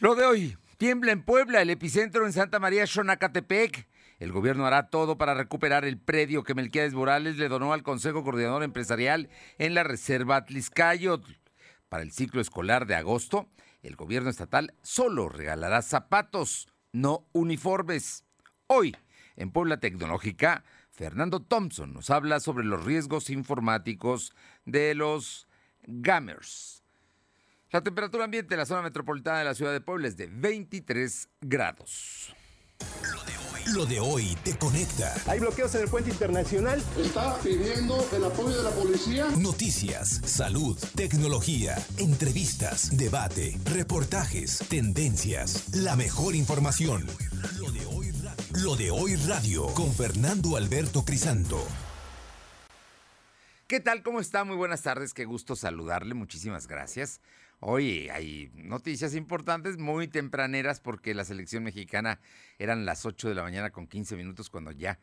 Lo 0.00 0.14
de 0.14 0.24
hoy, 0.24 0.56
tiembla 0.78 1.12
en 1.12 1.22
Puebla, 1.22 1.60
el 1.60 1.68
epicentro 1.68 2.24
en 2.24 2.32
Santa 2.32 2.58
María 2.58 2.86
Xonacatepec. 2.86 3.86
El 4.18 4.32
gobierno 4.32 4.64
hará 4.64 4.88
todo 4.88 5.18
para 5.18 5.34
recuperar 5.34 5.84
el 5.84 5.98
predio 5.98 6.42
que 6.42 6.54
Melquiades 6.54 6.94
Morales 6.94 7.36
le 7.36 7.50
donó 7.50 7.74
al 7.74 7.82
Consejo 7.82 8.24
Coordinador 8.24 8.62
Empresarial 8.62 9.28
en 9.58 9.74
la 9.74 9.82
Reserva 9.82 10.36
Atliscayotl. 10.36 11.32
Para 11.90 12.02
el 12.02 12.12
ciclo 12.12 12.40
escolar 12.40 12.86
de 12.86 12.94
agosto, 12.94 13.50
el 13.82 13.94
gobierno 13.94 14.30
estatal 14.30 14.72
solo 14.80 15.28
regalará 15.28 15.82
zapatos, 15.82 16.66
no 16.92 17.28
uniformes. 17.32 18.24
Hoy, 18.68 18.96
en 19.36 19.50
Puebla 19.50 19.80
Tecnológica, 19.80 20.64
Fernando 20.88 21.40
Thompson 21.40 21.92
nos 21.92 22.08
habla 22.08 22.40
sobre 22.40 22.64
los 22.64 22.86
riesgos 22.86 23.28
informáticos 23.28 24.34
de 24.64 24.94
los 24.94 25.46
gamers. 25.82 26.79
La 27.72 27.82
temperatura 27.82 28.24
ambiente 28.24 28.54
en 28.54 28.58
la 28.58 28.66
zona 28.66 28.82
metropolitana 28.82 29.38
de 29.38 29.44
la 29.44 29.54
ciudad 29.54 29.70
de 29.70 29.80
Puebla 29.80 30.08
es 30.08 30.16
de 30.16 30.26
23 30.26 31.28
grados. 31.40 32.34
Lo 33.72 33.86
de 33.86 34.00
hoy 34.00 34.36
te 34.42 34.58
conecta. 34.58 35.14
Hay 35.28 35.38
bloqueos 35.38 35.72
en 35.76 35.82
el 35.82 35.88
puente 35.88 36.10
internacional. 36.10 36.82
Está 36.98 37.38
pidiendo 37.38 38.04
el 38.12 38.24
apoyo 38.24 38.56
de 38.56 38.62
la 38.64 38.70
policía. 38.70 39.28
Noticias, 39.38 40.20
salud, 40.24 40.76
tecnología, 40.96 41.76
entrevistas, 41.98 42.96
debate, 42.96 43.56
reportajes, 43.64 44.58
tendencias, 44.68 45.72
la 45.76 45.94
mejor 45.94 46.34
información. 46.34 47.06
Lo 47.56 47.70
de 47.70 47.86
hoy 47.86 48.10
radio, 48.10 48.64
Lo 48.64 48.74
de 48.74 48.90
hoy 48.90 49.14
radio 49.14 49.66
con 49.74 49.92
Fernando 49.94 50.56
Alberto 50.56 51.04
Crisanto. 51.04 51.64
¿Qué 53.68 53.78
tal? 53.78 54.02
¿Cómo 54.02 54.18
está? 54.18 54.42
Muy 54.42 54.56
buenas 54.56 54.82
tardes. 54.82 55.14
Qué 55.14 55.24
gusto 55.24 55.54
saludarle. 55.54 56.14
Muchísimas 56.14 56.66
gracias. 56.66 57.20
Hoy 57.62 58.08
hay 58.08 58.50
noticias 58.54 59.14
importantes, 59.14 59.76
muy 59.76 60.08
tempraneras, 60.08 60.80
porque 60.80 61.12
la 61.12 61.26
selección 61.26 61.62
mexicana 61.62 62.18
eran 62.58 62.86
las 62.86 63.04
8 63.04 63.28
de 63.28 63.34
la 63.34 63.42
mañana 63.42 63.68
con 63.68 63.86
15 63.86 64.16
minutos, 64.16 64.48
cuando 64.48 64.72
ya 64.72 64.98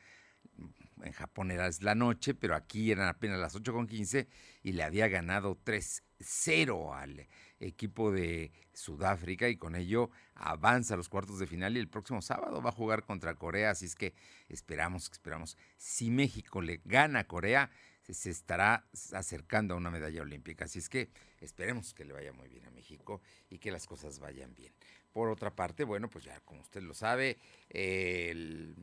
en 1.04 1.12
Japón 1.12 1.52
era 1.52 1.70
la 1.82 1.94
noche, 1.94 2.34
pero 2.34 2.56
aquí 2.56 2.92
eran 2.92 3.10
apenas 3.10 3.40
las 3.40 3.54
8 3.54 3.74
con 3.74 3.86
15 3.86 4.28
y 4.64 4.72
le 4.72 4.82
había 4.82 5.08
ganado 5.08 5.56
3-0 5.64 6.96
al 6.96 7.28
equipo 7.60 8.12
de 8.12 8.52
Sudáfrica 8.74 9.50
y 9.50 9.58
con 9.58 9.76
ello 9.76 10.10
avanza 10.34 10.96
a 10.96 10.98
los 10.98 11.10
cuartos 11.10 11.38
de 11.38 11.46
final 11.46 11.78
y 11.78 11.80
el 11.80 11.90
próximo 11.90 12.24
sábado 12.24 12.60
va 12.64 12.72
a 12.72 12.74
jugar 12.74 13.04
contra 13.04 13.36
Corea, 13.36 13.70
así 13.70 13.86
es 13.86 13.96
que 13.96 14.16
esperamos, 14.50 15.12
esperamos, 15.12 15.60
si 15.78 16.10
México 16.10 16.62
le 16.62 16.82
gana 16.86 17.20
a 17.20 17.28
Corea, 17.28 17.70
se 18.10 18.30
estará 18.30 18.86
acercando 19.14 19.74
a 19.74 19.78
una 19.78 19.92
medalla 19.92 20.22
olímpica. 20.22 20.66
Así 20.66 20.80
es 20.80 20.90
que 20.90 21.10
esperemos 21.40 21.94
que 21.94 22.06
le 22.06 22.14
vaya 22.14 22.32
muy 22.32 22.48
bien 22.48 22.66
a 22.66 22.72
México 22.72 23.22
y 23.50 23.60
que 23.60 23.72
las 23.72 23.86
cosas 23.86 24.20
vayan 24.20 24.54
bien. 24.56 24.74
Por 25.12 25.30
otra 25.30 25.56
parte, 25.56 25.84
bueno, 25.84 26.10
pues 26.10 26.26
ya 26.26 26.40
como 26.42 26.62
usted 26.62 26.82
lo 26.82 26.94
sabe, 26.94 27.38
el 27.70 28.76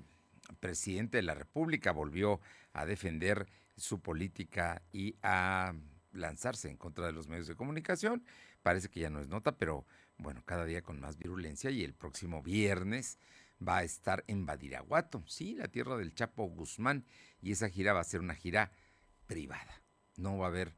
presidente 0.61 1.19
de 1.19 1.23
la 1.23 1.35
República 1.35 1.93
volvió 1.93 2.41
a 2.73 2.87
defender 2.87 3.47
su 3.77 4.01
política 4.01 4.83
y 4.93 5.17
a 5.23 5.75
lanzarse 6.13 6.69
en 6.69 6.77
contra 6.77 7.07
de 7.07 7.13
los 7.13 7.29
medios 7.29 7.47
de 7.47 7.57
comunicación. 7.57 8.25
Parece 8.63 8.89
que 8.89 9.01
ya 9.01 9.11
no 9.11 9.21
es 9.21 9.29
nota, 9.29 9.57
pero 9.57 9.87
bueno, 10.17 10.43
cada 10.45 10.65
día 10.65 10.83
con 10.83 11.01
más 11.01 11.19
virulencia 11.19 11.71
y 11.71 11.83
el 11.83 11.95
próximo 11.95 12.43
viernes 12.43 13.19
va 13.67 13.79
a 13.79 13.85
estar 13.85 14.25
en 14.27 14.47
Badiraguato, 14.47 15.25
sí, 15.27 15.55
la 15.55 15.69
tierra 15.69 15.97
del 15.97 16.15
Chapo 16.15 16.45
Guzmán, 16.45 17.05
y 17.41 17.53
esa 17.53 17.69
gira 17.69 17.93
va 17.93 18.01
a 18.01 18.05
ser 18.05 18.21
una 18.21 18.35
gira 18.35 18.73
privada. 19.27 19.83
No 20.17 20.39
va 20.39 20.47
a 20.47 20.49
haber 20.49 20.75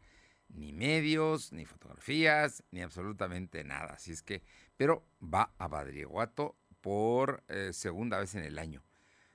ni 0.49 0.73
medios, 0.73 1.53
ni 1.53 1.65
fotografías, 1.65 2.63
ni 2.71 2.83
absolutamente 2.83 3.65
nada. 3.65 3.95
Así 3.95 4.13
es 4.13 4.23
que, 4.23 4.43
pero 4.77 5.07
va 5.23 5.55
a 5.59 5.69
Badriaguato 5.69 6.57
por 6.81 7.43
eh, 7.49 7.73
segunda 7.73 8.19
vez 8.19 8.35
en 8.35 8.45
el 8.45 8.59
año. 8.59 8.83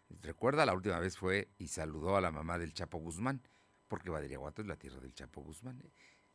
Recuerda, 0.09 0.66
la 0.66 0.73
última 0.73 1.00
vez 1.00 1.18
fue 1.18 1.50
y 1.58 1.68
saludó 1.68 2.18
a 2.18 2.22
la 2.22 2.31
mamá 2.31 2.58
del 2.58 2.73
Chapo 2.73 2.98
Guzmán, 2.98 3.42
porque 3.88 4.09
Badriaguato 4.09 4.62
es 4.62 4.68
la 4.68 4.78
tierra 4.78 5.00
del 5.00 5.14
Chapo 5.14 5.41
Guzmán 5.41 5.81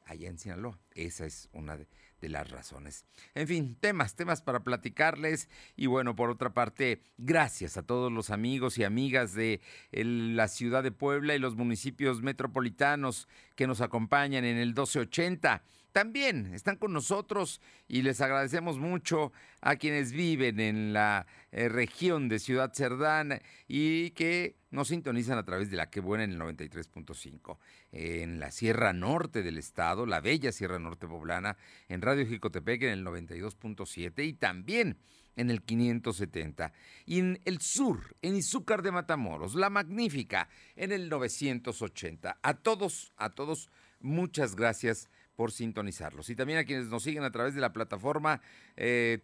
allá 0.06 0.28
en 0.28 0.38
Sinaloa. 0.38 0.78
Esa 0.94 1.26
es 1.26 1.48
una 1.52 1.76
de, 1.76 1.88
las 2.22 2.50
razones. 2.50 3.04
En 3.34 3.46
fin, 3.46 3.76
temas, 3.78 4.14
temas 4.14 4.42
para 4.42 4.64
platicarles. 4.64 5.48
Y 5.76 5.86
bueno, 5.86 6.16
por 6.16 6.30
otra 6.30 6.52
parte, 6.52 7.02
gracias 7.18 7.76
a 7.76 7.82
todos 7.82 8.10
los 8.12 8.30
amigos 8.30 8.78
y 8.78 8.84
amigas 8.84 9.34
de 9.34 9.60
la 9.92 10.48
ciudad 10.48 10.82
de 10.82 10.92
Puebla 10.92 11.34
y 11.34 11.38
los 11.38 11.56
municipios 11.56 12.22
metropolitanos 12.22 13.28
que 13.54 13.66
nos 13.66 13.80
acompañan 13.80 14.44
en 14.44 14.56
el 14.56 14.68
1280 14.68 15.62
también 15.96 16.52
están 16.52 16.76
con 16.76 16.92
nosotros 16.92 17.62
y 17.88 18.02
les 18.02 18.20
agradecemos 18.20 18.78
mucho 18.78 19.32
a 19.62 19.76
quienes 19.76 20.12
viven 20.12 20.60
en 20.60 20.92
la 20.92 21.26
eh, 21.52 21.70
región 21.70 22.28
de 22.28 22.38
Ciudad 22.38 22.74
Cerdán 22.74 23.40
y 23.66 24.10
que 24.10 24.56
nos 24.70 24.88
sintonizan 24.88 25.38
a 25.38 25.46
través 25.46 25.70
de 25.70 25.78
la 25.78 25.88
que 25.88 26.00
buena 26.00 26.24
en 26.24 26.32
el 26.32 26.38
93.5. 26.38 27.56
En 27.92 28.38
la 28.38 28.50
Sierra 28.50 28.92
Norte 28.92 29.42
del 29.42 29.56
estado, 29.56 30.04
la 30.04 30.20
bella 30.20 30.52
Sierra 30.52 30.78
Norte 30.78 31.08
poblana, 31.08 31.56
en 31.88 32.02
Radio 32.02 32.26
Jicotepec 32.26 32.82
en 32.82 32.90
el 32.90 33.02
92.7 33.02 34.22
y 34.22 34.34
también 34.34 34.98
en 35.34 35.48
el 35.48 35.62
570. 35.62 36.74
Y 37.06 37.20
en 37.20 37.40
el 37.46 37.62
sur, 37.62 38.16
en 38.20 38.36
Izúcar 38.36 38.82
de 38.82 38.92
Matamoros, 38.92 39.54
la 39.54 39.70
magnífica, 39.70 40.50
en 40.74 40.92
el 40.92 41.08
980. 41.08 42.38
A 42.42 42.54
todos, 42.58 43.14
a 43.16 43.30
todos, 43.30 43.70
muchas 44.00 44.56
gracias 44.56 45.08
por 45.36 45.52
sintonizarlos. 45.52 46.30
Y 46.30 46.34
también 46.34 46.58
a 46.58 46.64
quienes 46.64 46.88
nos 46.88 47.02
siguen 47.02 47.22
a 47.22 47.30
través 47.30 47.54
de 47.54 47.60
la 47.60 47.72
plataforma 47.72 48.40
eh, 48.76 49.20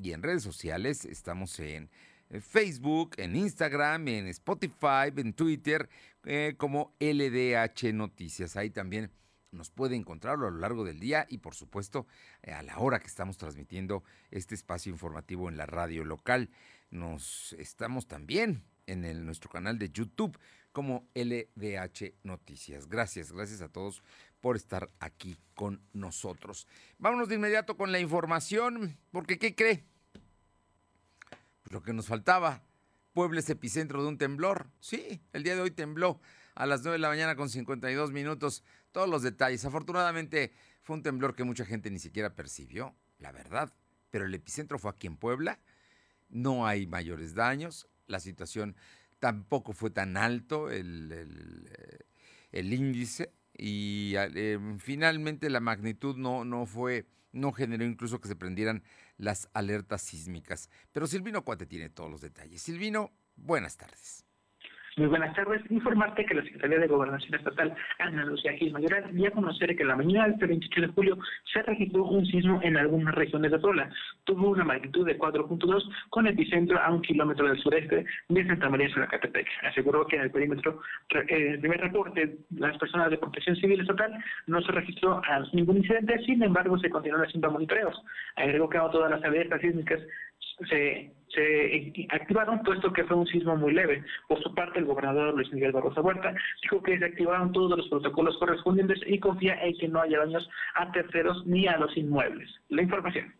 y 0.00 0.12
en 0.12 0.22
redes 0.22 0.42
sociales 0.42 1.04
estamos 1.04 1.58
en 1.60 1.90
eh, 2.30 2.40
Facebook, 2.40 3.12
en 3.18 3.36
Instagram, 3.36 4.08
en 4.08 4.26
Spotify, 4.28 5.12
en 5.14 5.34
Twitter, 5.34 5.88
eh, 6.24 6.54
como 6.56 6.94
LDH 7.00 7.92
Noticias. 7.92 8.56
Ahí 8.56 8.70
también 8.70 9.10
nos 9.50 9.70
puede 9.70 9.96
encontrar 9.96 10.34
a 10.34 10.38
lo 10.38 10.50
largo 10.50 10.84
del 10.84 11.00
día 11.00 11.26
y 11.28 11.38
por 11.38 11.54
supuesto 11.54 12.06
a 12.46 12.62
la 12.62 12.78
hora 12.78 13.00
que 13.00 13.06
estamos 13.06 13.38
transmitiendo 13.38 14.04
este 14.30 14.54
espacio 14.54 14.92
informativo 14.92 15.48
en 15.48 15.56
la 15.56 15.66
radio 15.66 16.04
local. 16.04 16.50
Nos 16.90 17.54
estamos 17.54 18.06
también 18.06 18.62
en 18.86 19.24
nuestro 19.24 19.50
canal 19.50 19.78
de 19.78 19.90
YouTube 19.90 20.38
como 20.78 21.08
LDH 21.16 22.14
Noticias. 22.22 22.88
Gracias, 22.88 23.32
gracias 23.32 23.62
a 23.62 23.68
todos 23.68 24.00
por 24.40 24.54
estar 24.54 24.88
aquí 25.00 25.36
con 25.56 25.82
nosotros. 25.92 26.68
Vámonos 26.98 27.28
de 27.28 27.34
inmediato 27.34 27.76
con 27.76 27.90
la 27.90 27.98
información, 27.98 28.96
porque 29.10 29.40
¿qué 29.40 29.56
cree? 29.56 29.84
Pues 31.62 31.72
lo 31.72 31.82
que 31.82 31.92
nos 31.92 32.06
faltaba. 32.06 32.62
Puebla 33.12 33.40
es 33.40 33.50
epicentro 33.50 34.02
de 34.02 34.08
un 34.08 34.18
temblor. 34.18 34.68
Sí, 34.78 35.20
el 35.32 35.42
día 35.42 35.56
de 35.56 35.62
hoy 35.62 35.72
tembló 35.72 36.20
a 36.54 36.64
las 36.64 36.82
9 36.82 36.92
de 36.92 37.00
la 37.00 37.08
mañana 37.08 37.34
con 37.34 37.50
52 37.50 38.12
minutos. 38.12 38.62
Todos 38.92 39.08
los 39.08 39.22
detalles. 39.22 39.64
Afortunadamente 39.64 40.52
fue 40.84 40.94
un 40.94 41.02
temblor 41.02 41.34
que 41.34 41.42
mucha 41.42 41.64
gente 41.64 41.90
ni 41.90 41.98
siquiera 41.98 42.36
percibió, 42.36 42.94
la 43.18 43.32
verdad. 43.32 43.74
Pero 44.12 44.26
el 44.26 44.34
epicentro 44.36 44.78
fue 44.78 44.92
aquí 44.92 45.08
en 45.08 45.16
Puebla. 45.16 45.58
No 46.28 46.68
hay 46.68 46.86
mayores 46.86 47.34
daños. 47.34 47.88
La 48.06 48.20
situación 48.20 48.76
tampoco 49.18 49.72
fue 49.72 49.90
tan 49.90 50.16
alto 50.16 50.70
el, 50.70 51.68
eh, 52.52 52.62
índice 52.62 53.32
y 53.56 54.14
eh, 54.16 54.58
finalmente 54.78 55.50
la 55.50 55.60
magnitud 55.60 56.16
no, 56.16 56.44
no 56.44 56.66
fue, 56.66 57.06
no 57.32 57.52
generó 57.52 57.84
incluso 57.84 58.20
que 58.20 58.28
se 58.28 58.36
prendieran 58.36 58.82
las 59.16 59.48
alertas 59.52 60.02
sísmicas. 60.02 60.70
Pero 60.92 61.06
Silvino 61.06 61.44
Cuate 61.44 61.66
tiene 61.66 61.90
todos 61.90 62.10
los 62.10 62.20
detalles. 62.20 62.62
Silvino, 62.62 63.12
buenas 63.36 63.76
tardes. 63.76 64.27
Muy 64.98 65.06
buenas 65.06 65.32
tardes. 65.36 65.62
Informarte 65.70 66.26
que 66.26 66.34
la 66.34 66.42
Secretaría 66.42 66.80
de 66.80 66.88
Gobernación 66.88 67.32
Estatal, 67.32 67.72
Ana 68.00 68.24
Lucía 68.24 68.52
Gil 68.54 68.72
Mayoral, 68.72 69.04
dio 69.14 69.28
a 69.28 69.30
conocer 69.30 69.76
que 69.76 69.84
la 69.84 69.94
mañana 69.94 70.26
del 70.26 70.48
28 70.48 70.80
de 70.80 70.86
julio 70.88 71.18
se 71.52 71.62
registró 71.62 72.04
un 72.04 72.26
sismo 72.26 72.58
en 72.64 72.76
algunas 72.76 73.14
regiones 73.14 73.52
de 73.52 73.60
Puebla. 73.60 73.88
Tuvo 74.24 74.48
una 74.48 74.64
magnitud 74.64 75.06
de 75.06 75.16
4.2 75.16 75.88
con 76.10 76.26
epicentro 76.26 76.80
a 76.80 76.90
un 76.90 77.00
kilómetro 77.02 77.46
del 77.46 77.60
sureste 77.60 78.06
de 78.28 78.46
Santa 78.48 78.68
María 78.68 78.88
Catepec. 79.08 79.46
Aseguró 79.62 80.04
que 80.04 80.16
en 80.16 80.22
el 80.22 80.30
perímetro, 80.32 80.80
en 81.10 81.52
el 81.52 81.60
primer 81.60 81.80
reporte, 81.80 82.38
las 82.56 82.76
personas 82.78 83.10
de 83.10 83.18
protección 83.18 83.54
civil 83.54 83.80
estatal 83.80 84.12
no 84.48 84.60
se 84.62 84.72
registró 84.72 85.22
ningún 85.52 85.76
incidente, 85.76 86.18
sin 86.24 86.42
embargo 86.42 86.76
se 86.76 86.90
continuaron 86.90 87.24
haciendo 87.24 87.52
monitoreos. 87.52 88.02
Agregó 88.34 88.68
que 88.68 88.78
todas 88.90 89.12
las 89.12 89.22
alertas 89.22 89.60
sísmicas 89.60 90.00
se, 90.68 91.12
se 91.34 92.06
activaron, 92.10 92.62
puesto 92.62 92.92
que 92.92 93.04
fue 93.04 93.16
un 93.16 93.26
sismo 93.26 93.56
muy 93.56 93.72
leve. 93.72 94.04
Por 94.28 94.42
su 94.42 94.54
parte, 94.54 94.78
el 94.78 94.86
gobernador 94.86 95.34
Luis 95.34 95.52
Miguel 95.52 95.72
Barroso 95.72 96.00
Huerta 96.00 96.34
dijo 96.62 96.82
que 96.82 96.98
se 96.98 97.04
activaron 97.04 97.52
todos 97.52 97.76
los 97.76 97.88
protocolos 97.88 98.36
correspondientes 98.38 99.00
y 99.06 99.18
confía 99.18 99.54
en 99.62 99.76
que 99.78 99.88
no 99.88 100.00
haya 100.00 100.18
daños 100.18 100.48
a 100.74 100.90
terceros 100.92 101.46
ni 101.46 101.66
a 101.66 101.76
los 101.76 101.96
inmuebles. 101.96 102.48
La 102.68 102.82
información. 102.82 103.34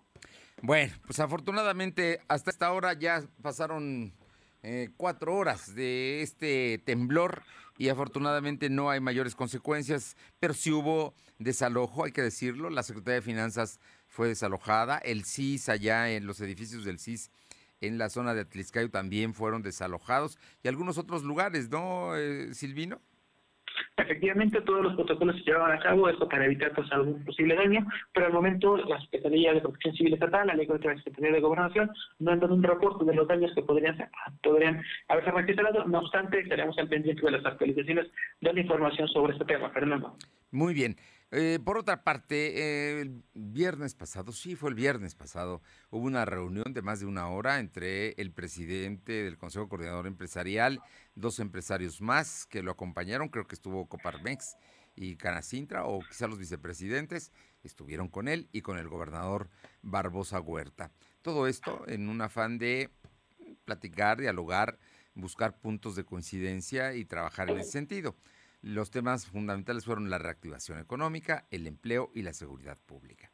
Bueno, 0.62 0.92
pues 1.06 1.20
afortunadamente 1.20 2.20
hasta 2.28 2.50
esta 2.50 2.72
hora 2.72 2.92
ya 2.92 3.22
pasaron 3.42 4.12
eh, 4.62 4.88
cuatro 4.96 5.36
horas 5.36 5.74
de 5.74 6.22
este 6.22 6.78
temblor 6.84 7.42
y 7.78 7.90
afortunadamente 7.90 8.68
no 8.68 8.90
hay 8.90 8.98
mayores 8.98 9.36
consecuencias, 9.36 10.16
pero 10.40 10.52
sí 10.52 10.72
hubo 10.72 11.14
desalojo, 11.38 12.04
hay 12.04 12.10
que 12.10 12.22
decirlo. 12.22 12.70
La 12.70 12.82
Secretaría 12.82 13.20
de 13.20 13.22
Finanzas 13.22 13.80
fue 14.18 14.26
desalojada, 14.26 14.98
el 14.98 15.24
CIS 15.24 15.68
allá 15.68 16.10
en 16.10 16.26
los 16.26 16.40
edificios 16.40 16.84
del 16.84 16.98
CIS 16.98 17.30
en 17.80 17.98
la 17.98 18.08
zona 18.08 18.34
de 18.34 18.40
Atliscayo 18.40 18.90
también 18.90 19.32
fueron 19.32 19.62
desalojados 19.62 20.40
y 20.64 20.66
algunos 20.66 20.98
otros 20.98 21.22
lugares, 21.22 21.70
¿no, 21.70 22.16
eh, 22.16 22.52
Silvino? 22.52 23.00
Efectivamente, 23.96 24.60
todos 24.62 24.82
los 24.82 24.96
protocolos 24.96 25.36
se 25.36 25.44
llevaban 25.44 25.70
a 25.70 25.80
cabo, 25.80 26.08
esto 26.08 26.28
para 26.28 26.46
evitar 26.46 26.72
pues, 26.74 26.90
algún 26.90 27.24
posible 27.24 27.54
daño, 27.54 27.86
pero 28.12 28.26
al 28.26 28.32
momento 28.32 28.76
la 28.76 29.00
Secretaría 29.02 29.54
de 29.54 29.60
Protección 29.60 29.94
Civil 29.94 30.14
Estatal, 30.14 30.48
la 30.48 30.54
ley 30.54 30.66
de 30.66 30.78
la 30.80 30.96
Secretaría 30.96 31.30
de 31.30 31.40
Gobernación, 31.40 31.88
no 32.18 32.32
han 32.32 32.40
dado 32.40 32.54
un 32.54 32.62
reporte 32.64 33.04
de 33.04 33.14
los 33.14 33.28
daños 33.28 33.52
que 33.54 33.62
podrían, 33.62 33.96
podrían 34.42 34.82
haberse 35.06 35.30
registrado. 35.30 35.84
No 35.84 36.00
obstante, 36.00 36.40
estaremos 36.40 36.76
al 36.76 36.88
pendiente 36.88 37.24
de 37.24 37.30
las 37.30 37.46
actualizaciones 37.46 38.08
de 38.40 38.52
la 38.52 38.60
información 38.60 39.06
sobre 39.06 39.34
este 39.34 39.44
tema. 39.44 39.70
Fernando. 39.70 40.16
Muy 40.50 40.74
bien. 40.74 40.96
Eh, 41.30 41.58
por 41.62 41.76
otra 41.76 42.04
parte, 42.04 42.58
eh, 42.58 43.00
el 43.02 43.22
viernes 43.34 43.94
pasado, 43.94 44.32
sí, 44.32 44.56
fue 44.56 44.70
el 44.70 44.74
viernes 44.74 45.14
pasado, 45.14 45.60
hubo 45.90 46.06
una 46.06 46.24
reunión 46.24 46.72
de 46.72 46.80
más 46.80 47.00
de 47.00 47.06
una 47.06 47.28
hora 47.28 47.58
entre 47.58 48.12
el 48.12 48.32
presidente 48.32 49.24
del 49.24 49.36
Consejo 49.36 49.68
Coordinador 49.68 50.06
Empresarial, 50.06 50.80
dos 51.14 51.38
empresarios 51.38 52.00
más 52.00 52.46
que 52.46 52.62
lo 52.62 52.70
acompañaron, 52.70 53.28
creo 53.28 53.46
que 53.46 53.56
estuvo 53.56 53.86
Coparmex 53.88 54.56
y 54.96 55.16
Canacintra, 55.16 55.84
o 55.84 56.00
quizá 56.00 56.28
los 56.28 56.38
vicepresidentes, 56.38 57.30
estuvieron 57.62 58.08
con 58.08 58.26
él 58.26 58.48
y 58.50 58.62
con 58.62 58.78
el 58.78 58.88
gobernador 58.88 59.50
Barbosa 59.82 60.40
Huerta. 60.40 60.90
Todo 61.20 61.46
esto 61.46 61.86
en 61.88 62.08
un 62.08 62.22
afán 62.22 62.56
de 62.56 62.88
platicar, 63.66 64.18
dialogar, 64.18 64.78
buscar 65.14 65.60
puntos 65.60 65.94
de 65.94 66.04
coincidencia 66.04 66.94
y 66.94 67.04
trabajar 67.04 67.50
en 67.50 67.58
ese 67.58 67.72
sentido. 67.72 68.16
Los 68.60 68.90
temas 68.90 69.26
fundamentales 69.26 69.84
fueron 69.84 70.10
la 70.10 70.18
reactivación 70.18 70.78
económica, 70.78 71.46
el 71.50 71.66
empleo 71.66 72.10
y 72.14 72.22
la 72.22 72.32
seguridad 72.32 72.78
pública. 72.86 73.30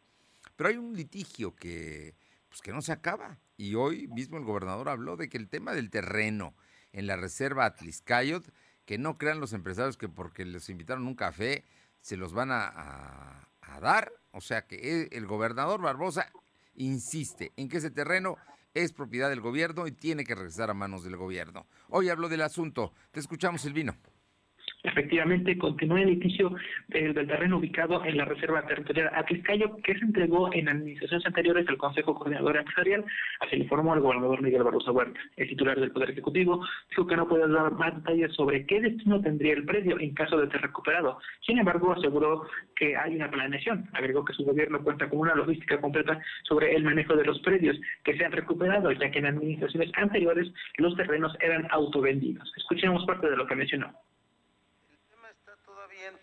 Pero 0.57 0.69
hay 0.69 0.77
un 0.77 0.95
litigio 0.95 1.55
que, 1.55 2.15
pues, 2.49 2.61
que 2.61 2.73
no 2.73 2.83
se 2.83 2.93
acaba. 2.93 3.39
Y 3.57 3.75
hoy 3.75 4.07
mismo 4.09 4.37
el 4.37 4.45
gobernador 4.45 4.89
habló 4.89 5.17
de 5.17 5.29
que 5.29 5.39
el 5.39 5.49
tema 5.49 5.73
del 5.73 5.91
terreno 5.91 6.55
en 6.93 7.07
la 7.07 7.17
reserva 7.17 7.65
Atliscayot, 7.65 8.53
que 8.85 8.99
no 8.99 9.17
crean 9.17 9.41
los 9.41 9.53
empresarios 9.53 9.97
que 9.97 10.09
porque 10.09 10.45
les 10.45 10.69
invitaron 10.69 11.07
un 11.07 11.15
café 11.15 11.65
se 12.01 12.19
los 12.19 12.35
van 12.35 12.51
a, 12.53 13.49
a 13.63 13.81
dar. 13.81 14.13
O 14.33 14.43
sea 14.43 14.67
que 14.67 14.77
e, 14.77 15.09
el 15.17 15.27
gobernador 15.27 15.81
Barbosa 15.81 16.31
insiste 16.75 17.53
en 17.57 17.69
que 17.69 17.79
ese 17.79 17.91
terreno 17.91 18.37
es 18.75 18.93
propiedad 18.93 19.31
del 19.31 19.41
gobierno 19.41 19.87
y 19.87 19.93
tiene 19.93 20.25
que 20.25 20.35
regresar 20.35 20.69
a 20.69 20.75
manos 20.75 21.05
del 21.05 21.17
gobierno. 21.17 21.67
Hoy 21.89 22.11
habló 22.11 22.29
del 22.29 22.43
asunto. 22.43 22.93
Te 23.13 23.21
escuchamos, 23.21 23.63
Silvino. 23.63 23.97
Efectivamente, 24.85 25.57
continúa 25.57 26.03
el 26.03 26.11
litigio 26.11 26.55
del, 26.89 27.15
terreno 27.15 27.57
ubicado 27.57 28.05
en 28.05 28.19
la 28.19 28.27
Reserva 28.27 28.67
Territorial 28.67 29.11
Atliscayo, 29.15 29.77
que 29.83 29.99
se 29.99 30.05
entregó 30.05 30.53
en 30.53 30.69
administraciones 30.69 31.27
anteriores 31.27 31.67
al 31.69 31.79
Consejo 31.79 32.15
Coordinador 32.15 32.59
Empresarial, 32.59 33.03
así 33.41 33.57
informó 33.57 33.95
el 33.95 34.01
gobernador 34.01 34.43
Miguel 34.43 34.63
Barroso 34.63 34.93
Huerta. 34.93 35.19
El 35.39 35.49
titular 35.49 35.81
del 35.81 35.91
Poder 35.91 36.11
Ejecutivo 36.11 36.67
dijo 36.91 37.07
que 37.07 37.17
no 37.17 37.27
puede 37.27 37.49
dar 37.49 37.73
más 37.73 37.95
detalles 37.95 38.35
sobre 38.35 38.67
qué 38.67 38.79
destino 38.79 39.23
tendría 39.23 39.55
el 39.55 39.65
predio 39.65 39.99
en 39.99 40.13
caso 40.13 40.37
de 40.37 40.51
ser 40.51 40.61
recuperado. 40.61 41.19
Sin 41.41 41.59
embargo, 41.59 41.95
aseguró 41.95 42.47
que 42.77 42.95
hay 42.95 43.17
una 43.17 43.31
planeación. 43.31 43.89
Agregó 43.95 44.23
que 44.23 44.35
su 44.35 44.45
gobierno 44.45 44.85
cuenta 44.85 45.09
con 45.09 45.21
una 45.21 45.35
logística 45.35 45.81
completa 45.81 46.21
sobre 46.43 46.77
el 46.77 46.85
manejo 46.85 47.17
de 47.17 47.25
los 47.25 47.39
predios 47.41 47.81
que 48.05 48.19
se 48.19 48.25
han 48.27 48.33
recuperado, 48.33 48.93
ya 48.93 49.11
que 49.11 49.19
en 49.19 49.27
administraciones 49.27 49.91
anteriores 49.95 50.53
los 50.77 50.95
terrenos 50.95 51.35
eran 51.41 51.67
autovendidos. 51.71 52.53
Escuchemos 52.59 53.07
parte 53.07 53.31
de 53.31 53.37
lo 53.39 53.47
que 53.47 53.57
mencionó 53.57 53.95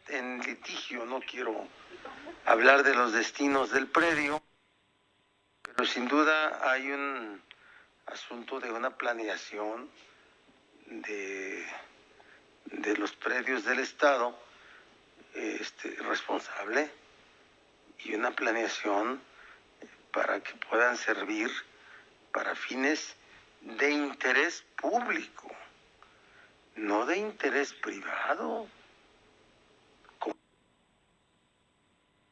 en 0.09 0.39
litigio, 0.41 1.05
no 1.05 1.21
quiero 1.21 1.67
hablar 2.45 2.83
de 2.83 2.93
los 2.93 3.13
destinos 3.13 3.71
del 3.71 3.87
predio, 3.87 4.43
pero 5.63 5.85
sin 5.85 6.07
duda 6.07 6.69
hay 6.71 6.91
un 6.91 7.41
asunto 8.05 8.59
de 8.59 8.71
una 8.71 8.95
planeación 8.95 9.89
de, 10.85 11.65
de 12.65 12.97
los 12.97 13.13
predios 13.13 13.63
del 13.63 13.79
Estado 13.79 14.37
este, 15.33 15.95
responsable 16.01 16.91
y 17.99 18.13
una 18.13 18.31
planeación 18.31 19.21
para 20.11 20.41
que 20.41 20.53
puedan 20.69 20.97
servir 20.97 21.49
para 22.31 22.53
fines 22.55 23.15
de 23.61 23.89
interés 23.91 24.63
público, 24.79 25.49
no 26.75 27.05
de 27.05 27.17
interés 27.17 27.73
privado. 27.73 28.67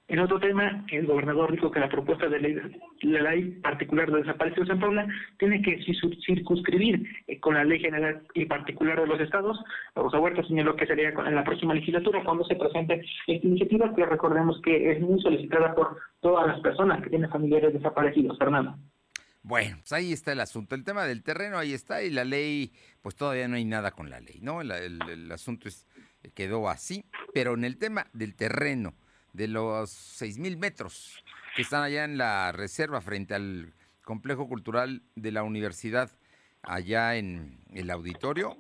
En 0.10 0.18
otro 0.18 0.40
tema, 0.40 0.84
el 0.92 1.06
gobernador 1.06 1.52
dijo 1.52 1.70
que 1.70 1.80
la 1.80 1.88
propuesta 1.88 2.28
de 2.28 2.40
ley, 2.40 2.56
la 3.04 3.32
ley 3.32 3.52
particular 3.62 4.12
de 4.12 4.22
desaparición 4.22 4.66
de 4.66 4.74
San 4.74 4.80
Paula 4.80 5.08
tiene 5.38 5.62
que 5.62 5.80
circunscribir 6.26 7.08
eh, 7.28 7.40
con 7.40 7.54
la 7.54 7.64
ley 7.64 7.80
general 7.80 8.24
y 8.34 8.46
particular 8.46 9.00
de 9.00 9.06
los 9.06 9.22
estados. 9.22 9.60
Rosa 9.96 10.20
Huerta 10.20 10.44
señaló 10.48 10.76
que 10.76 10.88
sería 10.88 11.10
en 11.10 11.36
la 11.36 11.44
próxima 11.44 11.76
legislatura 11.76 12.24
cuando 12.24 12.44
se 12.46 12.56
presente 12.56 13.06
esta 13.28 13.48
iniciativa, 13.48 13.94
que 13.94 14.04
recordemos 14.04 14.60
que 14.64 14.94
es 14.94 15.00
muy 15.00 15.22
solicitada 15.22 15.76
por 15.76 16.00
todas 16.22 16.48
las 16.48 16.60
personas 16.62 17.04
que 17.04 17.12
tienen 17.12 17.30
familiares 17.30 17.72
desaparecidos. 17.72 18.36
Fernando. 18.40 18.78
Bueno, 19.44 19.78
pues 19.78 19.94
ahí 19.94 20.12
está 20.12 20.32
el 20.32 20.40
asunto. 20.40 20.74
El 20.74 20.84
tema 20.84 21.06
del 21.06 21.22
terreno 21.22 21.60
ahí 21.60 21.74
está 21.74 22.02
y 22.02 22.10
la 22.10 22.24
ley, 22.24 22.74
pues 23.04 23.16
todavía 23.16 23.48
no 23.48 23.58
hay 23.58 23.66
nada 23.66 23.92
con 23.92 24.10
la 24.10 24.20
ley, 24.20 24.40
¿no? 24.42 24.62
El, 24.62 25.32
asunto 25.32 25.68
es, 25.68 25.88
quedó 26.34 26.68
así, 26.68 27.06
pero 27.32 27.54
en 27.54 27.64
el 27.64 27.78
tema 27.78 28.08
del 28.14 28.36
terreno 28.36 28.96
de 29.34 29.48
los 29.48 30.22
6.000 30.22 30.58
metros 30.58 31.24
que 31.56 31.62
están 31.62 31.84
allá 31.84 32.04
en 32.04 32.18
la 32.18 32.52
reserva 32.52 33.02
frente 33.02 33.36
al 33.36 33.74
complejo 34.04 34.48
cultural 34.48 35.04
de 35.16 35.32
la 35.32 35.44
universidad, 35.44 36.10
allá 36.64 37.16
en 37.16 37.60
el 37.74 37.92
auditorio, 37.92 38.58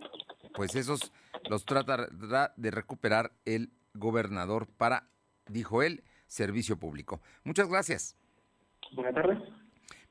pues 0.53 0.75
esos 0.75 1.11
los 1.49 1.65
tratará 1.65 2.53
de 2.55 2.71
recuperar 2.71 3.31
el 3.45 3.71
gobernador 3.93 4.67
para, 4.67 5.07
dijo 5.47 5.81
él, 5.81 6.03
servicio 6.27 6.77
público. 6.77 7.21
Muchas 7.43 7.67
gracias. 7.67 8.15
Buenas 8.93 9.15
tardes. 9.15 9.39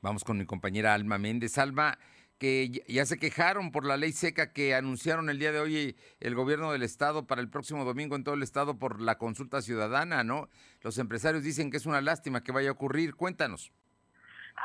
Vamos 0.01 0.23
con 0.23 0.37
mi 0.37 0.45
compañera 0.45 0.93
Alma 0.93 1.17
Méndez. 1.17 1.57
Alma, 1.57 1.97
que 2.39 2.83
ya 2.87 3.05
se 3.05 3.19
quejaron 3.19 3.71
por 3.71 3.85
la 3.85 3.97
ley 3.97 4.13
seca 4.13 4.53
que 4.53 4.73
anunciaron 4.73 5.29
el 5.29 5.37
día 5.37 5.51
de 5.51 5.59
hoy 5.59 5.97
el 6.21 6.35
gobierno 6.35 6.71
del 6.71 6.83
estado 6.83 7.27
para 7.27 7.41
el 7.41 7.49
próximo 7.49 7.85
domingo 7.85 8.15
en 8.15 8.23
todo 8.23 8.33
el 8.35 8.43
estado 8.43 8.79
por 8.79 9.01
la 9.01 9.17
consulta 9.17 9.61
ciudadana, 9.61 10.23
¿no? 10.23 10.49
Los 10.81 10.97
empresarios 10.97 11.43
dicen 11.43 11.69
que 11.69 11.77
es 11.77 11.85
una 11.85 12.01
lástima 12.01 12.43
que 12.43 12.53
vaya 12.53 12.69
a 12.69 12.73
ocurrir. 12.73 13.15
Cuéntanos. 13.15 13.73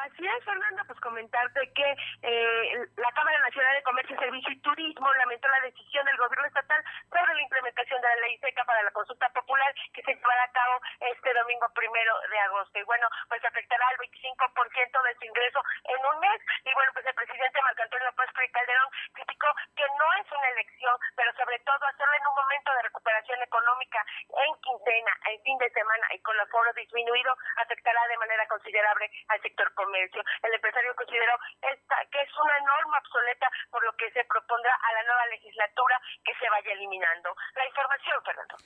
Así 0.02 0.26
es, 0.26 0.44
Fernando, 0.44 0.82
pues 0.86 0.98
comentarte 1.00 1.72
que 1.72 1.96
eh, 2.22 2.86
la 2.96 3.12
Cámara 3.12 3.38
Nacional 3.38 3.74
de 3.74 3.82
Comercio, 3.82 4.18
Servicio 4.18 4.52
y 4.52 4.60
Turismo 4.60 5.12
lamentó 5.14 5.48
la 5.48 5.60
decisión 5.60 6.04
del 6.04 6.16
gobierno 6.16 6.46
estatal 6.46 6.82
sobre 7.08 7.34
la 7.34 7.42
implementación 7.42 8.00
de 8.00 8.08
la 8.08 8.16
ley 8.26 8.38
seca 8.38 8.64
para 8.64 8.82
la 8.82 8.90
consulta 8.90 9.28
popular 9.30 9.72
que 9.92 10.02
se 10.02 10.14
llevará 10.14 10.44
a 10.44 10.52
cabo 10.52 10.80
este 11.00 11.32
domingo 11.32 11.68
primero 11.74 12.14
de 12.28 12.38
agosto. 12.40 12.78
Y 12.78 12.82
bueno, 12.82 13.08
pues 13.28 13.44
afectará 13.44 13.86
al 13.88 13.98
25% 13.98 15.02
de 15.02 15.14
su 15.14 15.24
ingreso 15.24 15.62
en 15.84 16.06
un 16.06 16.20
mes. 16.20 16.40
Y 16.64 16.72
bueno, 16.74 16.90
pues 16.92 17.06
el 17.06 17.14
presidente 17.14 17.62
Marco 17.62 17.82
Antonio 17.82 18.06
López 18.06 18.30
Calderón 18.52 18.90
criticó 19.14 19.48
que 19.76 19.86
no 19.98 20.06
es 20.20 20.32
una 20.32 20.48
elección, 20.48 20.96
pero 21.16 21.32
sobre 21.34 21.58
todo 21.60 21.86
hacerlo 21.86 22.14
en 22.14 22.26
un 22.26 22.34
momento 22.34 22.74
de 22.74 22.82
recuperación 22.82 23.42
económica 23.42 24.04
en 24.28 24.54
quincena, 24.60 25.12
en 25.30 25.40
fin 25.42 25.58
de 25.58 25.70
semana 25.70 26.06
y 26.14 26.18
con 26.20 26.38
el 26.38 26.48
foro 26.48 26.72
disminuido, 26.74 27.36
afectará 27.56 28.00
de 28.08 28.18
manera 28.18 28.46
considerable 28.48 29.10
al 29.28 29.40
sector 29.42 29.72
comercio. 29.84 30.22
El 30.42 30.54
empresario 30.54 30.94
consideró 30.96 31.34
esta, 31.60 31.96
que 32.10 32.20
es 32.20 32.32
una 32.40 32.58
norma 32.64 32.98
obsoleta 32.98 33.48
por 33.70 33.84
lo 33.84 33.92
que 33.96 34.10
se 34.12 34.24
propondrá 34.24 34.72
a 34.72 34.92
la 34.96 35.02
nueva 35.04 35.26
legislatura 35.26 36.00
que 36.24 36.32
se 36.40 36.48
vaya 36.48 36.72
eliminando. 36.72 37.28
La 37.54 37.66
información, 37.68 38.18
Fernando. 38.24 38.56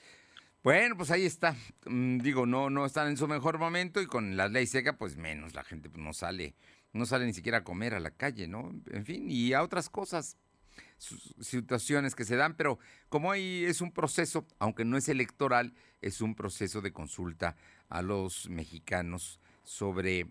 Bueno, 0.63 0.97
pues 0.97 1.11
ahí 1.11 1.27
está. 1.27 1.55
Mm, 1.87 2.19
digo, 2.19 2.47
no, 2.47 2.71
no 2.71 2.85
están 2.85 3.09
en 3.09 3.17
su 3.17 3.29
mejor 3.29 3.59
momento 3.59 4.01
y 4.01 4.07
con 4.07 4.37
la 4.37 4.49
ley 4.49 4.67
seca, 4.67 4.99
pues 4.99 5.17
menos. 5.17 5.55
La 5.55 5.65
gente 5.65 5.89
no 5.95 6.13
sale, 6.13 6.55
no 6.93 7.07
sale 7.07 7.27
ni 7.27 7.33
siquiera 7.33 7.59
a 7.59 7.65
comer 7.65 7.95
a 7.95 8.01
la 8.01 8.11
calle, 8.11 8.49
¿no? 8.49 8.71
En 8.91 9.05
fin, 9.05 9.27
y 9.29 9.53
a 9.55 9.63
otras 9.63 9.89
cosas, 9.89 10.37
situaciones 10.99 12.15
que 12.15 12.25
se 12.25 12.37
dan, 12.37 12.55
pero 12.55 12.79
como 13.09 13.31
ahí 13.33 13.65
es 13.65 13.81
un 13.81 13.93
proceso, 13.93 14.47
aunque 14.59 14.85
no 14.85 14.97
es 14.97 15.09
electoral, 15.09 15.75
es 16.01 16.21
un 16.21 16.35
proceso 16.35 16.81
de 16.81 16.93
consulta 16.93 17.57
a 17.89 18.03
los 18.03 18.49
mexicanos 18.49 19.41
sobre 19.63 20.27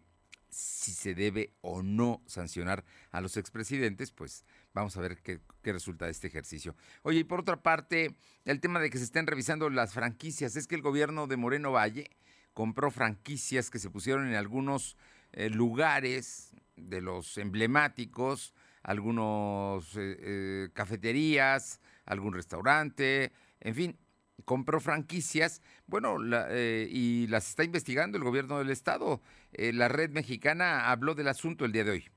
si 0.50 0.92
se 0.92 1.13
debe 1.13 1.54
o 1.62 1.82
no 1.84 2.22
sancionar 2.25 2.86
a 3.12 3.22
los 3.22 3.38
expresidentes, 3.38 4.12
pues 4.12 4.46
vamos 4.74 4.96
a 4.98 5.01
ver 5.01 5.18
qué, 5.22 5.39
resulta 5.63 6.06
de 6.06 6.12
este 6.12 6.27
ejercicio. 6.27 6.75
Oye, 7.01 7.20
y 7.20 7.24
por 7.24 7.42
otra 7.42 7.62
parte, 7.62 8.16
el 8.46 8.62
tema 8.62 8.80
de 8.80 8.89
que 8.89 8.98
se 8.98 9.04
estén 9.04 9.27
revisando 9.27 9.70
las 9.70 9.94
franquicias, 9.94 10.56
es 10.56 10.68
que 10.68 10.75
el 10.75 10.82
gobierno 10.82 11.27
de 11.27 11.38
Moreno 11.38 11.72
Valle 11.72 12.10
compró 12.54 12.89
franquicias 12.89 13.70
que 13.70 13.80
se 13.80 13.89
pusieron 13.89 14.27
en 14.27 14.36
algunos 14.36 14.98
eh, 15.34 15.50
lugares 15.50 16.56
de 16.75 17.01
los 17.01 17.38
emblemáticos, 17.38 18.54
algunos 18.84 19.96
eh, 19.98 20.18
eh, 20.20 20.70
cafeterías, 20.74 21.82
algún 22.06 22.34
restaurante, 22.34 23.34
en 23.60 23.75
fin, 23.75 24.00
compró 24.46 24.79
franquicias, 24.79 25.62
bueno, 25.88 26.17
eh, 26.50 26.88
y 26.89 27.27
las 27.27 27.50
está 27.50 27.63
investigando 27.63 28.17
el 28.17 28.24
gobierno 28.24 28.60
del 28.60 28.70
estado. 28.70 29.22
Eh, 29.53 29.74
la 29.74 29.88
red 29.88 30.12
mexicana 30.12 30.89
habló 30.89 31.15
del 31.15 31.27
asunto 31.27 31.65
el 31.65 31.72
día 31.72 31.84
de 31.84 31.91
hoy 31.91 32.10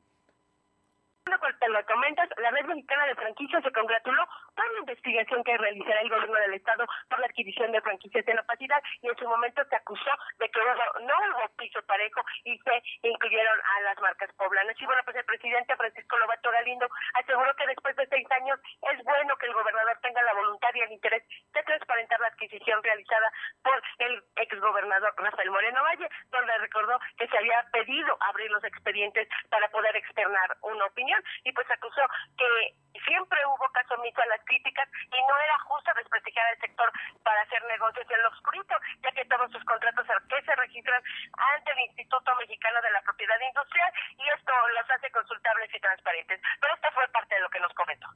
lo 1.70 1.86
comentas, 1.86 2.28
la 2.38 2.50
Red 2.50 2.66
Mexicana 2.66 3.06
de 3.06 3.14
Franquicias 3.14 3.62
se 3.62 3.72
congratuló 3.72 4.26
por 4.60 4.72
la 4.72 4.80
investigación 4.80 5.42
que 5.42 5.56
realizará 5.56 6.00
el 6.00 6.10
gobierno 6.10 6.36
del 6.36 6.54
Estado 6.54 6.84
por 7.08 7.18
la 7.18 7.26
adquisición 7.26 7.72
de 7.72 7.80
franquicias 7.80 8.28
en 8.28 8.38
opacidad 8.38 8.82
y 9.00 9.08
en 9.08 9.16
su 9.16 9.26
momento 9.26 9.64
se 9.64 9.76
acusó 9.76 10.10
de 10.38 10.48
que 10.50 10.60
no 10.60 11.14
hubo 11.16 11.48
piso 11.56 11.80
parejo 11.86 12.20
y 12.44 12.58
se 12.58 12.82
incluyeron 13.02 13.58
a 13.58 13.80
las 13.82 13.98
marcas 14.00 14.30
poblanas. 14.34 14.76
Y 14.78 14.84
bueno, 14.84 15.00
pues 15.04 15.16
el 15.16 15.24
presidente 15.24 15.76
Francisco 15.76 16.18
Lobato 16.18 16.50
Galindo 16.50 16.88
aseguró 17.14 17.54
que 17.56 17.66
después 17.68 17.96
de 17.96 18.06
seis 18.08 18.26
años 18.32 18.60
es 18.92 19.02
bueno 19.02 19.34
que 19.36 19.46
el 19.46 19.54
gobernador 19.54 19.98
tenga 20.02 20.22
la 20.22 20.34
voluntad 20.34 20.68
y 20.74 20.80
el 20.80 20.92
interés 20.92 21.22
de 21.54 21.62
transparentar 21.62 22.20
la 22.20 22.28
adquisición 22.28 22.82
realizada 22.82 23.32
por 23.62 23.82
el 23.98 24.22
exgobernador 24.36 25.14
Rafael 25.16 25.50
Moreno 25.50 25.82
Valle, 25.82 26.08
donde 26.30 26.58
recordó 26.58 27.00
que 27.16 27.28
se 27.28 27.38
había 27.38 27.64
pedido 27.72 28.16
abrir 28.20 28.50
los 28.50 28.64
expedientes 28.64 29.26
para 29.48 29.68
poder 29.70 29.96
externar 29.96 30.56
una 30.62 30.84
opinión 30.84 31.22
y 31.44 31.52
pues 31.52 31.70
acusó 31.70 32.02
que 32.36 32.74
siempre 33.06 33.38
hubo 33.46 33.68
caso 33.72 33.94
omiso 33.94 34.20
a 34.20 34.26
las 34.26 34.44
críticas 34.50 34.88
y 35.06 35.18
no 35.22 35.34
era 35.38 35.56
justo 35.70 35.90
desprestigiar 35.94 36.46
al 36.50 36.58
sector 36.58 36.90
para 37.22 37.40
hacer 37.42 37.62
negocios 37.70 38.06
en 38.10 38.22
lo 38.22 38.28
oscurito, 38.34 38.74
ya 39.02 39.10
que 39.14 39.24
todos 39.30 39.46
sus 39.54 39.62
contratos 39.62 40.06
que 40.26 40.42
se 40.42 40.54
registran 40.56 41.02
ante 41.38 41.70
el 41.70 41.80
Instituto 41.86 42.34
Mexicano 42.42 42.82
de 42.82 42.90
la 42.90 43.02
Propiedad 43.02 43.38
Industrial 43.46 43.90
y 44.18 44.24
esto 44.26 44.52
los 44.74 44.90
hace 44.90 45.10
consultables 45.14 45.70
y 45.70 45.78
transparentes. 45.78 46.40
Pero 46.60 46.74
esta 46.74 46.90
fue 46.90 47.06
parte 47.14 47.34
de 47.34 47.40
lo 47.40 47.50
que 47.50 47.60
nos 47.60 47.72
comentó. 47.74 48.08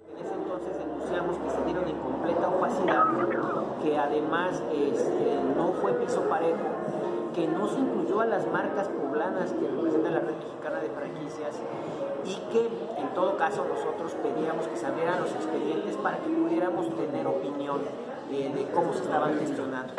En 0.00 0.24
ese 0.24 0.34
entonces 0.34 0.78
denunciamos 0.78 1.36
que 1.38 1.50
se 1.50 1.64
dieron 1.64 1.88
en 1.88 2.00
completa 2.00 2.48
opacidad, 2.48 3.04
que 3.84 3.92
además 3.98 4.64
este, 4.72 5.28
no 5.52 5.76
fue 5.76 5.92
piso 6.00 6.24
parejo, 6.28 7.32
que 7.36 7.46
no 7.46 7.68
se 7.68 7.80
incluyó 7.80 8.20
a 8.20 8.26
las 8.26 8.46
marcas 8.46 8.88
poblanas 8.88 9.52
que 9.52 9.68
representan 9.68 10.14
la 10.14 10.20
red 10.20 10.36
mexicana 10.40 10.78
de 10.80 10.90
franquicias 10.90 11.60
y 12.24 12.34
que 12.52 12.66
en 12.98 13.14
todo 13.14 13.36
caso 13.36 13.64
nosotros 13.64 14.12
pedíamos 14.22 14.66
que 14.68 14.76
se 14.76 14.86
abrieran 14.86 15.20
los 15.20 15.32
expedientes 15.32 15.96
para 15.96 16.18
que 16.18 16.28
pudiéramos 16.28 16.94
tener 16.96 17.26
opinión 17.26 17.82
de 18.30 18.66
cómo 18.72 18.92
se 18.94 19.02
estaban 19.02 19.38
gestionando. 19.38 19.92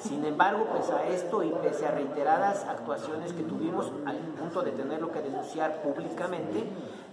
Sin 0.00 0.24
embargo, 0.24 0.66
pese 0.72 0.94
a 0.94 1.06
esto 1.08 1.42
y 1.44 1.50
pese 1.62 1.86
a 1.86 1.90
reiteradas 1.90 2.64
actuaciones 2.64 3.34
que 3.34 3.42
tuvimos 3.42 3.92
al 4.06 4.16
punto 4.16 4.62
de 4.62 4.72
tenerlo 4.72 5.12
que 5.12 5.20
denunciar 5.20 5.82
públicamente, 5.82 6.64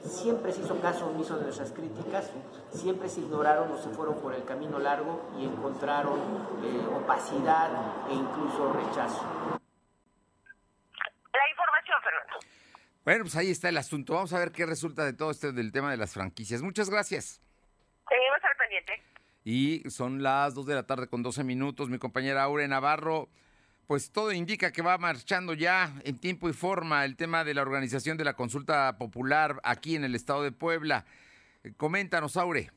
siempre 0.04 0.54
se 0.54 0.62
hizo 0.62 0.80
caso 0.80 1.08
omiso 1.08 1.36
de 1.36 1.44
nuestras 1.44 1.74
críticas, 1.74 2.32
siempre 2.72 3.10
se 3.10 3.20
ignoraron 3.20 3.74
o 3.74 3.78
se 3.78 3.90
fueron 3.90 4.16
por 4.22 4.34
el 4.34 4.46
camino 4.46 4.80
largo 4.80 5.20
y 5.38 5.44
encontraron 5.44 6.18
eh, 6.64 6.88
opacidad 6.96 7.70
e 8.10 8.14
incluso 8.14 8.72
rechazo. 8.72 9.22
La 11.34 11.50
información, 11.50 11.98
Fernando. 12.04 12.40
Bueno, 13.08 13.24
pues 13.24 13.38
ahí 13.38 13.50
está 13.50 13.70
el 13.70 13.78
asunto. 13.78 14.16
Vamos 14.16 14.34
a 14.34 14.40
ver 14.40 14.52
qué 14.52 14.66
resulta 14.66 15.06
de 15.06 15.14
todo 15.14 15.32
esto 15.32 15.54
del 15.54 15.72
tema 15.72 15.90
de 15.90 15.96
las 15.96 16.12
franquicias. 16.12 16.62
Muchas 16.62 16.90
gracias. 16.90 17.40
Seguimos 18.06 18.38
al 18.44 18.58
pendiente. 18.58 19.02
Y 19.46 19.90
son 19.90 20.22
las 20.22 20.54
2 20.56 20.66
de 20.66 20.76
la 20.76 20.86
tarde 20.86 21.08
con 21.08 21.24
12 21.24 21.46
minutos. 21.46 21.90
Mi 21.90 22.00
compañera 22.00 22.44
Aure 22.44 22.68
Navarro, 22.68 23.30
pues 23.88 24.12
todo 24.12 24.34
indica 24.34 24.74
que 24.74 24.82
va 24.82 24.98
marchando 24.98 25.54
ya 25.54 25.94
en 26.04 26.20
tiempo 26.20 26.50
y 26.50 26.54
forma 26.54 27.06
el 27.06 27.16
tema 27.16 27.46
de 27.46 27.54
la 27.54 27.62
organización 27.62 28.18
de 28.18 28.26
la 28.26 28.34
consulta 28.34 28.98
popular 28.98 29.62
aquí 29.64 29.96
en 29.96 30.04
el 30.04 30.14
estado 30.14 30.44
de 30.44 30.52
Puebla. 30.52 31.06
Coméntanos, 31.78 32.36
Aure. 32.36 32.72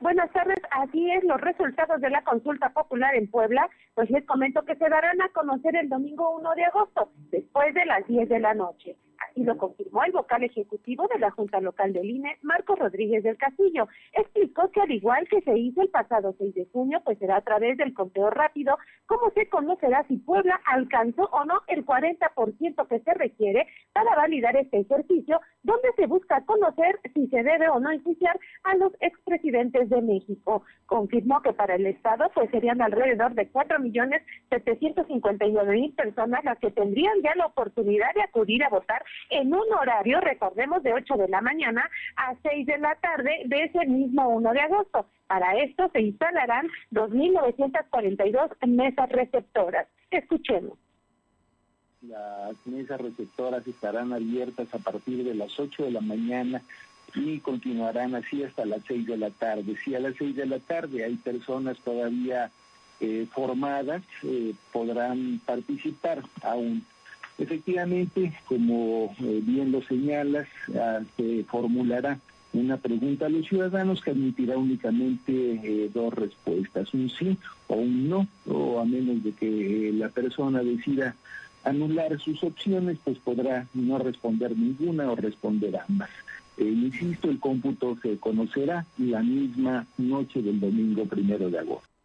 Buenas 0.00 0.30
tardes, 0.30 0.58
así 0.70 1.10
es, 1.10 1.24
los 1.24 1.40
resultados 1.40 2.00
de 2.00 2.08
la 2.08 2.22
consulta 2.22 2.68
popular 2.70 3.16
en 3.16 3.28
Puebla, 3.28 3.68
pues 3.94 4.08
les 4.10 4.24
comento 4.26 4.64
que 4.64 4.76
se 4.76 4.88
darán 4.88 5.20
a 5.20 5.28
conocer 5.30 5.74
el 5.74 5.88
domingo 5.88 6.36
1 6.36 6.54
de 6.54 6.64
agosto, 6.66 7.10
después 7.32 7.74
de 7.74 7.84
las 7.84 8.06
10 8.06 8.28
de 8.28 8.38
la 8.38 8.54
noche. 8.54 8.96
Así 9.18 9.42
lo 9.42 9.56
confirmó 9.56 10.04
el 10.04 10.12
vocal 10.12 10.44
ejecutivo 10.44 11.06
de 11.12 11.18
la 11.18 11.30
Junta 11.30 11.60
Local 11.60 11.92
del 11.92 12.10
INE, 12.10 12.38
Marcos 12.42 12.78
Rodríguez 12.78 13.22
del 13.22 13.36
Castillo. 13.36 13.88
Explicó 14.12 14.70
que 14.70 14.80
al 14.80 14.90
igual 14.90 15.28
que 15.28 15.40
se 15.42 15.58
hizo 15.58 15.82
el 15.82 15.88
pasado 15.88 16.34
6 16.38 16.54
de 16.54 16.66
junio, 16.72 17.02
pues 17.04 17.18
será 17.18 17.36
a 17.36 17.42
través 17.42 17.76
del 17.76 17.92
conteo 17.94 18.30
rápido, 18.30 18.78
cómo 19.06 19.30
se 19.30 19.48
conocerá 19.48 20.04
si 20.08 20.18
Puebla 20.18 20.60
alcanzó 20.66 21.28
o 21.32 21.44
no 21.44 21.60
el 21.66 21.84
40% 21.84 22.88
que 22.88 23.00
se 23.00 23.14
requiere 23.14 23.66
para 23.92 24.14
validar 24.14 24.56
este 24.56 24.78
ejercicio, 24.80 25.40
donde 25.62 25.88
se 25.96 26.06
busca 26.06 26.44
conocer 26.44 27.00
si 27.14 27.26
se 27.28 27.42
debe 27.42 27.68
o 27.68 27.80
no 27.80 27.90
enjuiciar 27.90 28.38
a 28.64 28.76
los 28.76 28.92
expresidentes 29.00 29.88
de 29.88 30.02
México. 30.02 30.62
Confirmó 30.86 31.40
que 31.42 31.52
para 31.52 31.74
el 31.74 31.86
Estado, 31.86 32.30
pues 32.34 32.50
serían 32.50 32.82
alrededor 32.82 33.34
de 33.34 33.50
4.759.000 33.52 35.96
personas 35.96 36.44
las 36.44 36.58
que 36.58 36.70
tendrían 36.70 37.20
ya 37.22 37.34
la 37.34 37.46
oportunidad 37.46 38.14
de 38.14 38.22
acudir 38.22 38.62
a 38.64 38.68
votar 38.68 39.02
en 39.30 39.52
un 39.52 39.72
horario, 39.72 40.20
recordemos, 40.20 40.82
de 40.82 40.92
8 40.92 41.14
de 41.16 41.28
la 41.28 41.40
mañana 41.40 41.88
a 42.16 42.34
6 42.42 42.66
de 42.66 42.78
la 42.78 42.94
tarde 42.96 43.42
de 43.44 43.64
ese 43.64 43.86
mismo 43.86 44.28
1 44.28 44.52
de 44.52 44.60
agosto. 44.60 45.06
Para 45.26 45.56
esto 45.58 45.90
se 45.92 46.00
instalarán 46.00 46.66
2.942 46.92 48.66
mesas 48.66 49.08
receptoras. 49.10 49.86
Escuchemos. 50.10 50.78
Las 52.02 52.66
mesas 52.66 53.00
receptoras 53.00 53.66
estarán 53.66 54.12
abiertas 54.12 54.72
a 54.72 54.78
partir 54.78 55.24
de 55.24 55.34
las 55.34 55.58
8 55.58 55.84
de 55.84 55.90
la 55.90 56.00
mañana 56.00 56.62
y 57.14 57.40
continuarán 57.40 58.14
así 58.14 58.42
hasta 58.42 58.64
las 58.64 58.82
6 58.86 59.06
de 59.06 59.16
la 59.16 59.30
tarde. 59.30 59.76
Si 59.84 59.94
a 59.94 60.00
las 60.00 60.14
6 60.16 60.36
de 60.36 60.46
la 60.46 60.58
tarde 60.60 61.04
hay 61.04 61.16
personas 61.16 61.78
todavía 61.78 62.50
eh, 63.00 63.26
formadas, 63.32 64.02
eh, 64.22 64.54
podrán 64.72 65.40
participar 65.44 66.22
aún. 66.42 66.84
Efectivamente, 67.38 68.32
como 68.46 69.14
eh, 69.20 69.40
bien 69.44 69.70
lo 69.70 69.80
señalas, 69.82 70.48
ah, 70.74 71.00
se 71.16 71.44
formulará 71.44 72.18
una 72.52 72.78
pregunta 72.78 73.26
a 73.26 73.28
los 73.28 73.46
ciudadanos 73.46 74.00
que 74.00 74.10
admitirá 74.10 74.56
únicamente 74.56 75.32
eh, 75.32 75.90
dos 75.94 76.12
respuestas, 76.14 76.92
un 76.94 77.08
sí 77.10 77.36
o 77.68 77.76
un 77.76 78.08
no, 78.08 78.26
o 78.46 78.80
a 78.80 78.84
menos 78.84 79.22
de 79.22 79.32
que 79.32 79.92
la 79.94 80.08
persona 80.08 80.62
decida 80.62 81.14
anular 81.62 82.18
sus 82.18 82.42
opciones, 82.42 82.98
pues 83.04 83.18
podrá 83.18 83.66
no 83.74 83.98
responder 83.98 84.56
ninguna 84.56 85.10
o 85.10 85.16
responder 85.16 85.78
ambas. 85.88 86.10
Eh, 86.56 86.64
insisto, 86.64 87.30
el 87.30 87.38
cómputo 87.38 87.96
se 88.02 88.18
conocerá 88.18 88.84
la 88.98 89.22
misma 89.22 89.86
noche 89.96 90.42
del 90.42 90.58
domingo 90.58 91.04
primero 91.04 91.50
de 91.50 91.58
agosto. 91.58 91.97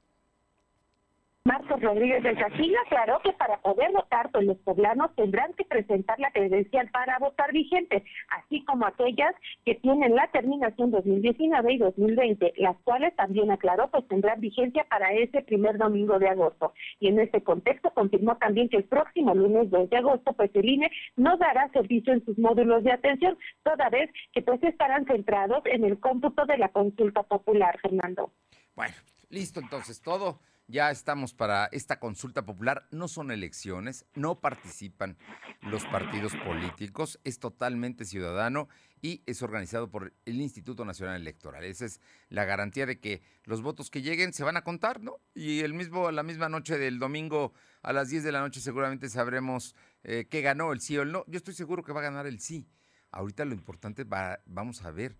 Rodríguez 1.81 2.23
del 2.23 2.37
Castillo 2.37 2.77
aclaró 2.85 3.19
que 3.19 3.33
para 3.33 3.57
poder 3.57 3.91
votar, 3.91 4.29
pues 4.31 4.45
los 4.45 4.57
poblanos 4.59 5.13
tendrán 5.15 5.53
que 5.53 5.65
presentar 5.65 6.19
la 6.19 6.31
credencial 6.31 6.89
para 6.89 7.17
votar 7.19 7.51
vigente, 7.51 8.03
así 8.29 8.63
como 8.65 8.85
aquellas 8.85 9.35
que 9.65 9.75
tienen 9.75 10.15
la 10.15 10.27
terminación 10.27 10.91
2019 10.91 11.73
y 11.73 11.77
2020, 11.77 12.53
las 12.57 12.77
cuales 12.83 13.15
también 13.15 13.51
aclaró 13.51 13.89
pues 13.89 14.07
tendrán 14.07 14.39
vigencia 14.39 14.85
para 14.89 15.13
ese 15.13 15.41
primer 15.41 15.77
domingo 15.77 16.19
de 16.19 16.29
agosto. 16.29 16.73
Y 16.99 17.07
en 17.07 17.19
este 17.19 17.43
contexto 17.43 17.91
confirmó 17.91 18.37
también 18.37 18.69
que 18.69 18.77
el 18.77 18.85
próximo 18.85 19.33
lunes 19.33 19.69
2 19.69 19.89
de 19.89 19.97
agosto 19.97 20.33
pues 20.33 20.51
el 20.55 20.69
INE 20.69 20.91
no 21.15 21.37
dará 21.37 21.69
servicio 21.69 22.13
en 22.13 22.23
sus 22.25 22.37
módulos 22.37 22.83
de 22.83 22.91
atención, 22.91 23.37
toda 23.63 23.89
vez 23.89 24.09
que 24.31 24.41
pues 24.41 24.61
estarán 24.63 25.05
centrados 25.05 25.63
en 25.65 25.83
el 25.83 25.99
cómputo 25.99 26.45
de 26.45 26.57
la 26.57 26.69
consulta 26.69 27.23
popular, 27.23 27.79
Fernando. 27.81 28.31
Bueno, 28.75 28.95
listo 29.29 29.59
entonces 29.59 30.01
todo 30.01 30.39
ya 30.67 30.91
estamos 30.91 31.33
para 31.33 31.65
esta 31.71 31.99
consulta 31.99 32.45
popular. 32.45 32.87
No 32.91 33.07
son 33.07 33.31
elecciones, 33.31 34.05
no 34.15 34.39
participan 34.39 35.17
los 35.61 35.85
partidos 35.85 36.33
políticos, 36.35 37.19
es 37.23 37.39
totalmente 37.39 38.05
ciudadano 38.05 38.69
y 39.01 39.21
es 39.25 39.41
organizado 39.41 39.89
por 39.89 40.13
el 40.25 40.41
Instituto 40.41 40.85
Nacional 40.85 41.19
Electoral. 41.19 41.63
Esa 41.65 41.85
es 41.85 41.99
la 42.29 42.45
garantía 42.45 42.85
de 42.85 42.99
que 42.99 43.21
los 43.43 43.61
votos 43.61 43.89
que 43.89 44.01
lleguen 44.01 44.33
se 44.33 44.43
van 44.43 44.57
a 44.57 44.63
contar, 44.63 45.01
¿no? 45.01 45.19
Y 45.33 45.59
el 45.59 45.73
mismo, 45.73 46.11
la 46.11 46.23
misma 46.23 46.49
noche 46.49 46.77
del 46.77 46.99
domingo 46.99 47.53
a 47.81 47.91
las 47.91 48.09
10 48.09 48.23
de 48.23 48.31
la 48.31 48.39
noche 48.39 48.61
seguramente 48.61 49.09
sabremos 49.09 49.75
eh, 50.03 50.27
qué 50.29 50.41
ganó, 50.41 50.71
el 50.71 50.79
sí 50.79 50.97
o 50.97 51.01
el 51.01 51.11
no. 51.11 51.25
Yo 51.27 51.37
estoy 51.37 51.53
seguro 51.53 51.83
que 51.83 51.93
va 51.93 51.99
a 51.99 52.03
ganar 52.03 52.27
el 52.27 52.39
sí. 52.39 52.69
Ahorita 53.11 53.45
lo 53.45 53.53
importante 53.53 54.05
va, 54.05 54.39
vamos 54.45 54.83
a 54.83 54.91
ver 54.91 55.17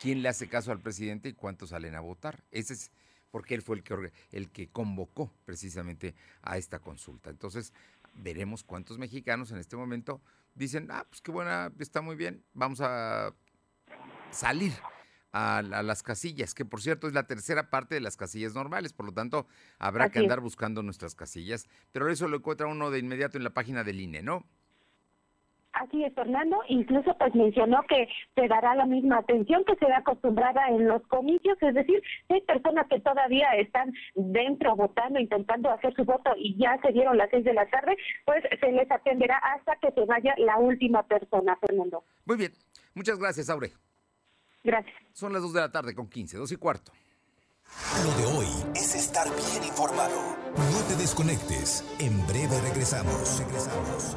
quién 0.00 0.22
le 0.22 0.28
hace 0.28 0.48
caso 0.48 0.72
al 0.72 0.80
presidente 0.80 1.28
y 1.28 1.34
cuántos 1.34 1.70
salen 1.70 1.94
a 1.94 2.00
votar. 2.00 2.42
Ese 2.50 2.72
es 2.72 2.92
porque 3.32 3.56
él 3.56 3.62
fue 3.62 3.76
el 3.76 3.82
que, 3.82 4.12
el 4.30 4.50
que 4.50 4.68
convocó 4.68 5.32
precisamente 5.44 6.14
a 6.42 6.58
esta 6.58 6.78
consulta. 6.78 7.30
Entonces, 7.30 7.72
veremos 8.14 8.62
cuántos 8.62 8.98
mexicanos 8.98 9.50
en 9.50 9.58
este 9.58 9.74
momento 9.76 10.20
dicen, 10.54 10.88
ah, 10.90 11.04
pues 11.08 11.20
qué 11.20 11.32
buena, 11.32 11.72
está 11.80 12.02
muy 12.02 12.14
bien, 12.14 12.44
vamos 12.52 12.80
a 12.80 13.34
salir 14.30 14.72
a, 15.32 15.62
las 15.62 16.02
casillas, 16.02 16.52
que 16.52 16.66
por 16.66 16.82
cierto 16.82 17.08
es 17.08 17.14
la 17.14 17.26
tercera 17.26 17.70
parte 17.70 17.94
de 17.94 18.02
las 18.02 18.18
casillas 18.18 18.54
normales, 18.54 18.92
por 18.92 19.06
lo 19.06 19.12
tanto 19.12 19.46
habrá 19.78 20.10
que 20.10 20.18
andar 20.18 20.40
buscando 20.40 20.82
nuestras 20.82 21.14
casillas, 21.14 21.68
pero 21.90 22.10
eso 22.10 22.28
lo 22.28 22.36
encuentra 22.36 22.66
uno 22.66 22.90
de 22.90 22.98
inmediato 22.98 23.38
en 23.38 23.44
la 23.44 23.54
página 23.54 23.82
del 23.82 24.00
INE, 24.00 24.22
¿no? 24.22 24.46
Así 25.72 26.04
es, 26.04 26.14
Fernando. 26.14 26.58
Incluso 26.68 27.16
pues 27.18 27.34
mencionó 27.34 27.82
que 27.88 28.06
se 28.34 28.48
dará 28.48 28.74
la 28.74 28.86
misma 28.86 29.18
atención 29.18 29.64
que 29.64 29.76
se 29.76 29.86
da 29.86 29.98
acostumbrada 29.98 30.68
en 30.68 30.86
los 30.86 31.02
comicios, 31.06 31.56
es 31.60 31.74
decir, 31.74 32.02
hay 32.28 32.40
personas 32.42 32.86
que 32.88 33.00
todavía 33.00 33.48
están 33.56 33.92
dentro 34.14 34.76
votando, 34.76 35.18
intentando 35.18 35.70
hacer 35.70 35.94
su 35.94 36.04
voto 36.04 36.30
y 36.36 36.56
ya 36.58 36.78
se 36.82 36.92
dieron 36.92 37.16
las 37.16 37.30
seis 37.30 37.44
de 37.44 37.54
la 37.54 37.66
tarde, 37.70 37.96
pues 38.26 38.42
se 38.60 38.72
les 38.72 38.90
atenderá 38.90 39.38
hasta 39.38 39.76
que 39.76 39.90
se 39.92 40.04
vaya 40.04 40.34
la 40.38 40.58
última 40.58 41.02
persona, 41.04 41.56
Fernando. 41.56 42.04
Muy 42.26 42.36
bien. 42.36 42.52
Muchas 42.94 43.18
gracias, 43.18 43.48
Aure. 43.48 43.72
Gracias. 44.64 44.94
Son 45.12 45.32
las 45.32 45.42
dos 45.42 45.52
de 45.54 45.60
la 45.60 45.72
tarde 45.72 45.94
con 45.94 46.08
15, 46.08 46.36
dos 46.36 46.52
y 46.52 46.56
cuarto. 46.56 46.92
Lo 48.04 48.12
de 48.18 48.38
hoy 48.38 48.46
es 48.74 48.94
estar 48.94 49.26
bien 49.28 49.64
informado. 49.64 50.36
No 50.54 50.86
te 50.88 50.96
desconectes. 50.96 51.84
En 51.98 52.26
breve 52.26 52.60
regresamos. 52.60 53.40
Regresamos. 53.40 54.16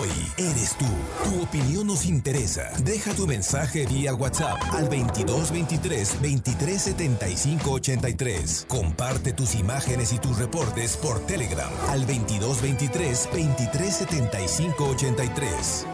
Hoy 0.00 0.08
eres 0.38 0.76
tú. 0.78 0.86
Tu 1.24 1.42
opinión 1.42 1.86
nos 1.86 2.06
interesa. 2.06 2.70
Deja 2.82 3.12
tu 3.12 3.26
mensaje 3.26 3.84
vía 3.84 4.14
WhatsApp 4.14 4.58
al 4.72 4.84
2223 4.88 6.22
2375 6.22 7.70
83. 7.70 8.66
Comparte 8.66 9.34
tus 9.34 9.54
imágenes 9.56 10.14
y 10.14 10.18
tus 10.18 10.38
reportes 10.38 10.96
por 10.96 11.20
Telegram 11.26 11.70
al 11.90 12.06
2223 12.06 13.28
2375 13.30 14.84
83. 14.84 15.86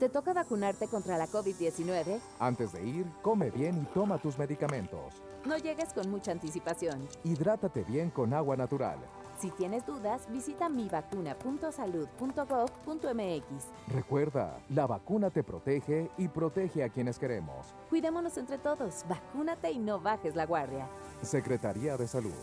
¿Te 0.00 0.08
toca 0.08 0.32
vacunarte 0.32 0.88
contra 0.88 1.16
la 1.16 1.28
COVID-19? 1.28 2.18
Antes 2.40 2.72
de 2.72 2.84
ir, 2.84 3.06
come 3.22 3.50
bien 3.50 3.80
y 3.80 3.94
toma 3.94 4.18
tus 4.18 4.36
medicamentos. 4.36 5.14
No 5.44 5.56
llegues 5.56 5.92
con 5.92 6.10
mucha 6.10 6.32
anticipación. 6.32 7.08
Hidrátate 7.22 7.84
bien 7.84 8.10
con 8.10 8.34
agua 8.34 8.56
natural. 8.56 8.98
Si 9.38 9.50
tienes 9.50 9.84
dudas, 9.84 10.26
visita 10.30 10.68
mivacuna.salud.gov.mx. 10.68 13.44
Recuerda, 13.88 14.58
la 14.70 14.86
vacuna 14.86 15.30
te 15.30 15.42
protege 15.42 16.10
y 16.16 16.28
protege 16.28 16.84
a 16.84 16.88
quienes 16.88 17.18
queremos. 17.18 17.74
Cuidémonos 17.90 18.36
entre 18.38 18.58
todos, 18.58 19.04
vacúnate 19.08 19.70
y 19.70 19.78
no 19.78 20.00
bajes 20.00 20.34
la 20.34 20.46
guardia. 20.46 20.88
Secretaría 21.22 21.96
de 21.96 22.08
Salud. 22.08 22.34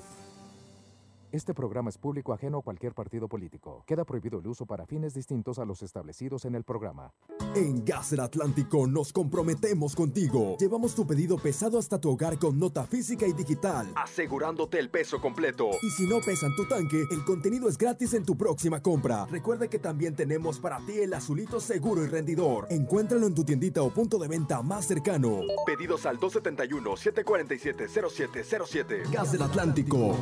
Este 1.34 1.54
programa 1.56 1.90
es 1.90 1.98
público 1.98 2.32
ajeno 2.32 2.60
a 2.60 2.62
cualquier 2.62 2.94
partido 2.94 3.28
político. 3.28 3.84
Queda 3.88 4.06
prohibido 4.06 4.38
el 4.38 4.46
uso 4.46 4.68
para 4.68 4.86
fines 4.86 5.16
distintos 5.16 5.58
a 5.58 5.66
los 5.66 5.82
establecidos 5.82 6.46
en 6.46 6.54
el 6.54 6.64
programa. 6.64 7.12
En 7.56 7.84
Gas 7.84 8.12
del 8.12 8.20
Atlántico 8.20 8.86
nos 8.86 9.12
comprometemos 9.12 9.96
contigo. 9.96 10.58
Llevamos 10.60 10.94
tu 10.94 11.08
pedido 11.08 11.40
pesado 11.40 11.80
hasta 11.80 12.00
tu 12.00 12.12
hogar 12.12 12.38
con 12.38 12.60
nota 12.60 12.86
física 12.86 13.26
y 13.26 13.34
digital, 13.34 13.92
Asegurándote 13.96 14.78
el 14.78 14.92
peso 14.92 15.20
completo. 15.20 15.72
Y 15.82 15.90
si 15.90 16.06
no 16.06 16.22
pesan 16.22 16.56
tu 16.56 16.68
tanque, 16.68 17.04
el 17.10 17.26
contenido 17.26 17.68
es 17.68 17.80
gratis 17.80 18.14
en 18.14 18.26
tu 18.26 18.38
próxima 18.38 18.84
compra. 18.84 19.26
Recuerda 19.26 19.68
que 19.68 19.80
también 19.80 20.16
tenemos 20.16 20.60
para 20.60 20.86
ti 20.86 21.00
el 21.00 21.16
azulito 21.16 21.60
seguro 21.60 22.04
y 22.04 22.10
rendidor. 22.10 22.68
Encuéntralo 22.70 23.26
en 23.26 23.34
tu 23.34 23.44
tiendita 23.44 23.82
o 23.82 23.90
punto 23.90 24.20
de 24.20 24.28
venta 24.28 24.62
más 24.62 24.86
cercano. 24.86 25.40
Pedidos 25.66 26.06
al 26.06 26.20
271-747-0707. 26.20 29.12
Gas 29.12 29.32
del 29.32 29.42
Atlántico. 29.42 30.16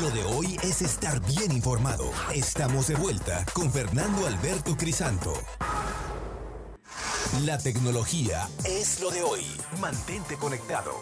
Lo 0.00 0.10
de 0.10 0.22
hoy 0.22 0.56
es 0.62 0.82
estar 0.82 1.20
bien 1.26 1.50
informado. 1.50 2.08
Estamos 2.32 2.86
de 2.86 2.94
vuelta 2.94 3.44
con 3.54 3.72
Fernando 3.72 4.26
Alberto 4.26 4.76
Crisanto. 4.76 5.32
La 7.44 7.58
tecnología 7.58 8.46
es 8.64 9.00
lo 9.00 9.10
de 9.10 9.22
hoy. 9.22 9.42
Mantente 9.80 10.36
conectado. 10.36 10.92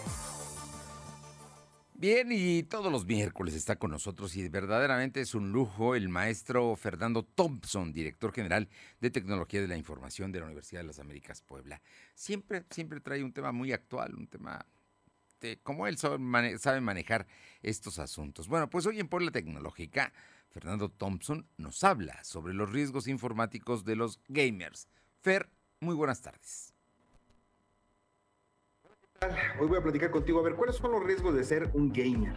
Bien, 1.92 2.28
y 2.32 2.62
todos 2.62 2.90
los 2.90 3.04
miércoles 3.04 3.54
está 3.54 3.76
con 3.76 3.90
nosotros 3.90 4.34
y 4.36 4.48
verdaderamente 4.48 5.20
es 5.20 5.34
un 5.34 5.52
lujo 5.52 5.94
el 5.94 6.08
maestro 6.08 6.74
Fernando 6.74 7.24
Thompson, 7.24 7.92
director 7.92 8.32
general 8.32 8.70
de 9.00 9.10
Tecnología 9.10 9.60
de 9.60 9.68
la 9.68 9.76
Información 9.76 10.32
de 10.32 10.40
la 10.40 10.46
Universidad 10.46 10.80
de 10.80 10.86
las 10.86 10.98
Américas 10.98 11.42
Puebla. 11.42 11.82
Siempre, 12.14 12.64
siempre 12.70 13.00
trae 13.00 13.22
un 13.22 13.32
tema 13.34 13.52
muy 13.52 13.72
actual, 13.72 14.14
un 14.14 14.26
tema 14.26 14.64
de 15.42 15.58
cómo 15.62 15.86
él 15.86 15.98
sabe 15.98 16.18
mane- 16.18 16.58
sabe 16.58 16.80
manejar 16.80 17.26
estos 17.62 17.98
asuntos. 17.98 18.48
Bueno, 18.48 18.70
pues 18.70 18.86
hoy 18.86 19.00
en 19.00 19.08
Puebla 19.08 19.30
Tecnológica, 19.30 20.12
Fernando 20.50 20.88
Thompson 20.88 21.46
nos 21.56 21.82
habla 21.84 22.22
sobre 22.24 22.54
los 22.54 22.70
riesgos 22.70 23.08
informáticos 23.08 23.84
de 23.84 23.96
los 23.96 24.20
gamers. 24.28 24.88
Fer, 25.20 25.48
muy 25.80 25.94
buenas 25.94 26.22
tardes. 26.22 26.72
Hoy 29.60 29.68
voy 29.68 29.78
a 29.78 29.82
platicar 29.82 30.10
contigo 30.10 30.40
a 30.40 30.42
ver 30.42 30.54
cuáles 30.54 30.76
son 30.76 30.92
los 30.92 31.02
riesgos 31.04 31.34
de 31.34 31.44
ser 31.44 31.70
un 31.74 31.92
gamer. 31.92 32.36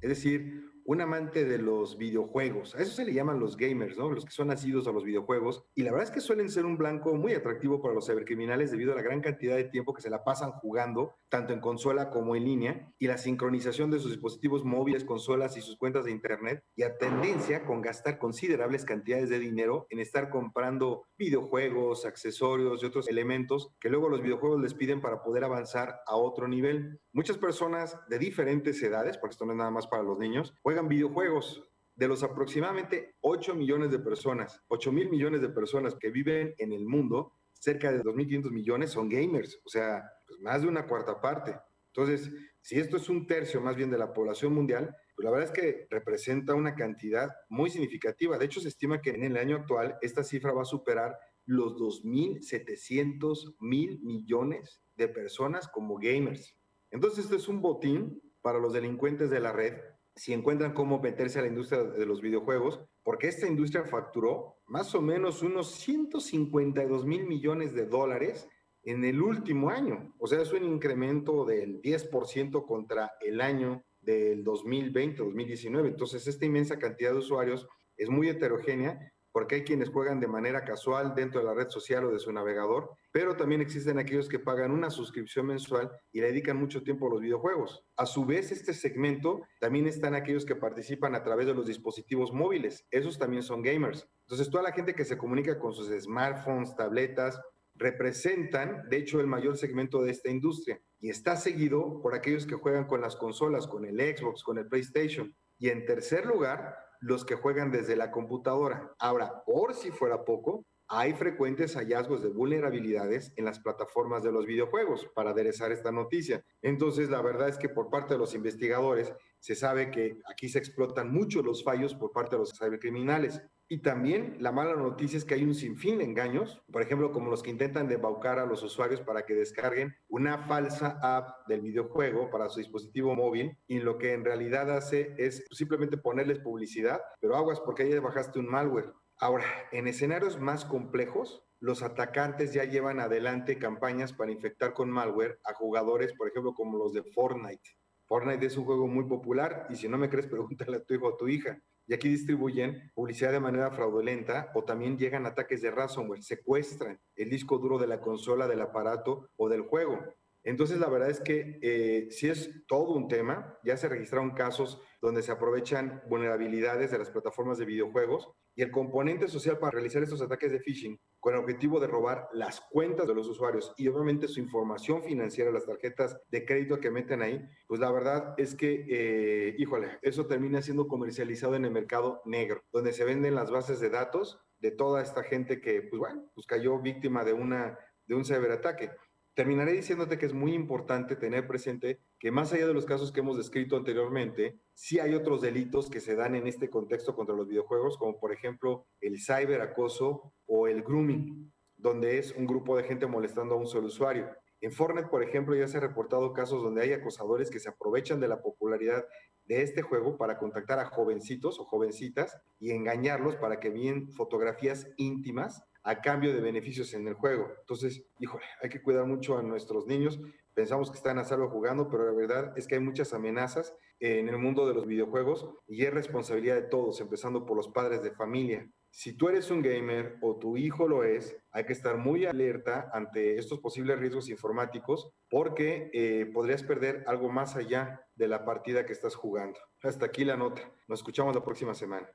Es 0.00 0.08
decir, 0.10 0.67
un 0.88 1.02
amante 1.02 1.44
de 1.44 1.58
los 1.58 1.98
videojuegos. 1.98 2.74
A 2.74 2.80
eso 2.80 2.92
se 2.92 3.04
le 3.04 3.12
llaman 3.12 3.38
los 3.38 3.58
gamers, 3.58 3.98
¿no? 3.98 4.10
Los 4.10 4.24
que 4.24 4.30
son 4.30 4.48
nacidos 4.48 4.88
a 4.88 4.90
los 4.90 5.04
videojuegos. 5.04 5.62
Y 5.74 5.82
la 5.82 5.90
verdad 5.90 6.08
es 6.08 6.10
que 6.10 6.22
suelen 6.22 6.48
ser 6.48 6.64
un 6.64 6.78
blanco 6.78 7.14
muy 7.14 7.34
atractivo 7.34 7.82
para 7.82 7.92
los 7.92 8.06
cibercriminales 8.06 8.70
debido 8.70 8.92
a 8.92 8.96
la 8.96 9.02
gran 9.02 9.20
cantidad 9.20 9.54
de 9.54 9.64
tiempo 9.64 9.92
que 9.92 10.00
se 10.00 10.08
la 10.08 10.24
pasan 10.24 10.50
jugando, 10.52 11.16
tanto 11.28 11.52
en 11.52 11.60
consola 11.60 12.08
como 12.08 12.36
en 12.36 12.44
línea, 12.46 12.90
y 12.98 13.06
la 13.06 13.18
sincronización 13.18 13.90
de 13.90 13.98
sus 13.98 14.12
dispositivos 14.12 14.64
móviles, 14.64 15.04
consolas 15.04 15.58
y 15.58 15.60
sus 15.60 15.76
cuentas 15.76 16.06
de 16.06 16.10
internet, 16.10 16.64
y 16.74 16.84
a 16.84 16.96
tendencia 16.96 17.66
con 17.66 17.82
gastar 17.82 18.18
considerables 18.18 18.86
cantidades 18.86 19.28
de 19.28 19.40
dinero 19.40 19.86
en 19.90 19.98
estar 19.98 20.30
comprando 20.30 21.04
videojuegos, 21.18 22.06
accesorios 22.06 22.82
y 22.82 22.86
otros 22.86 23.08
elementos 23.08 23.74
que 23.78 23.90
luego 23.90 24.08
los 24.08 24.22
videojuegos 24.22 24.62
les 24.62 24.72
piden 24.72 25.02
para 25.02 25.22
poder 25.22 25.44
avanzar 25.44 26.00
a 26.06 26.16
otro 26.16 26.48
nivel. 26.48 26.98
Muchas 27.12 27.36
personas 27.36 27.98
de 28.08 28.18
diferentes 28.18 28.82
edades, 28.82 29.18
porque 29.18 29.32
esto 29.32 29.44
no 29.44 29.52
es 29.52 29.58
nada 29.58 29.70
más 29.70 29.86
para 29.86 30.02
los 30.02 30.18
niños, 30.18 30.54
juegan 30.62 30.77
videojuegos. 30.86 31.64
De 31.96 32.06
los 32.06 32.22
aproximadamente 32.22 33.16
8 33.22 33.56
millones 33.56 33.90
de 33.90 33.98
personas, 33.98 34.62
8 34.68 34.92
mil 34.92 35.10
millones 35.10 35.40
de 35.40 35.48
personas 35.48 35.96
que 35.96 36.10
viven 36.10 36.54
en 36.58 36.72
el 36.72 36.86
mundo, 36.86 37.32
cerca 37.54 37.90
de 37.90 38.04
2.500 38.04 38.52
millones 38.52 38.90
son 38.92 39.08
gamers, 39.08 39.60
o 39.64 39.68
sea, 39.68 40.04
pues 40.24 40.38
más 40.38 40.62
de 40.62 40.68
una 40.68 40.86
cuarta 40.86 41.20
parte. 41.20 41.56
Entonces, 41.92 42.30
si 42.60 42.78
esto 42.78 42.98
es 42.98 43.08
un 43.08 43.26
tercio 43.26 43.60
más 43.60 43.74
bien 43.74 43.90
de 43.90 43.98
la 43.98 44.12
población 44.12 44.54
mundial, 44.54 44.94
pues 45.16 45.24
la 45.24 45.32
verdad 45.32 45.48
es 45.48 45.60
que 45.60 45.86
representa 45.90 46.54
una 46.54 46.76
cantidad 46.76 47.30
muy 47.48 47.70
significativa. 47.70 48.38
De 48.38 48.44
hecho, 48.44 48.60
se 48.60 48.68
estima 48.68 49.02
que 49.02 49.10
en 49.10 49.24
el 49.24 49.36
año 49.36 49.56
actual 49.56 49.98
esta 50.00 50.22
cifra 50.22 50.52
va 50.52 50.62
a 50.62 50.66
superar 50.66 51.18
los 51.46 51.74
2.700 51.74 53.56
mil 53.58 54.00
millones 54.02 54.84
de 54.94 55.08
personas 55.08 55.66
como 55.66 55.96
gamers. 55.96 56.56
Entonces, 56.92 57.24
esto 57.24 57.34
es 57.34 57.48
un 57.48 57.60
botín 57.60 58.22
para 58.40 58.60
los 58.60 58.72
delincuentes 58.72 59.30
de 59.30 59.40
la 59.40 59.52
red 59.52 59.74
si 60.18 60.32
encuentran 60.32 60.74
cómo 60.74 61.00
meterse 61.00 61.38
a 61.38 61.42
la 61.42 61.48
industria 61.48 61.84
de 61.84 62.04
los 62.04 62.20
videojuegos, 62.20 62.80
porque 63.04 63.28
esta 63.28 63.46
industria 63.46 63.84
facturó 63.84 64.56
más 64.66 64.94
o 64.94 65.00
menos 65.00 65.42
unos 65.42 65.70
152 65.70 67.06
mil 67.06 67.24
millones 67.24 67.72
de 67.72 67.86
dólares 67.86 68.48
en 68.82 69.04
el 69.04 69.22
último 69.22 69.70
año. 69.70 70.12
O 70.18 70.26
sea, 70.26 70.42
es 70.42 70.52
un 70.52 70.64
incremento 70.64 71.44
del 71.44 71.80
10% 71.80 72.66
contra 72.66 73.12
el 73.20 73.40
año 73.40 73.84
del 74.00 74.44
2020-2019. 74.44 75.86
Entonces, 75.86 76.26
esta 76.26 76.46
inmensa 76.46 76.78
cantidad 76.78 77.12
de 77.12 77.18
usuarios 77.18 77.68
es 77.96 78.10
muy 78.10 78.28
heterogénea 78.28 79.12
porque 79.32 79.56
hay 79.56 79.64
quienes 79.64 79.90
juegan 79.90 80.20
de 80.20 80.26
manera 80.26 80.64
casual 80.64 81.14
dentro 81.14 81.40
de 81.40 81.46
la 81.46 81.54
red 81.54 81.68
social 81.68 82.04
o 82.04 82.12
de 82.12 82.18
su 82.18 82.32
navegador, 82.32 82.90
pero 83.12 83.36
también 83.36 83.60
existen 83.60 83.98
aquellos 83.98 84.28
que 84.28 84.38
pagan 84.38 84.70
una 84.70 84.90
suscripción 84.90 85.46
mensual 85.46 85.90
y 86.12 86.20
le 86.20 86.28
dedican 86.28 86.56
mucho 86.56 86.82
tiempo 86.82 87.06
a 87.06 87.10
los 87.10 87.20
videojuegos. 87.20 87.84
A 87.96 88.06
su 88.06 88.24
vez, 88.24 88.52
este 88.52 88.74
segmento 88.74 89.42
también 89.60 89.86
están 89.86 90.14
aquellos 90.14 90.44
que 90.44 90.56
participan 90.56 91.14
a 91.14 91.22
través 91.22 91.46
de 91.46 91.54
los 91.54 91.66
dispositivos 91.66 92.32
móviles. 92.32 92.86
Esos 92.90 93.18
también 93.18 93.42
son 93.42 93.62
gamers. 93.62 94.08
Entonces, 94.22 94.50
toda 94.50 94.62
la 94.62 94.72
gente 94.72 94.94
que 94.94 95.04
se 95.04 95.18
comunica 95.18 95.58
con 95.58 95.72
sus 95.72 95.88
smartphones, 95.88 96.76
tabletas, 96.76 97.40
representan, 97.74 98.88
de 98.88 98.98
hecho, 98.98 99.20
el 99.20 99.26
mayor 99.26 99.56
segmento 99.56 100.02
de 100.02 100.10
esta 100.10 100.30
industria. 100.30 100.80
Y 101.00 101.10
está 101.10 101.36
seguido 101.36 102.02
por 102.02 102.14
aquellos 102.14 102.46
que 102.46 102.56
juegan 102.56 102.86
con 102.86 103.00
las 103.00 103.16
consolas, 103.16 103.66
con 103.66 103.84
el 103.84 103.96
Xbox, 103.96 104.42
con 104.42 104.58
el 104.58 104.66
PlayStation. 104.66 105.34
Y 105.58 105.68
en 105.68 105.86
tercer 105.86 106.26
lugar, 106.26 106.76
los 107.00 107.24
que 107.24 107.36
juegan 107.36 107.70
desde 107.70 107.96
la 107.96 108.10
computadora. 108.10 108.94
Ahora, 108.98 109.42
por 109.44 109.74
si 109.74 109.90
fuera 109.90 110.24
poco, 110.24 110.64
hay 110.90 111.12
frecuentes 111.12 111.74
hallazgos 111.76 112.22
de 112.22 112.30
vulnerabilidades 112.30 113.32
en 113.36 113.44
las 113.44 113.60
plataformas 113.60 114.22
de 114.22 114.32
los 114.32 114.46
videojuegos 114.46 115.06
para 115.14 115.30
aderezar 115.30 115.70
esta 115.70 115.92
noticia. 115.92 116.42
Entonces, 116.62 117.10
la 117.10 117.20
verdad 117.20 117.50
es 117.50 117.58
que 117.58 117.68
por 117.68 117.90
parte 117.90 118.14
de 118.14 118.18
los 118.18 118.34
investigadores 118.34 119.12
se 119.38 119.54
sabe 119.54 119.90
que 119.90 120.18
aquí 120.30 120.48
se 120.48 120.58
explotan 120.58 121.12
mucho 121.12 121.42
los 121.42 121.62
fallos 121.62 121.94
por 121.94 122.12
parte 122.12 122.36
de 122.36 122.40
los 122.40 122.52
cibercriminales. 122.58 123.42
Y 123.70 123.82
también 123.82 124.38
la 124.40 124.50
mala 124.50 124.74
noticia 124.74 125.18
es 125.18 125.26
que 125.26 125.34
hay 125.34 125.44
un 125.44 125.54
sinfín 125.54 125.98
de 125.98 126.04
engaños, 126.04 126.62
por 126.72 126.80
ejemplo, 126.80 127.12
como 127.12 127.28
los 127.28 127.42
que 127.42 127.50
intentan 127.50 127.86
debaucar 127.86 128.38
a 128.38 128.46
los 128.46 128.62
usuarios 128.62 129.02
para 129.02 129.26
que 129.26 129.34
descarguen 129.34 129.94
una 130.08 130.38
falsa 130.38 130.98
app 131.02 131.46
del 131.48 131.60
videojuego 131.60 132.30
para 132.30 132.48
su 132.48 132.60
dispositivo 132.60 133.14
móvil 133.14 133.58
y 133.66 133.80
lo 133.80 133.98
que 133.98 134.14
en 134.14 134.24
realidad 134.24 134.70
hace 134.70 135.14
es 135.18 135.44
simplemente 135.50 135.98
ponerles 135.98 136.38
publicidad, 136.38 136.98
pero 137.20 137.36
aguas 137.36 137.60
porque 137.60 137.82
ahí 137.82 137.98
bajaste 137.98 138.38
un 138.38 138.48
malware. 138.48 138.94
Ahora, 139.18 139.44
en 139.70 139.86
escenarios 139.86 140.40
más 140.40 140.64
complejos, 140.64 141.44
los 141.60 141.82
atacantes 141.82 142.54
ya 142.54 142.64
llevan 142.64 143.00
adelante 143.00 143.58
campañas 143.58 144.14
para 144.14 144.32
infectar 144.32 144.72
con 144.72 144.90
malware 144.90 145.40
a 145.44 145.52
jugadores, 145.52 146.14
por 146.14 146.28
ejemplo, 146.28 146.54
como 146.54 146.78
los 146.78 146.94
de 146.94 147.02
Fortnite. 147.02 147.76
Fortnite 148.06 148.46
es 148.46 148.56
un 148.56 148.64
juego 148.64 148.86
muy 148.86 149.04
popular 149.04 149.66
y 149.68 149.76
si 149.76 149.88
no 149.88 149.98
me 149.98 150.08
crees, 150.08 150.26
pregúntale 150.28 150.78
a 150.78 150.84
tu 150.84 150.94
hijo 150.94 151.06
o 151.08 151.14
a 151.14 151.16
tu 151.18 151.28
hija 151.28 151.60
y 151.88 151.94
aquí 151.94 152.10
distribuyen 152.10 152.92
publicidad 152.94 153.32
de 153.32 153.40
manera 153.40 153.70
fraudulenta 153.70 154.52
o 154.54 154.62
también 154.62 154.98
llegan 154.98 155.24
ataques 155.24 155.62
de 155.62 155.70
ransomware, 155.70 156.22
secuestran 156.22 157.00
el 157.16 157.30
disco 157.30 157.56
duro 157.56 157.78
de 157.78 157.86
la 157.86 158.00
consola, 158.00 158.46
del 158.46 158.60
aparato 158.60 159.30
o 159.36 159.48
del 159.48 159.62
juego. 159.62 159.98
Entonces, 160.44 160.78
la 160.78 160.88
verdad 160.88 161.10
es 161.10 161.20
que 161.20 161.58
eh, 161.62 162.08
si 162.10 162.28
es 162.28 162.64
todo 162.66 162.94
un 162.94 163.08
tema. 163.08 163.58
Ya 163.64 163.76
se 163.76 163.88
registraron 163.88 164.30
casos 164.30 164.80
donde 165.00 165.22
se 165.22 165.32
aprovechan 165.32 166.02
vulnerabilidades 166.08 166.90
de 166.90 166.98
las 166.98 167.10
plataformas 167.10 167.58
de 167.58 167.64
videojuegos 167.64 168.30
y 168.58 168.62
el 168.62 168.72
componente 168.72 169.28
social 169.28 169.56
para 169.56 169.70
realizar 169.70 170.02
estos 170.02 170.20
ataques 170.20 170.50
de 170.50 170.58
phishing 170.58 170.98
con 171.20 171.32
el 171.32 171.38
objetivo 171.38 171.78
de 171.78 171.86
robar 171.86 172.28
las 172.32 172.60
cuentas 172.60 173.06
de 173.06 173.14
los 173.14 173.28
usuarios 173.28 173.72
y 173.76 173.86
obviamente 173.86 174.26
su 174.26 174.40
información 174.40 175.04
financiera, 175.04 175.52
las 175.52 175.64
tarjetas 175.64 176.20
de 176.28 176.44
crédito 176.44 176.80
que 176.80 176.90
meten 176.90 177.22
ahí, 177.22 177.40
pues 177.68 177.78
la 177.78 177.92
verdad 177.92 178.34
es 178.36 178.56
que, 178.56 178.84
eh, 178.88 179.54
híjole, 179.58 180.00
eso 180.02 180.26
termina 180.26 180.60
siendo 180.60 180.88
comercializado 180.88 181.54
en 181.54 181.66
el 181.66 181.70
mercado 181.70 182.20
negro, 182.24 182.60
donde 182.72 182.92
se 182.92 183.04
venden 183.04 183.36
las 183.36 183.52
bases 183.52 183.78
de 183.78 183.90
datos 183.90 184.40
de 184.58 184.72
toda 184.72 185.02
esta 185.02 185.22
gente 185.22 185.60
que, 185.60 185.82
pues 185.82 186.00
bueno, 186.00 186.28
pues 186.34 186.44
cayó 186.44 186.80
víctima 186.80 187.22
de, 187.22 187.34
una, 187.34 187.78
de 188.06 188.16
un 188.16 188.24
ciberataque. 188.24 188.90
Terminaré 189.38 189.70
diciéndote 189.70 190.18
que 190.18 190.26
es 190.26 190.34
muy 190.34 190.52
importante 190.52 191.14
tener 191.14 191.46
presente 191.46 192.00
que 192.18 192.32
más 192.32 192.52
allá 192.52 192.66
de 192.66 192.74
los 192.74 192.86
casos 192.86 193.12
que 193.12 193.20
hemos 193.20 193.36
descrito 193.36 193.76
anteriormente, 193.76 194.58
sí 194.74 194.98
hay 194.98 195.14
otros 195.14 195.40
delitos 195.40 195.88
que 195.88 196.00
se 196.00 196.16
dan 196.16 196.34
en 196.34 196.48
este 196.48 196.68
contexto 196.68 197.14
contra 197.14 197.36
los 197.36 197.46
videojuegos, 197.46 197.96
como 197.98 198.18
por 198.18 198.32
ejemplo 198.32 198.88
el 199.00 199.20
cyberacoso 199.20 200.32
o 200.46 200.66
el 200.66 200.82
grooming, 200.82 201.52
donde 201.76 202.18
es 202.18 202.32
un 202.32 202.46
grupo 202.48 202.76
de 202.76 202.82
gente 202.82 203.06
molestando 203.06 203.54
a 203.54 203.58
un 203.58 203.68
solo 203.68 203.86
usuario. 203.86 204.28
En 204.60 204.72
Fortnite, 204.72 205.06
por 205.06 205.22
ejemplo, 205.22 205.54
ya 205.54 205.68
se 205.68 205.76
han 205.76 205.84
reportado 205.84 206.32
casos 206.32 206.60
donde 206.60 206.82
hay 206.82 206.92
acosadores 206.92 207.48
que 207.48 207.60
se 207.60 207.68
aprovechan 207.68 208.18
de 208.18 208.26
la 208.26 208.42
popularidad 208.42 209.06
de 209.44 209.62
este 209.62 209.82
juego 209.82 210.18
para 210.18 210.36
contactar 210.36 210.80
a 210.80 210.86
jovencitos 210.86 211.60
o 211.60 211.64
jovencitas 211.64 212.36
y 212.58 212.72
engañarlos 212.72 213.36
para 213.36 213.60
que 213.60 213.68
envíen 213.68 214.10
fotografías 214.10 214.88
íntimas 214.96 215.62
a 215.88 216.02
cambio 216.02 216.34
de 216.34 216.42
beneficios 216.42 216.92
en 216.92 217.08
el 217.08 217.14
juego. 217.14 217.50
Entonces, 217.60 218.04
híjole, 218.18 218.44
hay 218.62 218.68
que 218.68 218.82
cuidar 218.82 219.06
mucho 219.06 219.38
a 219.38 219.42
nuestros 219.42 219.86
niños. 219.86 220.20
Pensamos 220.52 220.90
que 220.90 220.98
están 220.98 221.18
a 221.18 221.24
salvo 221.24 221.48
jugando, 221.48 221.88
pero 221.88 222.04
la 222.04 222.12
verdad 222.12 222.52
es 222.58 222.66
que 222.66 222.74
hay 222.74 222.82
muchas 222.82 223.14
amenazas 223.14 223.74
en 223.98 224.28
el 224.28 224.36
mundo 224.36 224.68
de 224.68 224.74
los 224.74 224.86
videojuegos 224.86 225.48
y 225.66 225.86
es 225.86 225.94
responsabilidad 225.94 226.56
de 226.56 226.68
todos, 226.68 227.00
empezando 227.00 227.46
por 227.46 227.56
los 227.56 227.68
padres 227.68 228.02
de 228.02 228.10
familia. 228.10 228.70
Si 228.90 229.16
tú 229.16 229.30
eres 229.30 229.50
un 229.50 229.62
gamer 229.62 230.18
o 230.20 230.38
tu 230.38 230.58
hijo 230.58 230.86
lo 230.86 231.04
es, 231.04 231.34
hay 231.52 231.64
que 231.64 231.72
estar 231.72 231.96
muy 231.96 232.26
alerta 232.26 232.90
ante 232.92 233.38
estos 233.38 233.58
posibles 233.60 233.98
riesgos 233.98 234.28
informáticos 234.28 235.10
porque 235.30 235.90
eh, 235.94 236.30
podrías 236.34 236.62
perder 236.62 237.02
algo 237.06 237.30
más 237.30 237.56
allá 237.56 238.02
de 238.14 238.28
la 238.28 238.44
partida 238.44 238.84
que 238.84 238.92
estás 238.92 239.14
jugando. 239.14 239.58
Hasta 239.82 240.04
aquí 240.04 240.26
la 240.26 240.36
nota. 240.36 240.70
Nos 240.86 240.98
escuchamos 240.98 241.34
la 241.34 241.42
próxima 241.42 241.72
semana. 241.72 242.10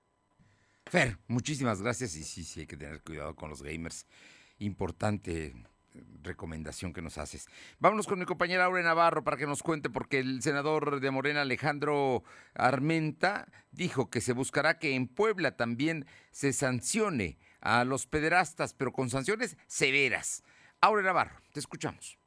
Fer, 0.93 1.17
muchísimas 1.25 1.81
gracias 1.81 2.15
y 2.15 2.23
sí, 2.23 2.43
sí, 2.43 2.59
hay 2.59 2.67
que 2.67 2.77
tener 2.77 3.01
cuidado 3.01 3.35
con 3.35 3.49
los 3.49 3.63
gamers. 3.63 4.05
Importante 4.59 5.45
eh, 5.47 6.03
recomendación 6.21 6.93
que 6.93 7.01
nos 7.01 7.17
haces. 7.17 7.47
Vámonos 7.79 8.05
con 8.05 8.19
mi 8.19 8.25
compañera 8.25 8.65
Aure 8.65 8.83
Navarro 8.83 9.23
para 9.23 9.35
que 9.35 9.47
nos 9.47 9.63
cuente, 9.63 9.89
porque 9.89 10.19
el 10.19 10.43
senador 10.43 10.99
de 10.99 11.09
Morena, 11.09 11.41
Alejandro 11.41 12.23
Armenta, 12.53 13.47
dijo 13.71 14.11
que 14.11 14.21
se 14.21 14.33
buscará 14.33 14.77
que 14.77 14.93
en 14.93 15.07
Puebla 15.07 15.57
también 15.57 16.05
se 16.29 16.53
sancione 16.53 17.39
a 17.59 17.85
los 17.85 18.05
pederastas, 18.05 18.75
pero 18.75 18.93
con 18.93 19.09
sanciones 19.09 19.57
severas. 19.65 20.43
Aure 20.79 21.01
Navarro, 21.01 21.41
te 21.53 21.59
escuchamos. 21.59 22.19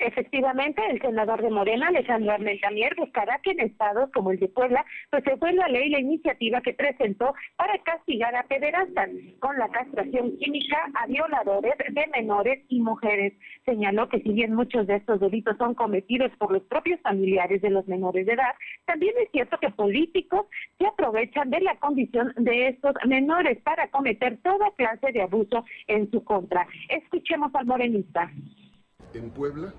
Efectivamente, 0.00 0.80
el 0.90 0.98
senador 1.02 1.42
de 1.42 1.50
Morena, 1.50 1.88
Alejandro 1.88 2.32
Armentamier, 2.32 2.94
buscará 2.96 3.38
que 3.42 3.50
en 3.50 3.60
estados 3.60 4.10
como 4.12 4.30
el 4.30 4.38
de 4.38 4.48
Puebla, 4.48 4.82
pues 5.10 5.22
se 5.24 5.34
vuelva 5.34 5.66
a 5.66 5.68
ley 5.68 5.90
la 5.90 6.00
iniciativa 6.00 6.62
que 6.62 6.72
presentó 6.72 7.34
para 7.56 7.76
castigar 7.82 8.34
a 8.34 8.44
pederastas 8.44 9.10
con 9.40 9.58
la 9.58 9.68
castración 9.68 10.38
química 10.38 10.78
a 10.94 11.06
violadores 11.06 11.74
de 11.90 12.06
menores 12.14 12.64
y 12.68 12.80
mujeres. 12.80 13.34
Señaló 13.66 14.08
que 14.08 14.20
si 14.20 14.32
bien 14.32 14.54
muchos 14.54 14.86
de 14.86 14.96
estos 14.96 15.20
delitos 15.20 15.58
son 15.58 15.74
cometidos 15.74 16.32
por 16.38 16.50
los 16.50 16.62
propios 16.62 16.98
familiares 17.02 17.60
de 17.60 17.68
los 17.68 17.86
menores 17.86 18.24
de 18.24 18.32
edad, 18.32 18.54
también 18.86 19.12
es 19.22 19.30
cierto 19.32 19.58
que 19.58 19.68
políticos 19.68 20.46
se 20.78 20.86
aprovechan 20.86 21.50
de 21.50 21.60
la 21.60 21.76
condición 21.76 22.32
de 22.38 22.68
estos 22.68 22.94
menores 23.06 23.58
para 23.58 23.90
cometer 23.90 24.38
toda 24.38 24.70
clase 24.76 25.12
de 25.12 25.20
abuso 25.20 25.62
en 25.88 26.10
su 26.10 26.24
contra. 26.24 26.66
Escuchemos 26.88 27.54
al 27.54 27.66
morenista. 27.66 28.30
En 29.12 29.30
Puebla 29.30 29.72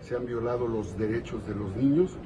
se 0.00 0.16
han 0.16 0.24
violado 0.24 0.66
los 0.66 0.96
derechos 0.96 1.46
de 1.46 1.54
los 1.54 1.76
niños. 1.76 2.16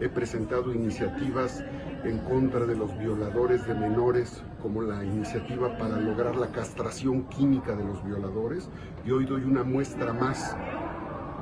He 0.00 0.08
presentado 0.08 0.72
iniciativas 0.72 1.64
en 2.04 2.18
contra 2.18 2.66
de 2.66 2.76
los 2.76 2.96
violadores 2.96 3.66
de 3.66 3.74
menores, 3.74 4.42
como 4.62 4.82
la 4.82 5.04
iniciativa 5.04 5.76
para 5.76 6.00
lograr 6.00 6.36
la 6.36 6.52
castración 6.52 7.24
química 7.24 7.74
de 7.74 7.84
los 7.84 8.04
violadores, 8.04 8.68
y 9.04 9.10
hoy 9.10 9.24
doy 9.24 9.42
una 9.42 9.64
muestra 9.64 10.12
más 10.12 10.56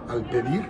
al 0.08 0.24
pedir 0.30 0.64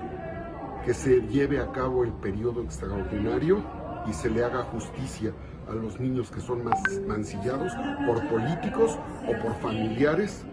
que 0.84 0.92
se 0.92 1.20
lleve 1.28 1.60
a 1.60 1.70
cabo 1.70 2.02
el 2.02 2.12
periodo 2.12 2.62
extraordinario 2.62 3.62
y 4.08 4.12
se 4.12 4.30
le 4.30 4.42
haga 4.42 4.64
justicia 4.64 5.32
a 5.68 5.74
los 5.74 6.00
niños 6.00 6.30
que 6.30 6.40
son 6.40 6.64
más 6.64 6.80
mancillados 7.06 7.72
por 8.04 8.26
políticos 8.28 8.98
o 9.28 9.42
por 9.42 9.54
familiares 9.60 10.44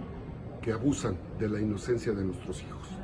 que 0.62 0.72
abusan 0.72 1.18
de 1.40 1.50
la 1.50 1.60
inocencia 1.60 2.14
de 2.14 2.24
nuestros 2.24 2.62
hijos. 2.62 3.03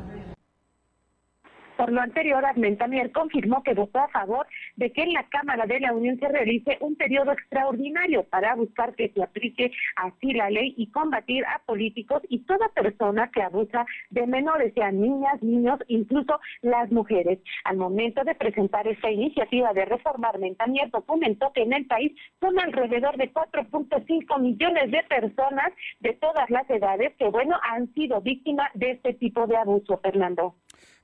Por 1.79 1.93
lo 1.93 2.01
anterior, 2.01 2.43
Armentamier 2.45 3.09
confirmó 3.13 3.63
que 3.63 3.73
votó 3.73 3.99
a 3.99 4.09
favor 4.09 4.45
de 4.75 4.91
que 4.91 5.03
en 5.03 5.13
la 5.13 5.23
Cámara 5.29 5.65
de 5.65 5.79
la 5.79 5.93
Unión 5.93 6.19
se 6.19 6.27
realice 6.27 6.77
un 6.81 6.97
periodo 6.97 7.31
extraordinario 7.31 8.23
para 8.25 8.53
buscar 8.55 8.95
que 8.95 9.07
se 9.07 9.23
aplique 9.23 9.71
así 9.95 10.33
la 10.33 10.49
ley 10.49 10.73
y 10.75 10.91
combatir 10.91 11.45
a 11.45 11.61
políticos 11.65 12.21
y 12.27 12.39
toda 12.39 12.67
persona 12.75 13.31
que 13.31 13.43
abusa 13.43 13.85
de 14.09 14.27
menores, 14.27 14.73
sean 14.73 14.99
niñas, 14.99 15.41
niños, 15.41 15.79
incluso 15.87 16.41
las 16.61 16.91
mujeres. 16.91 17.39
Al 17.63 17.77
momento 17.77 18.25
de 18.25 18.35
presentar 18.35 18.85
esta 18.85 19.09
iniciativa 19.09 19.71
de 19.71 19.85
reforma, 19.85 20.27
Armentamier 20.27 20.89
documentó 20.89 21.53
que 21.53 21.61
en 21.61 21.71
el 21.71 21.85
país 21.87 22.11
son 22.41 22.59
alrededor 22.59 23.15
de 23.15 23.31
4.5 23.31 24.41
millones 24.41 24.91
de 24.91 25.01
personas 25.03 25.71
de 26.01 26.11
todas 26.15 26.49
las 26.49 26.69
edades 26.69 27.15
que, 27.15 27.29
bueno, 27.29 27.55
han 27.63 27.87
sido 27.93 28.19
víctimas 28.19 28.69
de 28.73 28.91
este 28.91 29.13
tipo 29.13 29.47
de 29.47 29.55
abuso, 29.55 29.97
Fernando. 29.99 30.55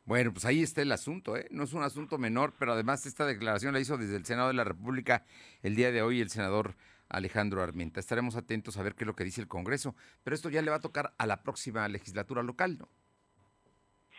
Bueno, 0.06 0.32
pues 0.32 0.46
ahí 0.46 0.62
está 0.62 0.84
el 0.84 0.91
asunto, 0.91 1.36
¿eh? 1.36 1.48
No 1.50 1.63
es 1.63 1.74
un 1.74 1.82
asunto 1.82 2.20
menor, 2.20 2.54
pero 2.60 2.74
además 2.74 3.08
esta 3.08 3.26
declaración 3.26 3.74
la 3.74 3.80
hizo 3.80 3.98
desde 3.98 4.15
el 4.15 4.26
Senado 4.26 4.50
de 4.50 4.54
la 4.54 4.63
República 4.63 5.24
el 5.63 5.76
día 5.76 5.91
de 5.91 6.04
hoy 6.04 6.22
el 6.22 6.30
senador 6.30 6.76
Alejandro 7.10 7.63
Armenta. 7.63 8.00
Estaremos 8.00 8.36
atentos 8.36 8.78
a 8.78 8.84
ver 8.84 8.94
qué 8.94 9.04
es 9.04 9.08
lo 9.08 9.15
que 9.15 9.24
dice 9.24 9.41
el 9.41 9.48
Congreso, 9.48 9.96
pero 10.24 10.36
esto 10.36 10.50
ya 10.50 10.62
le 10.62 10.70
va 10.70 10.78
a 10.78 10.82
tocar 10.82 11.13
a 11.18 11.26
la 11.26 11.41
próxima 11.41 11.88
legislatura 11.88 12.44
local, 12.44 12.78
¿no? 12.78 12.88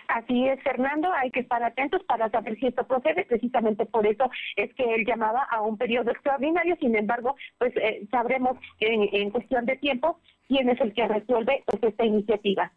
Así 0.08 0.48
es, 0.48 0.62
Fernando, 0.62 1.12
hay 1.12 1.30
que 1.30 1.40
estar 1.40 1.62
atentos 1.62 2.02
para 2.04 2.30
saber 2.30 2.56
si 2.58 2.66
esto 2.66 2.86
procede. 2.86 3.24
Precisamente 3.24 3.86
por 3.86 4.06
eso 4.06 4.30
es 4.56 4.72
que 4.74 4.94
él 4.94 5.04
llamaba 5.04 5.42
a 5.50 5.60
un 5.62 5.76
periodo 5.76 6.10
extraordinario. 6.10 6.76
Sin 6.80 6.96
embargo, 6.96 7.36
pues 7.58 7.76
eh, 7.76 8.06
sabremos 8.10 8.56
en, 8.80 9.08
en, 9.12 9.30
cuestión 9.30 9.66
de 9.66 9.76
tiempo 9.76 10.20
quién 10.46 10.68
es 10.68 10.80
el 10.80 10.94
que 10.94 11.08
resuelve 11.08 11.64
pues, 11.66 11.82
esta 11.82 12.04
iniciativa. 12.04 12.72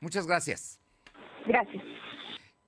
Muchas 0.00 0.26
gracias. 0.26 0.80
Gracias. 1.46 1.82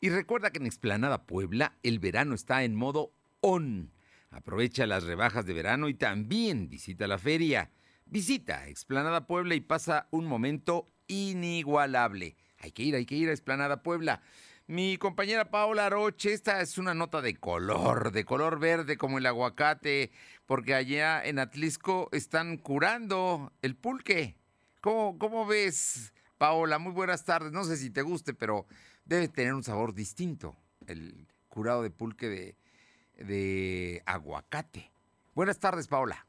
Y 0.03 0.09
recuerda 0.09 0.51
que 0.51 0.59
en 0.59 0.67
Explanada 0.67 1.27
Puebla 1.27 1.77
el 1.83 1.99
verano 1.99 2.35
está 2.35 2.65
en 2.65 2.75
modo 2.75 3.13
on. 3.43 3.93
Aprovecha 4.31 4.87
las 4.87 5.05
rebajas 5.05 5.45
de 5.45 5.53
verano 5.53 5.91
y 5.91 5.95
también 5.95 6.71
visita 6.71 7.07
la 7.07 7.19
feria. 7.19 7.71
Visita 8.07 8.67
Explanada 8.69 9.27
Puebla 9.27 9.55
y 9.55 9.61
pasa 9.61 10.09
un 10.11 10.25
momento 10.25 10.87
inigualable. 11.07 12.37
Hay 12.61 12.73
que 12.73 12.83
ir, 12.83 12.95
hay 12.95 13.05
que 13.05 13.15
ir 13.15 13.29
a 13.29 13.33
Explanada 13.33 13.83
Puebla. 13.83 14.23
Mi 14.67 14.97
compañera 14.97 15.51
Paola 15.51 15.91
Roche, 15.91 16.33
esta 16.33 16.63
es 16.63 16.79
una 16.79 16.95
nota 16.95 17.21
de 17.21 17.37
color, 17.37 18.11
de 18.13 18.25
color 18.25 18.59
verde 18.59 18.97
como 18.97 19.19
el 19.19 19.27
aguacate, 19.27 20.13
porque 20.47 20.75
allá 20.75 21.23
en 21.23 21.39
Atlisco 21.39 22.09
están 22.13 22.57
curando 22.57 23.53
el 23.61 23.77
pulque. 23.77 24.39
¿Cómo, 24.81 25.19
cómo 25.19 25.45
ves, 25.45 26.15
Paola? 26.39 26.79
Muy 26.79 26.93
buenas 26.93 27.27
tardes. 27.27 27.53
No 27.53 27.65
sé 27.65 27.77
si 27.77 27.91
te 27.91 28.01
guste, 28.01 28.33
pero 28.33 28.67
debe 29.11 29.29
tener 29.29 29.53
un 29.55 29.65
sabor 29.65 29.93
distinto, 29.93 30.55
el 30.87 31.27
curado 31.49 31.83
de 31.83 31.91
pulque 31.91 32.29
de, 32.29 32.55
de 33.19 34.03
aguacate. 34.07 34.89
Buenas 35.35 35.59
tardes, 35.59 35.89
Paola. 35.89 36.25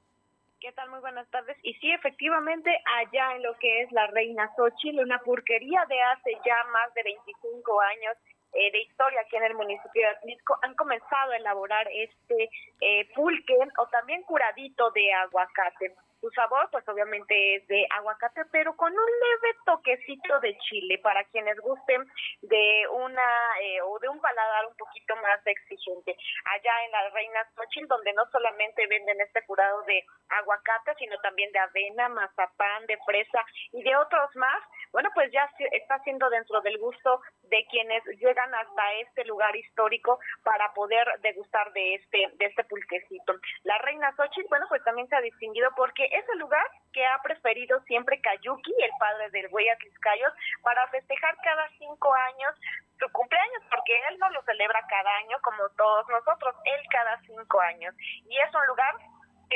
¿Qué 0.60 0.68
¿qué 0.68 0.74
tal? 0.74 0.90
Muy 0.90 1.00
buenas 1.00 1.28
tardes. 1.30 1.58
Y 1.62 1.76
sí, 1.76 1.92
efectivamente, 1.92 2.72
allá 2.98 3.36
en 3.36 3.44
lo 3.44 3.56
que 3.60 3.84
es 3.84 3.92
la 3.92 4.08
Reina 4.08 4.50
Xochitl, 4.56 5.00
una 5.00 5.20
purquería 5.20 5.86
de 5.88 6.02
hace 6.02 6.32
ya 6.44 6.64
más 6.72 6.94
de 6.96 7.04
25 7.04 7.82
años, 7.82 8.18
eh, 8.54 8.72
de 8.72 8.82
historia 8.82 9.22
aquí 9.22 9.36
en 9.38 9.44
el 9.44 9.56
municipio 9.56 10.02
de 10.02 10.08
Atlisco 10.08 10.58
han 10.62 10.76
comenzado 10.76 11.32
a 11.32 11.38
elaborar 11.38 11.88
este 11.94 12.50
eh, 12.82 13.08
pulque 13.16 13.54
o 13.78 13.88
también 13.88 14.24
curadito 14.24 14.90
de 14.92 15.14
aguacate. 15.14 15.96
Su 16.22 16.30
sabor, 16.30 16.70
pues 16.72 16.88
obviamente 16.88 17.56
es 17.56 17.68
de 17.68 17.88
aguacate, 17.98 18.46
pero 18.52 18.76
con 18.76 18.94
un 18.94 19.00
leve 19.00 19.58
toquecito 19.66 20.40
de 20.40 20.56
chile 20.60 21.00
para 21.00 21.24
quienes 21.26 21.60
gusten 21.62 22.06
de 22.44 22.88
una 22.92 23.24
eh, 23.60 23.82
o 23.82 23.98
de 23.98 24.08
un 24.08 24.22
paladar 24.22 24.68
un 24.68 24.76
poquito 24.76 25.16
más 25.16 25.42
exigente. 25.48 26.16
Allá 26.46 26.86
en 26.86 26.92
la 26.92 27.10
Reina 27.10 27.40
Xochitl, 27.56 27.88
donde 27.88 28.14
no 28.14 28.26
solamente 28.32 28.86
venden 28.86 29.20
este 29.20 29.44
curado 29.46 29.82
de 29.84 30.06
aguacate, 30.30 30.94
sino 31.00 31.18
también 31.24 31.52
de 31.54 31.60
avena, 31.60 32.08
mazapán, 32.10 32.86
de 32.86 32.98
fresa 33.04 33.44
y 33.72 33.82
de 33.82 33.96
otros 33.96 34.30
más, 34.36 34.62
bueno, 34.92 35.10
pues 35.16 35.32
ya 35.32 35.50
está 35.72 35.98
siendo 36.04 36.30
dentro 36.30 36.62
del 36.62 36.78
gusto 36.78 37.22
de 37.44 37.66
quienes 37.70 38.04
llegan 38.20 38.54
hasta 38.54 38.94
este 39.02 39.26
lugar 39.26 39.56
histórico 39.56 40.20
para 40.44 40.72
poder 40.74 41.08
degustar 41.22 41.72
de 41.74 41.96
este 41.96 42.28
de 42.34 42.46
este 42.46 42.64
pulquecito. 42.66 43.34
La 43.64 43.78
Reina 43.80 44.14
Xochitl, 44.16 44.50
bueno, 44.50 44.66
pues 44.70 44.84
también 44.84 45.08
se 45.08 45.16
ha 45.16 45.22
distinguido 45.22 45.70
porque 45.76 46.11
es 46.14 46.28
el 46.30 46.40
lugar 46.40 46.66
que 46.94 47.06
ha 47.06 47.22
preferido 47.22 47.80
siempre 47.84 48.22
Kayuki, 48.22 48.74
el 48.84 48.92
padre 49.00 49.30
del 49.32 49.50
güey 49.50 49.70
Atliscayos, 49.70 50.34
para 50.62 50.88
festejar 50.90 51.36
cada 51.44 51.70
cinco 51.78 52.14
años 52.14 52.54
su 53.00 53.12
cumpleaños, 53.12 53.64
porque 53.70 53.94
él 54.10 54.20
no 54.20 54.30
lo 54.30 54.44
celebra 54.44 54.86
cada 54.88 55.16
año 55.18 55.38
como 55.42 55.70
todos 55.70 56.08
nosotros, 56.10 56.56
él 56.66 56.82
cada 56.92 57.20
cinco 57.22 57.60
años. 57.62 57.96
Y 58.00 58.38
es 58.38 58.54
un 58.54 58.68
lugar 58.68 58.96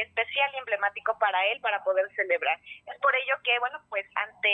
especial 0.02 0.52
y 0.54 0.58
emblemático 0.58 1.18
para 1.20 1.46
él 1.48 1.60
para 1.62 1.84
poder 1.84 2.10
celebrar. 2.16 2.60
Es 2.86 3.00
por 3.02 3.16
ello 3.16 3.36
que, 3.44 3.58
bueno, 3.60 3.80
pues 3.90 4.06
ante 4.16 4.50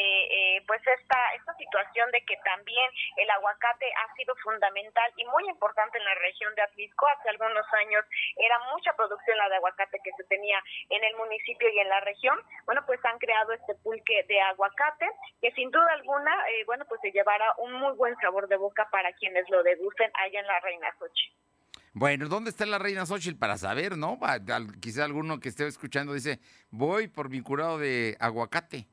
eh, 0.56 0.64
pues 0.68 0.82
esta, 0.86 1.34
esta 1.36 1.54
situación 1.56 2.12
de 2.12 2.24
que 2.26 2.38
también 2.38 2.92
el 3.18 3.30
aguacate 3.30 3.86
ha 3.94 4.16
sido 4.16 4.36
fundamental 4.38 5.12
y 5.16 5.26
muy 5.26 5.48
importante 5.50 5.98
en 5.98 6.06
la 6.06 6.16
región 6.16 6.54
de 6.56 6.62
Atlisco, 6.62 7.08
hace 7.08 7.30
algunos 7.30 7.66
años 7.74 8.06
era 8.38 8.60
mucha 8.74 8.94
producción 8.94 9.38
la 9.38 9.50
de 9.50 9.56
aguacate 9.56 10.00
que 10.04 10.12
se 10.18 10.24
tenía 10.26 10.62
en 10.90 11.04
el 11.04 11.16
municipio 11.16 11.70
y 11.70 11.80
en 11.80 11.90
la 11.90 12.00
región, 12.02 12.40
bueno, 12.66 12.84
pues 12.86 13.04
han 13.06 13.20
creado 13.20 13.54
este 13.54 13.76
pulque 13.76 14.24
de 14.28 14.42
aguacate 14.42 15.10
que 15.42 15.52
sin 15.52 15.72
duda 15.72 15.92
alguna, 15.94 16.32
eh, 16.50 16.64
bueno, 16.66 16.86
pues 16.86 17.02
se 17.02 17.12
llevará 17.12 17.54
un 17.58 17.74
muy 17.74 17.94
buen 17.96 18.16
sabor 18.18 18.48
de 18.48 18.58
boca 18.58 18.88
para 18.92 19.14
quienes 19.14 19.50
lo 19.50 19.64
degusten 19.64 20.12
allá 20.16 20.40
en 20.40 20.48
la 20.48 20.60
Reina 20.60 20.94
Sochi. 21.00 21.34
Bueno, 21.94 22.30
¿dónde 22.30 22.52
está 22.52 22.66
la 22.66 22.80
reina 22.80 23.06
Xochitl? 23.06 23.38
Para 23.38 23.58
saber, 23.58 23.98
¿no? 23.98 24.18
Quizá 24.82 25.04
alguno 25.04 25.42
que 25.42 25.50
esté 25.50 25.68
escuchando 25.68 26.14
dice, 26.14 26.40
voy 26.70 27.10
por 27.10 27.30
mi 27.30 27.42
curado 27.42 27.78
de 27.78 28.16
aguacate. 28.22 28.88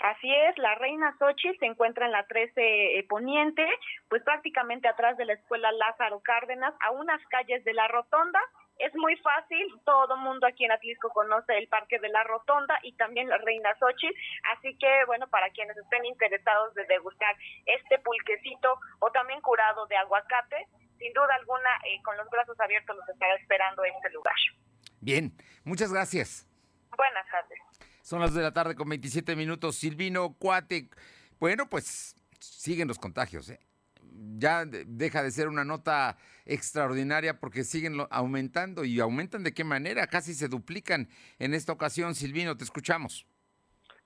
Así 0.00 0.34
es, 0.34 0.58
la 0.58 0.74
reina 0.74 1.14
Xochitl 1.18 1.58
se 1.58 1.66
encuentra 1.66 2.04
en 2.04 2.12
la 2.12 2.26
13 2.26 2.98
eh, 2.98 3.06
Poniente, 3.08 3.64
pues 4.08 4.22
prácticamente 4.24 4.88
atrás 4.88 5.16
de 5.16 5.24
la 5.24 5.34
escuela 5.34 5.70
Lázaro 5.72 6.20
Cárdenas, 6.20 6.74
a 6.80 6.90
unas 6.90 7.24
calles 7.28 7.64
de 7.64 7.72
la 7.72 7.86
Rotonda. 7.88 8.40
Es 8.78 8.94
muy 8.96 9.16
fácil, 9.16 9.64
todo 9.84 10.16
mundo 10.18 10.46
aquí 10.46 10.64
en 10.64 10.72
Atlisco 10.72 11.08
conoce 11.10 11.56
el 11.56 11.68
Parque 11.68 11.98
de 11.98 12.10
la 12.10 12.24
Rotonda 12.24 12.78
y 12.82 12.92
también 12.92 13.28
la 13.28 13.38
Reina 13.38 13.74
Xochitl, 13.78 14.14
así 14.56 14.76
que 14.78 15.04
bueno, 15.06 15.28
para 15.28 15.48
quienes 15.50 15.76
estén 15.78 16.04
interesados 16.04 16.74
de 16.74 16.84
degustar 16.86 17.34
este 17.64 17.98
pulquecito 18.00 18.78
o 18.98 19.10
también 19.12 19.40
curado 19.40 19.86
de 19.86 19.96
aguacate, 19.96 20.66
sin 20.98 21.12
duda 21.12 21.34
alguna, 21.38 21.70
eh, 21.84 22.02
con 22.02 22.16
los 22.16 22.28
brazos 22.30 22.58
abiertos 22.60 22.96
los 22.96 23.08
estará 23.08 23.34
esperando 23.36 23.84
en 23.84 23.94
este 23.94 24.10
lugar. 24.10 24.34
Bien, 25.00 25.32
muchas 25.64 25.92
gracias. 25.92 26.46
Buenas 26.96 27.26
tardes. 27.30 27.58
Son 28.02 28.20
las 28.20 28.34
de 28.34 28.42
la 28.42 28.52
tarde 28.52 28.74
con 28.74 28.88
27 28.88 29.36
minutos. 29.36 29.76
Silvino 29.76 30.34
Cuate. 30.34 30.88
Bueno, 31.38 31.68
pues 31.68 32.14
siguen 32.40 32.88
los 32.88 32.98
contagios. 32.98 33.50
¿eh? 33.50 33.60
Ya 34.38 34.64
deja 34.64 35.22
de 35.22 35.30
ser 35.30 35.48
una 35.48 35.64
nota 35.64 36.16
extraordinaria 36.44 37.40
porque 37.40 37.64
siguen 37.64 37.98
aumentando 38.10 38.84
y 38.84 39.00
aumentan 39.00 39.42
de 39.42 39.52
qué 39.52 39.64
manera. 39.64 40.06
Casi 40.06 40.34
se 40.34 40.48
duplican 40.48 41.08
en 41.38 41.52
esta 41.54 41.72
ocasión. 41.72 42.14
Silvino, 42.14 42.56
te 42.56 42.64
escuchamos. 42.64 43.26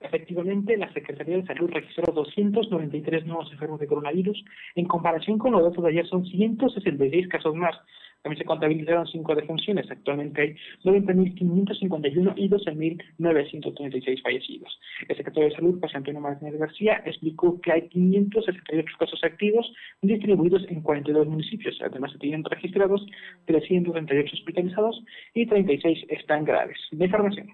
Efectivamente, 0.01 0.77
la 0.77 0.91
Secretaría 0.93 1.37
de 1.37 1.45
Salud 1.45 1.69
registró 1.71 2.11
293 2.11 3.25
nuevos 3.25 3.51
enfermos 3.51 3.79
de 3.79 3.87
coronavirus. 3.87 4.43
En 4.75 4.85
comparación 4.85 5.37
con 5.37 5.51
los 5.51 5.63
datos 5.63 5.83
de 5.83 5.91
ayer, 5.91 6.07
son 6.07 6.25
166 6.25 7.27
casos 7.27 7.55
más. 7.55 7.75
También 8.23 8.39
se 8.39 8.45
contabilizaron 8.45 9.07
cinco 9.07 9.35
defunciones. 9.35 9.89
Actualmente 9.89 10.41
hay 10.41 10.55
90.551 10.83 12.33
y 12.35 12.49
12.936 12.49 14.21
fallecidos. 14.21 14.79
El 15.07 15.17
secretario 15.17 15.49
de 15.49 15.55
Salud, 15.55 15.79
José 15.81 15.97
Antonio 15.97 16.21
Martínez 16.21 16.59
García, 16.59 17.01
explicó 17.05 17.59
que 17.61 17.71
hay 17.71 17.87
568 17.89 18.95
casos 18.99 19.23
activos 19.23 19.71
distribuidos 20.01 20.63
en 20.69 20.81
42 20.81 21.27
municipios. 21.27 21.79
Además, 21.81 22.11
se 22.11 22.19
tienen 22.19 22.43
registrados 22.43 23.05
338 23.45 24.31
hospitalizados 24.33 25.03
y 25.33 25.47
36 25.47 26.05
están 26.09 26.45
graves. 26.45 26.77
De 26.91 27.05
información. 27.05 27.47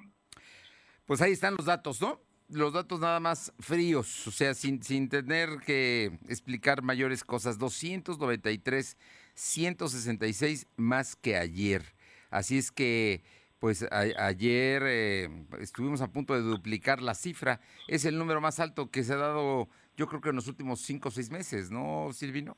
Pues 1.05 1.21
ahí 1.21 1.31
están 1.31 1.55
los 1.57 1.65
datos, 1.65 2.01
¿no? 2.01 2.26
Los 2.49 2.73
datos 2.73 2.99
nada 2.99 3.19
más 3.19 3.53
fríos, 3.59 4.27
o 4.27 4.31
sea, 4.31 4.53
sin, 4.53 4.81
sin 4.81 5.09
tener 5.09 5.59
que 5.65 6.17
explicar 6.27 6.81
mayores 6.81 7.23
cosas. 7.23 7.57
293, 7.57 8.97
166 9.33 10.67
más 10.77 11.15
que 11.15 11.37
ayer. 11.37 11.93
Así 12.29 12.57
es 12.57 12.71
que, 12.71 13.23
pues 13.59 13.85
ayer 13.91 14.83
eh, 14.85 15.45
estuvimos 15.59 16.01
a 16.01 16.11
punto 16.11 16.33
de 16.33 16.41
duplicar 16.41 17.01
la 17.01 17.15
cifra. 17.15 17.59
Es 17.87 18.05
el 18.05 18.17
número 18.17 18.41
más 18.41 18.59
alto 18.59 18.91
que 18.91 19.03
se 19.03 19.13
ha 19.13 19.17
dado, 19.17 19.69
yo 19.95 20.07
creo 20.07 20.21
que 20.21 20.29
en 20.29 20.35
los 20.35 20.47
últimos 20.47 20.81
cinco 20.81 21.09
o 21.09 21.11
seis 21.11 21.29
meses, 21.29 21.71
¿no, 21.71 22.09
Silvino? 22.13 22.57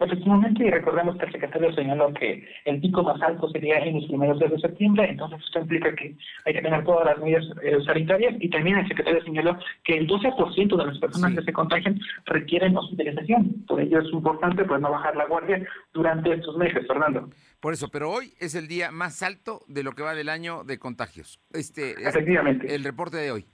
Efectivamente, 0.00 0.64
y 0.64 0.70
recordemos 0.70 1.16
que 1.18 1.26
el 1.26 1.32
secretario 1.32 1.72
señaló 1.74 2.12
que 2.14 2.48
el 2.64 2.80
pico 2.80 3.02
más 3.02 3.20
alto 3.22 3.48
sería 3.50 3.78
en 3.78 3.96
los 3.96 4.06
primeros 4.06 4.38
días 4.38 4.50
de 4.50 4.58
septiembre, 4.58 5.10
entonces 5.10 5.40
esto 5.44 5.60
implica 5.60 5.94
que 5.94 6.16
hay 6.46 6.54
que 6.54 6.62
tener 6.62 6.84
todas 6.84 7.04
las 7.04 7.18
medidas 7.18 7.44
eh, 7.62 7.76
sanitarias 7.84 8.34
y 8.40 8.48
también 8.48 8.78
el 8.78 8.88
secretario 8.88 9.22
señaló 9.22 9.58
que 9.84 9.98
el 9.98 10.08
12% 10.08 10.76
de 10.76 10.86
las 10.86 10.98
personas 10.98 11.34
que 11.34 11.44
se 11.44 11.52
contagian 11.52 12.00
requieren 12.26 12.76
hospitalización. 12.76 13.64
Por 13.66 13.80
ello 13.80 14.00
es 14.00 14.12
importante 14.12 14.64
pues 14.64 14.80
no 14.80 14.90
bajar 14.90 15.16
la 15.16 15.26
guardia 15.26 15.66
durante 15.92 16.32
estos 16.32 16.56
meses, 16.56 16.86
Fernando. 16.86 17.28
Por 17.60 17.74
eso, 17.74 17.88
pero 17.88 18.10
hoy 18.10 18.32
es 18.40 18.54
el 18.54 18.68
día 18.68 18.90
más 18.90 19.22
alto 19.22 19.60
de 19.68 19.82
lo 19.82 19.92
que 19.92 20.02
va 20.02 20.14
del 20.14 20.30
año 20.30 20.64
de 20.64 20.78
contagios. 20.78 21.40
Este, 21.52 21.92
Efectivamente. 21.92 22.74
el 22.74 22.84
reporte 22.84 23.18
de 23.18 23.32
hoy. 23.32 23.46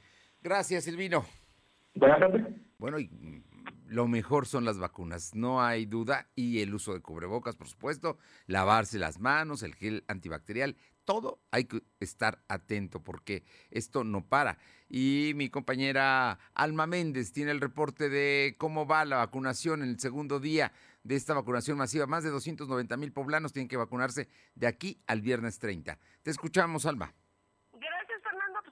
Gracias, 0.42 0.84
Silvino. 0.84 1.24
Buenas 1.96 2.20
tardes. 2.20 2.46
Bueno, 2.78 3.00
y 3.00 3.10
lo 3.88 4.08
mejor 4.08 4.46
son 4.46 4.64
las 4.64 4.78
vacunas, 4.78 5.34
no 5.34 5.62
hay 5.62 5.86
duda, 5.86 6.28
y 6.34 6.60
el 6.60 6.74
uso 6.74 6.92
de 6.92 7.00
cubrebocas, 7.00 7.56
por 7.56 7.68
supuesto, 7.68 8.18
lavarse 8.46 8.98
las 8.98 9.20
manos, 9.20 9.62
el 9.62 9.74
gel 9.74 10.04
antibacterial, 10.08 10.76
todo 11.04 11.40
hay 11.52 11.64
que 11.64 11.82
estar 12.00 12.42
atento 12.48 13.02
porque 13.02 13.44
esto 13.70 14.04
no 14.04 14.26
para. 14.26 14.58
Y 14.88 15.32
mi 15.36 15.48
compañera 15.48 16.38
Alma 16.52 16.86
Méndez 16.86 17.32
tiene 17.32 17.52
el 17.52 17.60
reporte 17.60 18.08
de 18.08 18.56
cómo 18.58 18.86
va 18.86 19.04
la 19.04 19.16
vacunación 19.16 19.82
en 19.82 19.90
el 19.90 20.00
segundo 20.00 20.40
día 20.40 20.72
de 21.04 21.14
esta 21.14 21.34
vacunación 21.34 21.78
masiva. 21.78 22.06
Más 22.06 22.24
de 22.24 22.30
290 22.30 22.96
mil 22.96 23.12
poblanos 23.12 23.52
tienen 23.52 23.68
que 23.68 23.76
vacunarse 23.76 24.28
de 24.56 24.66
aquí 24.66 25.00
al 25.06 25.22
viernes 25.22 25.58
30. 25.60 25.98
Te 26.22 26.30
escuchamos, 26.30 26.86
Alma 26.86 27.14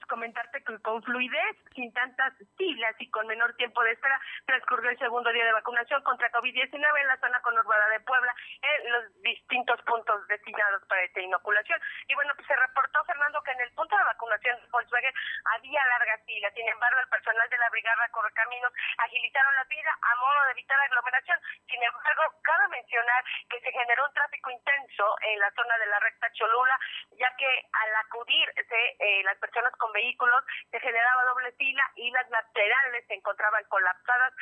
comentarte 0.07 0.63
que 0.63 0.79
con 0.79 1.01
fluidez, 1.03 1.57
sin 1.73 1.91
tantas 1.93 2.33
siglas 2.57 2.95
y 2.99 3.09
con 3.09 3.27
menor 3.27 3.53
tiempo 3.55 3.83
de 3.83 3.91
espera, 3.91 4.19
transcurrió 4.45 4.89
el 4.89 4.99
segundo 4.99 5.31
día 5.31 5.45
de 5.45 5.53
vacunación 5.53 6.01
contra 6.03 6.31
COVID-19 6.31 7.01
en 7.01 7.07
la 7.07 7.17
zona 7.17 7.41
conurbada 7.41 7.89
de 7.89 7.99
Puebla, 8.01 8.33
en 8.61 8.91
los 8.91 9.21
distintos 9.21 9.81
puntos 9.83 10.27
destinados 10.27 10.83
para 10.87 11.03
esta 11.03 11.21
inoculación. 11.21 11.79
Y 12.07 12.15
bueno, 12.15 12.33
pues 12.35 12.47
se 12.47 12.55
reportó, 12.55 13.03
Fernando, 13.05 13.41
que 13.43 13.51
en 13.51 13.61
el 13.61 13.71
punto 13.73 13.97
de 13.97 14.03
vacunación 14.03 14.59
de 14.59 14.67
Volkswagen 14.71 15.13
había 15.55 15.85
largas 15.85 16.21
filas. 16.25 16.53
Sin 16.53 16.67
embargo, 16.67 16.99
el 16.99 17.09
personal 17.09 17.49
de 17.49 17.57
la 17.57 17.69
Brigada 17.69 18.09
Correcaminos 18.09 18.73
agilizaron 18.97 19.55
la 19.55 19.65
fila 19.65 19.97
a 20.01 20.15
modo 20.15 20.45
de 20.45 20.51
evitar 20.51 20.79
aglomeración. 20.79 21.39
Sin 21.67 21.81
embargo, 21.81 22.23
cabe 22.43 22.67
mencionar 22.69 23.23
que 23.49 23.59
se 23.61 23.71
generó 23.71 24.05
un 24.05 24.13
tráfico 24.13 24.49
intenso 24.49 25.15
en 25.21 25.39
la 25.39 25.51
zona 25.51 25.77
de 25.77 25.87
la 25.87 25.99
recta 25.99 26.31
Cholula, 26.33 26.79
ya 27.17 27.35
que 27.37 27.47
al 27.71 27.95
acudir 28.05 28.53
eh, 28.55 29.23
las 29.23 29.37
personas 29.37 29.73
con 29.77 29.91
vehículos 29.95 30.43
se 30.69 30.79
generaba 30.79 31.23
doble 31.31 31.51
fila 31.53 31.83
y 31.95 32.11
las 32.11 32.29
laterales 32.29 33.05
se 33.07 33.15
encontraban 33.15 33.63
colapsadas 33.69 34.33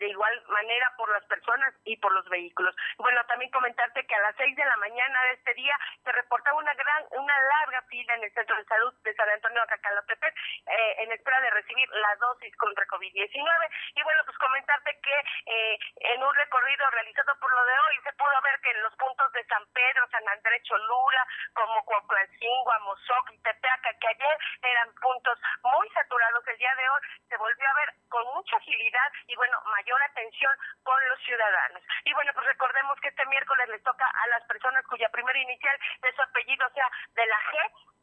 de 0.00 0.08
igual 0.08 0.42
manera 0.48 0.92
por 0.96 1.12
las 1.12 1.24
personas 1.26 1.74
y 1.84 1.96
por 1.98 2.12
los 2.12 2.26
vehículos. 2.28 2.74
Bueno, 2.96 3.22
también 3.26 3.50
comentarte 3.50 4.04
que 4.06 4.14
a 4.14 4.20
las 4.22 4.34
6 4.36 4.56
de 4.56 4.64
la 4.64 4.76
mañana 4.78 5.22
de 5.24 5.32
este 5.32 5.54
día 5.54 5.78
se 6.02 6.10
reportaba 6.12 6.58
una 6.58 6.72
gran, 6.74 7.04
una 7.10 7.38
larga 7.38 7.82
fila 7.82 8.14
en 8.14 8.24
el 8.24 8.32
centro 8.32 8.56
de 8.56 8.64
salud 8.64 8.94
de 9.04 9.14
San 9.14 9.28
Antonio 9.28 9.62
Acacalotepec 9.62 10.34
eh, 10.66 10.94
en 11.04 11.12
espera 11.12 11.40
de 11.42 11.50
recibir 11.50 11.88
la 11.90 12.16
dosis 12.16 12.56
contra 12.56 12.86
COVID-19. 12.86 13.70
Y 13.94 14.02
bueno, 14.02 14.22
pues 14.24 14.38
comentarte 14.38 14.98
que 15.02 15.16
eh, 15.46 15.78
en 16.16 16.22
un 16.22 16.34
recorrido 16.34 16.88
realizado 16.90 17.36
por 17.38 17.52
lo 17.52 17.64
de 17.64 17.72
hoy 17.72 18.00
se 18.02 18.12
pudo 18.14 18.40
ver 18.42 18.58
que 18.60 18.70
en 18.70 18.82
los 18.82 18.96
puntos 18.96 19.32
de 19.32 19.44
San 19.44 19.66
Pedro, 19.74 20.08
San 20.10 20.26
Andrés 20.28 20.62
Cholula, 20.62 21.26
como 21.52 21.84
Coahuilcingo, 21.84 22.72
Amozoc 22.72 23.32
y 23.32 23.38
Tepeaca, 23.42 23.92
que 24.00 24.08
ayer 24.08 24.38
eran 24.62 24.94
puntos 24.94 25.38
muy 25.62 25.88
saturados, 25.90 26.46
el 26.48 26.56
día 26.56 26.74
de 26.74 26.88
hoy 26.88 27.00
se 27.28 27.36
volvió 27.36 27.68
a 27.68 27.74
ver 27.74 27.94
con 28.08 28.24
mucha 28.34 28.56
agilidad 28.56 29.12
y 29.26 29.36
bueno, 29.36 29.60
mayor 29.66 29.89
atención 30.06 30.52
con 30.82 30.96
los 31.08 31.18
ciudadanos. 31.24 31.82
Y 32.04 32.12
bueno, 32.14 32.32
pues 32.34 32.46
recordemos 32.46 32.98
que 33.00 33.08
este 33.08 33.26
miércoles 33.26 33.68
les 33.68 33.82
toca 33.82 34.04
a 34.06 34.26
las 34.28 34.44
personas 34.44 34.84
cuya 34.86 35.08
primera 35.10 35.38
inicial 35.38 35.76
de 36.02 36.12
su 36.14 36.22
apellido 36.22 36.66
sea 36.74 36.88
de 37.14 37.26
la 37.26 37.36
G 37.36 37.54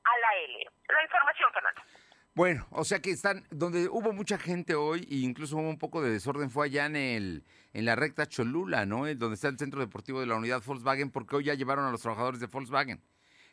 a 0.04 0.14
la 0.20 0.36
L. 0.44 0.70
La 0.88 1.04
información, 1.04 1.54
Fernando. 1.54 1.82
Bueno, 2.38 2.68
o 2.70 2.84
sea 2.84 3.02
que 3.02 3.10
están, 3.10 3.48
donde 3.50 3.90
hubo 3.90 4.14
mucha 4.14 4.38
gente 4.38 4.76
hoy, 4.76 5.08
e 5.10 5.26
incluso 5.26 5.58
hubo 5.58 5.68
un 5.68 5.80
poco 5.80 6.04
de 6.04 6.12
desorden, 6.12 6.52
fue 6.52 6.68
allá 6.68 6.86
en 6.86 6.96
el, 6.96 7.44
en 7.74 7.86
la 7.86 7.96
recta 7.96 8.28
Cholula, 8.28 8.86
¿no? 8.86 9.12
Donde 9.16 9.34
está 9.34 9.48
el 9.48 9.58
centro 9.58 9.80
deportivo 9.80 10.20
de 10.20 10.28
la 10.28 10.36
unidad 10.36 10.62
Volkswagen, 10.64 11.10
porque 11.10 11.38
hoy 11.38 11.46
ya 11.46 11.56
llevaron 11.56 11.86
a 11.86 11.92
los 11.92 12.02
trabajadores 12.02 12.40
de 12.40 12.46
Volkswagen. 12.46 13.02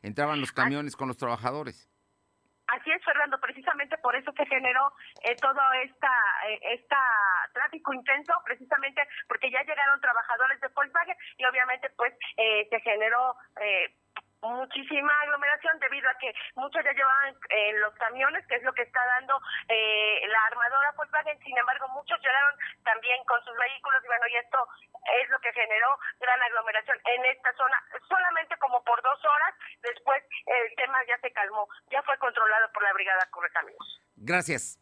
Entraban 0.03 0.39
los 0.39 0.53
camiones 0.53 0.97
con 0.97 1.09
los 1.09 1.17
trabajadores. 1.17 1.89
Así 2.75 2.91
es, 2.91 3.05
Fernando, 3.05 3.39
precisamente 3.39 3.97
por 3.99 4.17
eso 4.17 4.33
se 4.33 4.45
generó 4.47 4.93
eh, 5.23 5.37
todo 5.37 5.61
esta, 5.85 6.11
eh, 6.49 6.59
esta 6.75 6.99
tráfico 7.53 7.95
intenso, 7.95 8.33
precisamente 8.45 9.01
porque 9.29 9.49
ya 9.49 9.63
llegaron 9.63 10.01
trabajadores 10.01 10.61
de 10.61 10.67
Volkswagen 10.75 11.17
y 11.39 11.45
obviamente 11.45 11.89
pues 11.97 12.13
eh, 12.37 12.67
se 12.69 12.81
generó 12.81 13.37
eh, 13.61 13.95
muchísima 14.45 15.13
aglomeración 15.23 15.79
debido 15.81 16.09
a 16.09 16.19
que 16.19 16.33
muchos 16.55 16.85
ya 16.85 16.93
llevaban 16.93 17.35
eh, 17.51 17.73
los 17.81 17.95
camiones, 17.95 18.47
que 18.47 18.57
es 18.57 18.63
lo 18.63 18.73
que 18.73 18.83
está 18.83 19.01
dando 19.19 19.41
eh, 19.69 20.23
la 20.29 20.45
armadora 20.47 20.93
Volkswagen, 20.97 21.39
sin 21.41 21.57
embargo 21.57 21.89
muchos 21.89 22.19
llegaron 22.21 22.55
también 22.85 23.25
con 23.25 23.43
sus 23.45 23.57
vehículos 23.57 24.05
y 24.05 24.07
bueno, 24.07 24.27
y 24.29 24.37
esto 24.37 24.69
es 25.21 25.31
lo 25.31 25.39
que 25.41 25.53
generó 25.53 25.99
gran 26.21 26.41
aglomeración 26.43 26.99
en 27.05 27.25
esta 27.27 27.53
zona, 27.55 27.77
solamente 28.09 28.57
como 28.59 28.83
por 28.85 29.01
dos 29.03 29.19
horas, 29.25 29.55
después 29.83 30.23
el 30.47 30.75
tema 30.77 30.99
ya 31.07 31.19
se 31.19 31.33
calmó, 31.33 31.69
ya 31.91 32.03
fue 32.03 32.17
controlado 32.19 32.71
por 32.73 32.83
la 32.83 32.93
Brigada 32.93 33.29
Correcaminos. 33.31 34.01
Gracias. 34.17 34.79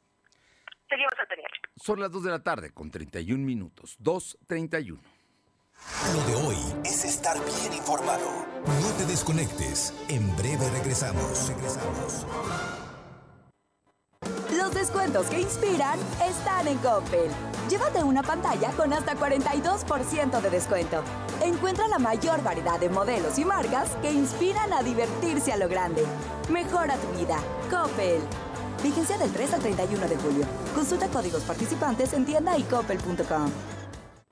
Seguimos 0.89 1.13
al 1.19 1.27
pendiente. 1.27 1.59
Son 1.77 2.01
las 2.01 2.11
2 2.13 2.25
de 2.25 2.31
la 2.31 2.43
tarde 2.43 2.73
con 2.75 2.91
31 2.91 3.43
minutos, 3.43 3.99
2.31. 3.99 5.01
Lo 6.15 6.23
de 6.25 6.47
hoy 6.47 6.57
es 6.85 7.05
estar 7.05 7.37
bien 7.45 7.73
informado. 7.73 8.27
No 8.83 8.89
te 8.99 9.07
desconectes. 9.07 9.95
En 10.09 10.35
breve 10.37 10.69
regresamos. 10.71 11.49
Regresamos. 11.49 12.27
Los 14.57 14.75
descuentos 14.75 15.27
que 15.27 15.41
inspiran 15.41 15.99
están 16.23 16.69
en 16.69 16.79
Coppel. 16.79 17.31
Llévate 17.71 18.03
una 18.03 18.23
pantalla 18.23 18.71
con 18.73 18.93
hasta 18.93 19.15
42% 19.15 20.41
de 20.41 20.51
descuento. 20.51 21.03
Encuentra 21.43 21.89
la 21.89 21.99
mayor 21.99 22.43
variedad 22.43 22.79
de 22.79 22.89
modelos 22.89 23.39
y 23.39 23.45
marcas 23.45 23.91
que 24.03 24.13
inspiran 24.13 24.73
a 24.73 24.83
divertirse 24.83 25.53
a 25.53 25.57
lo 25.57 25.69
grande. 25.69 26.05
Mejora 26.51 26.97
tu 26.97 27.19
vida. 27.19 27.39
Coppel. 27.71 28.21
Vigencia 28.83 29.17
del 29.17 29.33
3 29.33 29.55
al 29.55 29.61
31 29.61 30.09
de 30.09 30.17
julio. 30.17 30.47
Consulta 30.75 31.09
códigos 31.09 31.43
participantes 31.43 32.13
en 32.13 32.27
tienda 32.27 32.59
y 32.59 32.65
coppel.com. 32.65 33.51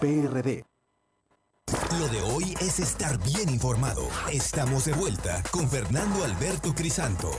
PRD. 0.00 0.64
Lo 1.98 2.08
de 2.08 2.20
hoy 2.22 2.54
es 2.60 2.80
estar 2.80 3.22
bien 3.22 3.50
informado. 3.50 4.08
Estamos 4.32 4.86
de 4.86 4.94
vuelta 4.94 5.42
con 5.50 5.68
Fernando 5.68 6.24
Alberto 6.24 6.74
Crisanto. 6.74 7.30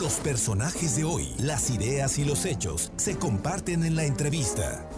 Los 0.00 0.14
personajes 0.14 0.96
de 0.96 1.04
hoy, 1.04 1.28
las 1.38 1.70
ideas 1.70 2.18
y 2.18 2.24
los 2.24 2.44
hechos 2.44 2.92
se 2.96 3.16
comparten 3.16 3.84
en 3.84 3.94
la 3.94 4.04
entrevista. 4.04 4.88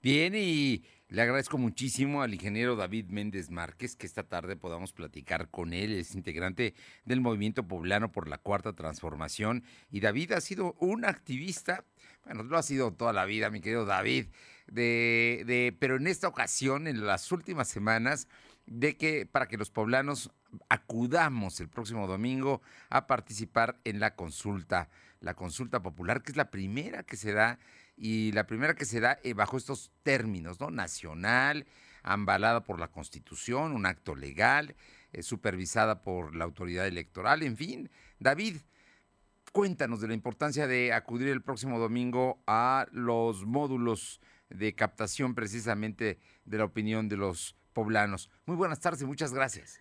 Bien, 0.00 0.34
y 0.36 0.84
le 1.08 1.22
agradezco 1.22 1.58
muchísimo 1.58 2.22
al 2.22 2.34
ingeniero 2.34 2.76
David 2.76 3.06
Méndez 3.08 3.50
Márquez 3.50 3.96
que 3.96 4.06
esta 4.06 4.22
tarde 4.22 4.54
podamos 4.54 4.92
platicar 4.92 5.50
con 5.50 5.72
él. 5.72 5.92
Es 5.92 6.14
integrante 6.14 6.74
del 7.04 7.20
Movimiento 7.20 7.66
Poblano 7.66 8.12
por 8.12 8.28
la 8.28 8.38
Cuarta 8.38 8.74
Transformación. 8.74 9.64
Y 9.90 9.98
David 9.98 10.30
ha 10.32 10.40
sido 10.40 10.76
un 10.78 11.04
activista, 11.04 11.84
bueno, 12.24 12.42
lo 12.42 12.56
ha 12.56 12.62
sido 12.62 12.92
toda 12.92 13.12
la 13.12 13.24
vida, 13.24 13.50
mi 13.50 13.60
querido 13.60 13.84
David, 13.84 14.26
de, 14.66 15.42
de, 15.46 15.76
pero 15.78 15.96
en 15.96 16.06
esta 16.06 16.28
ocasión, 16.28 16.86
en 16.86 17.04
las 17.06 17.30
últimas 17.32 17.68
semanas, 17.68 18.28
de 18.66 18.96
que 18.96 19.26
para 19.26 19.48
que 19.48 19.56
los 19.56 19.70
poblanos 19.70 20.30
acudamos 20.68 21.60
el 21.60 21.68
próximo 21.68 22.06
domingo 22.06 22.62
a 22.88 23.06
participar 23.06 23.80
en 23.84 24.00
la 24.00 24.14
consulta, 24.14 24.88
la 25.20 25.34
consulta 25.34 25.82
popular, 25.82 26.22
que 26.22 26.32
es 26.32 26.36
la 26.36 26.50
primera 26.50 27.02
que 27.02 27.16
se 27.16 27.32
da 27.32 27.58
y 27.96 28.32
la 28.32 28.46
primera 28.46 28.74
que 28.74 28.84
se 28.84 29.00
da 29.00 29.18
eh, 29.22 29.34
bajo 29.34 29.56
estos 29.56 29.92
términos, 30.02 30.60
¿no? 30.60 30.70
Nacional, 30.70 31.66
ambalada 32.02 32.64
por 32.64 32.78
la 32.80 32.88
Constitución, 32.88 33.72
un 33.72 33.86
acto 33.86 34.14
legal, 34.14 34.74
eh, 35.12 35.22
supervisada 35.22 36.02
por 36.02 36.34
la 36.34 36.44
autoridad 36.44 36.86
electoral, 36.86 37.42
en 37.42 37.56
fin. 37.56 37.90
David, 38.18 38.58
cuéntanos 39.52 40.00
de 40.00 40.08
la 40.08 40.14
importancia 40.14 40.66
de 40.66 40.92
acudir 40.92 41.28
el 41.28 41.42
próximo 41.42 41.78
domingo 41.78 42.42
a 42.46 42.86
los 42.92 43.44
módulos 43.46 44.20
de 44.48 44.74
captación 44.74 45.34
precisamente 45.34 46.18
de 46.44 46.58
la 46.58 46.64
opinión 46.64 47.08
de 47.08 47.16
los 47.16 47.56
poblanos. 47.72 48.30
Muy 48.46 48.56
buenas 48.56 48.80
tardes 48.80 49.04
muchas 49.04 49.32
gracias. 49.32 49.80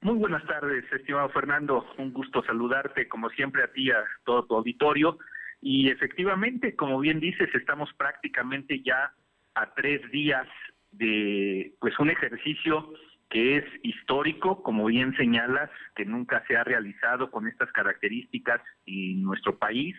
Muy 0.00 0.16
buenas 0.16 0.46
tardes, 0.46 0.84
estimado 0.92 1.28
Fernando. 1.30 1.84
Un 1.98 2.12
gusto 2.12 2.42
saludarte, 2.44 3.08
como 3.08 3.30
siempre, 3.30 3.64
a 3.64 3.72
ti 3.72 3.90
a 3.90 4.04
todo 4.24 4.44
tu 4.44 4.54
auditorio. 4.54 5.18
Y 5.60 5.90
efectivamente, 5.90 6.76
como 6.76 7.00
bien 7.00 7.18
dices, 7.18 7.52
estamos 7.52 7.92
prácticamente 7.94 8.80
ya 8.80 9.12
a 9.56 9.74
tres 9.74 10.00
días 10.12 10.46
de 10.92 11.74
pues 11.80 11.98
un 11.98 12.10
ejercicio 12.10 12.92
que 13.30 13.58
es 13.58 13.64
histórico, 13.82 14.62
como 14.62 14.86
bien 14.86 15.14
señalas, 15.16 15.70
que 15.94 16.04
nunca 16.04 16.44
se 16.46 16.56
ha 16.56 16.64
realizado 16.64 17.30
con 17.30 17.46
estas 17.46 17.70
características 17.72 18.60
en 18.86 19.22
nuestro 19.22 19.58
país, 19.58 19.94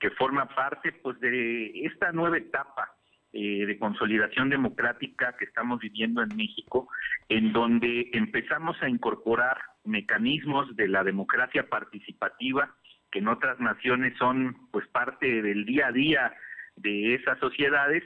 que 0.00 0.10
forma 0.10 0.46
parte 0.46 0.92
pues 0.92 1.20
de 1.20 1.84
esta 1.84 2.12
nueva 2.12 2.38
etapa 2.38 2.92
eh, 3.32 3.66
de 3.66 3.78
consolidación 3.78 4.50
democrática 4.50 5.36
que 5.38 5.44
estamos 5.44 5.80
viviendo 5.80 6.22
en 6.22 6.36
México, 6.36 6.88
en 7.28 7.52
donde 7.52 8.10
empezamos 8.12 8.76
a 8.82 8.88
incorporar 8.88 9.58
mecanismos 9.84 10.74
de 10.76 10.88
la 10.88 11.04
democracia 11.04 11.68
participativa 11.68 12.74
que 13.10 13.18
en 13.18 13.28
otras 13.28 13.60
naciones 13.60 14.16
son 14.18 14.56
pues 14.70 14.86
parte 14.88 15.42
del 15.42 15.64
día 15.66 15.88
a 15.88 15.92
día 15.92 16.34
de 16.76 17.14
esas 17.14 17.38
sociedades 17.38 18.02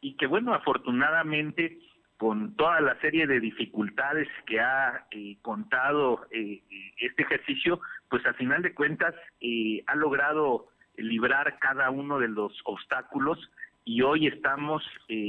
y 0.00 0.16
que 0.16 0.26
bueno, 0.26 0.54
afortunadamente 0.54 1.78
con 2.20 2.54
toda 2.54 2.82
la 2.82 3.00
serie 3.00 3.26
de 3.26 3.40
dificultades 3.40 4.28
que 4.44 4.60
ha 4.60 5.06
eh, 5.10 5.38
contado 5.40 6.26
eh, 6.30 6.60
este 6.98 7.22
ejercicio, 7.22 7.80
pues 8.10 8.26
al 8.26 8.34
final 8.34 8.60
de 8.60 8.74
cuentas 8.74 9.14
eh, 9.40 9.82
ha 9.86 9.94
logrado 9.94 10.66
librar 10.98 11.58
cada 11.60 11.88
uno 11.88 12.18
de 12.18 12.28
los 12.28 12.52
obstáculos 12.64 13.38
y 13.86 14.02
hoy 14.02 14.26
estamos 14.26 14.82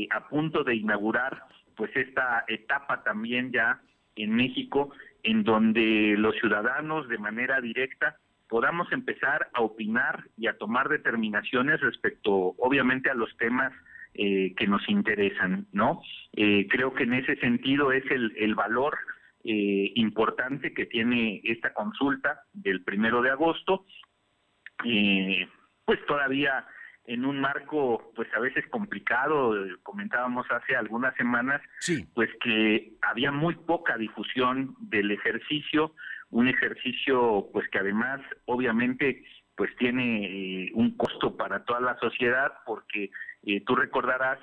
a 0.10 0.28
punto 0.28 0.66
de 0.66 0.76
inaugurar 0.76 1.46
pues 1.78 1.96
esta 1.96 2.44
etapa 2.50 3.04
también 3.04 3.54
ya 3.54 3.80
en 4.18 4.36
México 4.36 4.92
en 5.24 5.46
donde 5.46 6.16
los 6.18 6.36
ciudadanos 6.36 7.08
de 7.08 7.18
manera 7.20 7.62
directa 7.62 8.18
podamos 8.50 8.92
empezar 8.92 9.48
a 9.54 9.62
opinar 9.62 10.26
y 10.38 10.48
a 10.48 10.58
tomar 10.58 10.90
determinaciones 10.90 11.80
respecto 11.80 12.34
obviamente 12.58 13.10
a 13.10 13.16
los 13.16 13.34
temas 13.38 13.72
eh, 14.14 14.54
que 14.58 14.68
nos 14.68 14.88
interesan, 14.90 15.68
¿no? 15.72 16.02
Eh, 16.34 16.68
creo 16.70 16.94
que 16.94 17.04
en 17.04 17.14
ese 17.14 17.38
sentido 17.38 17.94
es 17.94 18.04
el, 18.12 18.34
el 18.38 18.56
valor 18.56 18.98
eh, 19.44 19.94
importante 19.96 20.74
que 20.74 20.86
tiene 20.86 21.40
esta 21.46 21.74
consulta 21.74 22.44
del 22.52 22.84
primero 22.84 23.22
de 23.22 23.30
agosto, 23.30 23.86
pues 25.86 26.06
todavía 26.08 26.66
en 27.06 27.24
un 27.26 27.40
marco 27.40 28.12
pues 28.16 28.28
a 28.36 28.40
veces 28.40 28.66
complicado, 28.70 29.56
comentábamos 29.84 30.46
hace 30.52 30.76
algunas 30.76 31.16
semanas, 31.16 31.62
pues 32.14 32.30
que 32.44 32.94
había 33.02 33.32
muy 33.32 33.56
poca 33.56 33.98
difusión 33.98 34.76
del 34.80 35.12
ejercicio, 35.12 35.94
un 36.32 36.48
ejercicio 36.48 37.48
pues 37.54 37.68
que 37.70 37.80
además 37.80 38.20
obviamente 38.46 39.24
pues 39.56 39.76
tiene 39.78 40.72
un 40.74 40.98
costo 40.98 41.38
para 41.38 41.64
toda 41.64 41.80
la 41.80 41.98
sociedad 42.00 42.52
porque 42.66 43.12
eh, 43.44 43.62
tú 43.66 43.76
recordarás 43.76 44.40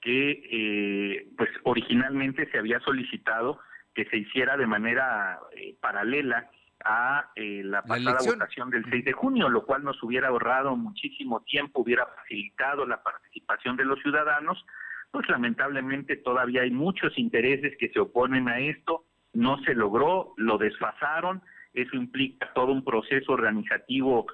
que 0.00 0.30
eh, 0.50 1.28
pues 1.36 1.50
originalmente 1.64 2.50
se 2.50 2.58
había 2.58 2.80
solicitado 2.80 3.60
que 3.94 4.06
se 4.06 4.16
hiciera 4.16 4.56
de 4.56 4.66
manera 4.66 5.38
eh, 5.56 5.76
paralela 5.80 6.50
a 6.82 7.30
la 7.36 7.82
pasada 7.82 8.20
votación 8.24 8.70
del 8.70 8.86
6 8.88 9.04
de 9.04 9.12
junio, 9.12 9.50
lo 9.50 9.66
cual 9.66 9.84
nos 9.84 10.02
hubiera 10.02 10.28
ahorrado 10.28 10.74
muchísimo 10.76 11.42
tiempo, 11.42 11.82
hubiera 11.82 12.06
facilitado 12.06 12.86
la 12.86 13.02
participación 13.02 13.76
de 13.76 13.84
los 13.84 14.00
ciudadanos, 14.00 14.64
pues 15.10 15.28
lamentablemente 15.28 16.16
todavía 16.16 16.62
hay 16.62 16.70
muchos 16.70 17.18
intereses 17.18 17.76
que 17.78 17.90
se 17.90 18.00
oponen 18.00 18.48
a 18.48 18.60
esto, 18.60 19.04
no 19.34 19.58
se 19.64 19.74
logró, 19.74 20.32
lo 20.38 20.56
desfasaron, 20.56 21.42
eso 21.74 21.96
implica 21.96 22.50
todo 22.54 22.72
un 22.72 22.82
proceso 22.82 23.32
organizativo 23.32 24.26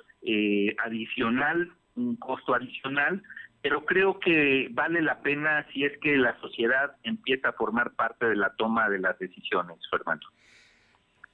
adicional, 0.84 1.72
un 1.96 2.14
costo 2.14 2.54
adicional, 2.54 3.22
pero 3.68 3.84
creo 3.84 4.20
que 4.20 4.68
vale 4.70 5.02
la 5.02 5.22
pena 5.22 5.66
si 5.72 5.84
es 5.84 5.98
que 6.00 6.16
la 6.16 6.38
sociedad 6.40 6.94
empieza 7.02 7.48
a 7.48 7.52
formar 7.52 7.96
parte 7.96 8.26
de 8.26 8.36
la 8.36 8.54
toma 8.54 8.88
de 8.88 9.00
las 9.00 9.18
decisiones, 9.18 9.78
Fernando. 9.90 10.24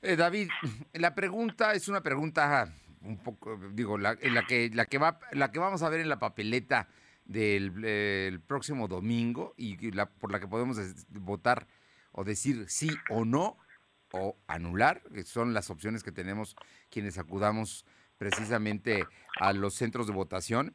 Eh, 0.01 0.17
David, 0.17 0.49
la 0.95 1.15
pregunta 1.15 1.75
es 1.75 1.89
una 1.89 2.01
pregunta 2.01 2.73
un 3.03 3.23
poco, 3.23 3.61
digo, 3.73 3.99
la, 3.99 4.17
la 4.23 4.47
que 4.47 4.71
la 4.73 4.87
que 4.87 4.97
va, 4.97 5.19
la 5.33 5.53
que 5.53 5.59
vamos 5.59 5.83
a 5.83 5.91
ver 5.91 6.01
en 6.01 6.09
la 6.09 6.19
papeleta 6.19 6.89
del 7.27 8.41
próximo 8.47 8.89
domingo 8.89 9.53
y 9.59 9.91
la, 9.91 10.07
por 10.07 10.33
la 10.33 10.41
que 10.41 10.49
podemos 10.49 10.79
votar 11.11 11.67
o 12.13 12.25
decir 12.25 12.65
sí 12.69 12.89
o 13.11 13.27
no 13.27 13.59
o 14.13 14.39
anular, 14.47 15.03
que 15.13 15.25
son 15.25 15.53
las 15.53 15.69
opciones 15.69 16.03
que 16.03 16.13
tenemos 16.13 16.57
quienes 16.89 17.19
acudamos 17.19 17.85
precisamente 18.17 19.05
a 19.39 19.53
los 19.53 19.75
centros 19.75 20.07
de 20.07 20.15
votación 20.15 20.75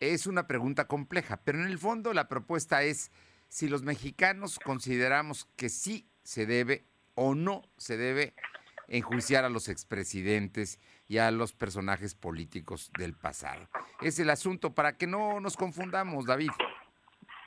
es 0.00 0.26
una 0.26 0.46
pregunta 0.46 0.86
compleja, 0.86 1.40
pero 1.44 1.58
en 1.58 1.66
el 1.66 1.78
fondo 1.78 2.12
la 2.12 2.28
propuesta 2.28 2.82
es 2.82 3.10
si 3.48 3.68
los 3.68 3.82
mexicanos 3.82 4.58
consideramos 4.58 5.46
que 5.56 5.68
sí 5.68 6.06
se 6.22 6.46
debe 6.46 6.84
o 7.14 7.34
no 7.34 7.62
se 7.76 7.96
debe 7.96 8.34
enjuiciar 8.88 9.44
a 9.44 9.48
los 9.50 9.68
expresidentes 9.68 10.80
y 11.08 11.18
a 11.18 11.30
los 11.30 11.52
personajes 11.52 12.14
políticos 12.14 12.92
del 12.98 13.14
pasado. 13.14 13.68
Es 14.02 14.18
el 14.18 14.30
asunto 14.30 14.74
para 14.74 14.96
que 14.96 15.06
no 15.06 15.40
nos 15.40 15.56
confundamos, 15.56 16.26
David. 16.26 16.50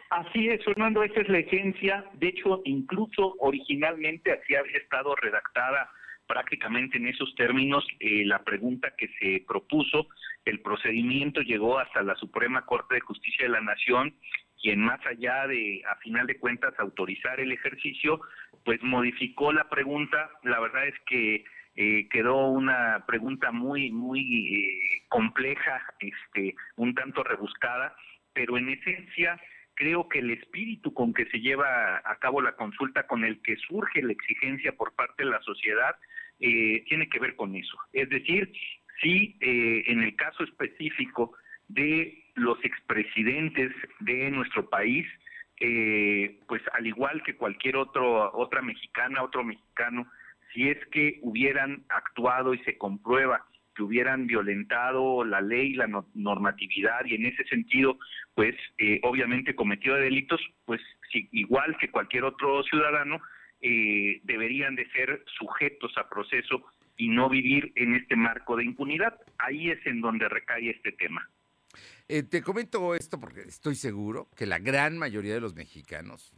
Así 0.09 0.49
es, 0.49 0.63
Fernando, 0.65 1.03
esa 1.03 1.21
es 1.21 1.29
la 1.29 1.39
esencia. 1.39 2.05
De 2.13 2.27
hecho, 2.27 2.61
incluso 2.65 3.35
originalmente 3.39 4.33
así 4.33 4.55
había 4.55 4.77
estado 4.77 5.15
redactada 5.15 5.89
prácticamente 6.31 6.95
en 6.95 7.07
esos 7.07 7.35
términos 7.35 7.85
eh, 7.99 8.23
la 8.25 8.41
pregunta 8.41 8.93
que 8.97 9.09
se 9.19 9.43
propuso. 9.45 10.07
El 10.45 10.61
procedimiento 10.61 11.41
llegó 11.41 11.77
hasta 11.77 12.01
la 12.03 12.15
Suprema 12.15 12.65
Corte 12.65 12.95
de 12.95 13.01
Justicia 13.01 13.45
de 13.45 13.51
la 13.51 13.59
Nación, 13.59 14.15
quien 14.61 14.79
más 14.79 15.05
allá 15.05 15.45
de, 15.47 15.81
a 15.91 15.97
final 15.97 16.27
de 16.27 16.39
cuentas, 16.39 16.73
autorizar 16.79 17.41
el 17.41 17.51
ejercicio, 17.51 18.21
pues 18.63 18.81
modificó 18.81 19.51
la 19.51 19.67
pregunta. 19.67 20.29
La 20.43 20.61
verdad 20.61 20.87
es 20.87 20.95
que 21.05 21.43
eh, 21.75 22.07
quedó 22.09 22.47
una 22.47 23.03
pregunta 23.05 23.51
muy, 23.51 23.91
muy 23.91 24.55
eh, 24.55 25.03
compleja, 25.09 25.83
este, 25.99 26.55
un 26.77 26.95
tanto 26.95 27.25
rebuscada, 27.25 27.93
pero 28.33 28.57
en 28.57 28.69
esencia 28.69 29.37
creo 29.73 30.07
que 30.07 30.19
el 30.19 30.31
espíritu 30.31 30.93
con 30.93 31.13
que 31.13 31.25
se 31.25 31.41
lleva 31.41 31.97
a 32.05 32.15
cabo 32.19 32.39
la 32.39 32.55
consulta, 32.55 33.05
con 33.05 33.25
el 33.25 33.41
que 33.41 33.57
surge 33.57 34.01
la 34.01 34.13
exigencia 34.13 34.71
por 34.71 34.93
parte 34.95 35.25
de 35.25 35.29
la 35.29 35.41
sociedad, 35.41 35.97
eh, 36.43 36.83
tiene 36.87 37.07
que 37.07 37.19
ver 37.19 37.35
con 37.35 37.55
eso. 37.55 37.77
Es 37.93 38.09
decir, 38.09 38.51
si 39.01 39.37
eh, 39.41 39.83
en 39.85 40.01
el 40.01 40.15
caso 40.15 40.43
específico 40.43 41.33
de 41.67 42.23
los 42.35 42.57
expresidentes 42.65 43.71
de 43.99 44.31
nuestro 44.31 44.67
país, 44.67 45.05
eh, 45.59 46.39
pues 46.47 46.63
al 46.73 46.87
igual 46.87 47.21
que 47.23 47.35
cualquier 47.35 47.75
otro, 47.75 48.35
otra 48.35 48.63
mexicana, 48.63 49.21
otro 49.21 49.43
mexicano, 49.43 50.07
si 50.51 50.67
es 50.67 50.83
que 50.87 51.19
hubieran 51.21 51.83
actuado 51.89 52.55
y 52.55 52.59
se 52.63 52.75
comprueba 52.77 53.45
que 53.75 53.83
hubieran 53.83 54.25
violentado 54.25 55.23
la 55.23 55.41
ley, 55.41 55.75
la 55.75 55.87
normatividad 56.15 57.05
y 57.05 57.15
en 57.15 57.27
ese 57.27 57.45
sentido, 57.45 57.97
pues 58.33 58.53
obviamente 59.03 59.55
cometido 59.55 59.95
delitos, 59.95 60.41
pues 60.65 60.81
igual 61.31 61.77
que 61.77 61.89
cualquier 61.89 62.25
otro 62.25 62.63
ciudadano, 62.63 63.21
eh, 63.61 64.21
deberían 64.23 64.75
de 64.75 64.89
ser 64.91 65.23
sujetos 65.37 65.91
a 65.97 66.09
proceso 66.09 66.63
y 66.97 67.09
no 67.09 67.29
vivir 67.29 67.71
en 67.75 67.95
este 67.95 68.15
marco 68.15 68.55
de 68.55 68.63
impunidad. 68.63 69.19
Ahí 69.37 69.69
es 69.69 69.85
en 69.85 70.01
donde 70.01 70.27
recae 70.29 70.69
este 70.69 70.91
tema. 70.91 71.27
Eh, 72.07 72.23
te 72.23 72.41
comento 72.41 72.95
esto 72.95 73.19
porque 73.19 73.41
estoy 73.41 73.75
seguro 73.75 74.29
que 74.35 74.45
la 74.45 74.59
gran 74.59 74.97
mayoría 74.97 75.33
de 75.33 75.39
los 75.39 75.55
mexicanos, 75.55 76.35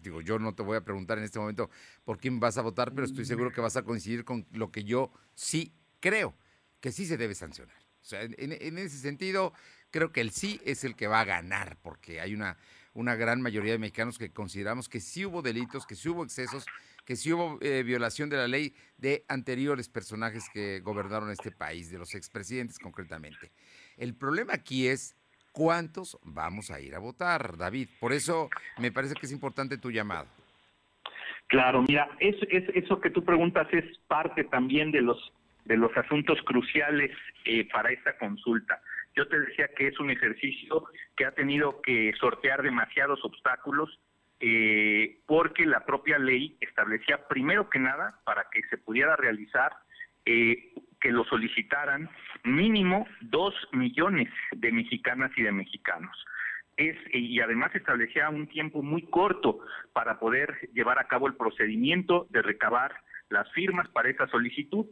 digo, 0.00 0.20
yo 0.20 0.38
no 0.38 0.54
te 0.54 0.62
voy 0.62 0.76
a 0.76 0.84
preguntar 0.84 1.18
en 1.18 1.24
este 1.24 1.38
momento 1.38 1.70
por 2.04 2.18
quién 2.18 2.38
vas 2.38 2.58
a 2.58 2.62
votar, 2.62 2.92
pero 2.94 3.06
estoy 3.06 3.24
seguro 3.24 3.50
que 3.50 3.60
vas 3.60 3.76
a 3.76 3.82
coincidir 3.82 4.24
con 4.24 4.46
lo 4.52 4.70
que 4.70 4.84
yo 4.84 5.12
sí 5.34 5.72
creo, 6.00 6.36
que 6.80 6.92
sí 6.92 7.06
se 7.06 7.16
debe 7.16 7.34
sancionar. 7.34 7.76
O 8.00 8.04
sea, 8.04 8.22
en, 8.22 8.34
en 8.38 8.78
ese 8.78 8.98
sentido, 8.98 9.52
creo 9.90 10.12
que 10.12 10.20
el 10.20 10.30
sí 10.30 10.60
es 10.64 10.84
el 10.84 10.94
que 10.94 11.08
va 11.08 11.20
a 11.20 11.24
ganar, 11.24 11.76
porque 11.82 12.20
hay 12.20 12.34
una 12.34 12.56
una 12.96 13.14
gran 13.14 13.42
mayoría 13.42 13.72
de 13.72 13.78
mexicanos 13.78 14.18
que 14.18 14.32
consideramos 14.32 14.88
que 14.88 15.00
sí 15.00 15.26
hubo 15.26 15.42
delitos, 15.42 15.86
que 15.86 15.94
sí 15.94 16.08
hubo 16.08 16.24
excesos, 16.24 16.64
que 17.04 17.14
sí 17.14 17.32
hubo 17.32 17.58
eh, 17.60 17.82
violación 17.82 18.30
de 18.30 18.38
la 18.38 18.48
ley 18.48 18.74
de 18.96 19.24
anteriores 19.28 19.88
personajes 19.88 20.48
que 20.52 20.80
gobernaron 20.80 21.30
este 21.30 21.50
país, 21.50 21.90
de 21.90 21.98
los 21.98 22.14
expresidentes 22.14 22.78
concretamente. 22.78 23.52
El 23.98 24.14
problema 24.14 24.54
aquí 24.54 24.88
es 24.88 25.14
cuántos 25.52 26.18
vamos 26.22 26.70
a 26.70 26.80
ir 26.80 26.94
a 26.94 26.98
votar, 26.98 27.58
David. 27.58 27.88
Por 28.00 28.14
eso 28.14 28.48
me 28.78 28.90
parece 28.90 29.14
que 29.14 29.26
es 29.26 29.32
importante 29.32 29.76
tu 29.76 29.90
llamado. 29.90 30.26
Claro, 31.48 31.84
mira, 31.86 32.08
eso, 32.18 32.44
eso 32.48 33.00
que 33.00 33.10
tú 33.10 33.22
preguntas 33.24 33.68
es 33.72 33.84
parte 34.08 34.42
también 34.44 34.90
de 34.90 35.02
los 35.02 35.32
de 35.66 35.76
los 35.76 35.90
asuntos 35.96 36.38
cruciales 36.44 37.10
eh, 37.44 37.68
para 37.72 37.90
esta 37.90 38.16
consulta. 38.18 38.80
Yo 39.16 39.26
te 39.28 39.40
decía 39.40 39.68
que 39.76 39.88
es 39.88 39.98
un 39.98 40.10
ejercicio 40.10 40.84
que 41.16 41.24
ha 41.24 41.32
tenido 41.32 41.80
que 41.80 42.12
sortear 42.20 42.62
demasiados 42.62 43.24
obstáculos 43.24 43.98
eh, 44.40 45.20
porque 45.24 45.64
la 45.64 45.86
propia 45.86 46.18
ley 46.18 46.58
establecía 46.60 47.26
primero 47.26 47.70
que 47.70 47.78
nada 47.78 48.20
para 48.24 48.46
que 48.52 48.62
se 48.68 48.76
pudiera 48.76 49.16
realizar 49.16 49.72
eh, 50.26 50.74
que 51.00 51.10
lo 51.10 51.24
solicitaran 51.24 52.10
mínimo 52.44 53.06
dos 53.22 53.54
millones 53.72 54.28
de 54.52 54.72
mexicanas 54.72 55.30
y 55.36 55.42
de 55.42 55.52
mexicanos. 55.52 56.24
Es, 56.76 56.96
y 57.14 57.40
además 57.40 57.74
establecía 57.74 58.28
un 58.28 58.46
tiempo 58.48 58.82
muy 58.82 59.02
corto 59.02 59.60
para 59.94 60.18
poder 60.18 60.68
llevar 60.74 60.98
a 60.98 61.08
cabo 61.08 61.26
el 61.26 61.36
procedimiento 61.36 62.26
de 62.28 62.42
recabar 62.42 62.94
las 63.30 63.50
firmas 63.52 63.88
para 63.88 64.10
esa 64.10 64.26
solicitud. 64.28 64.86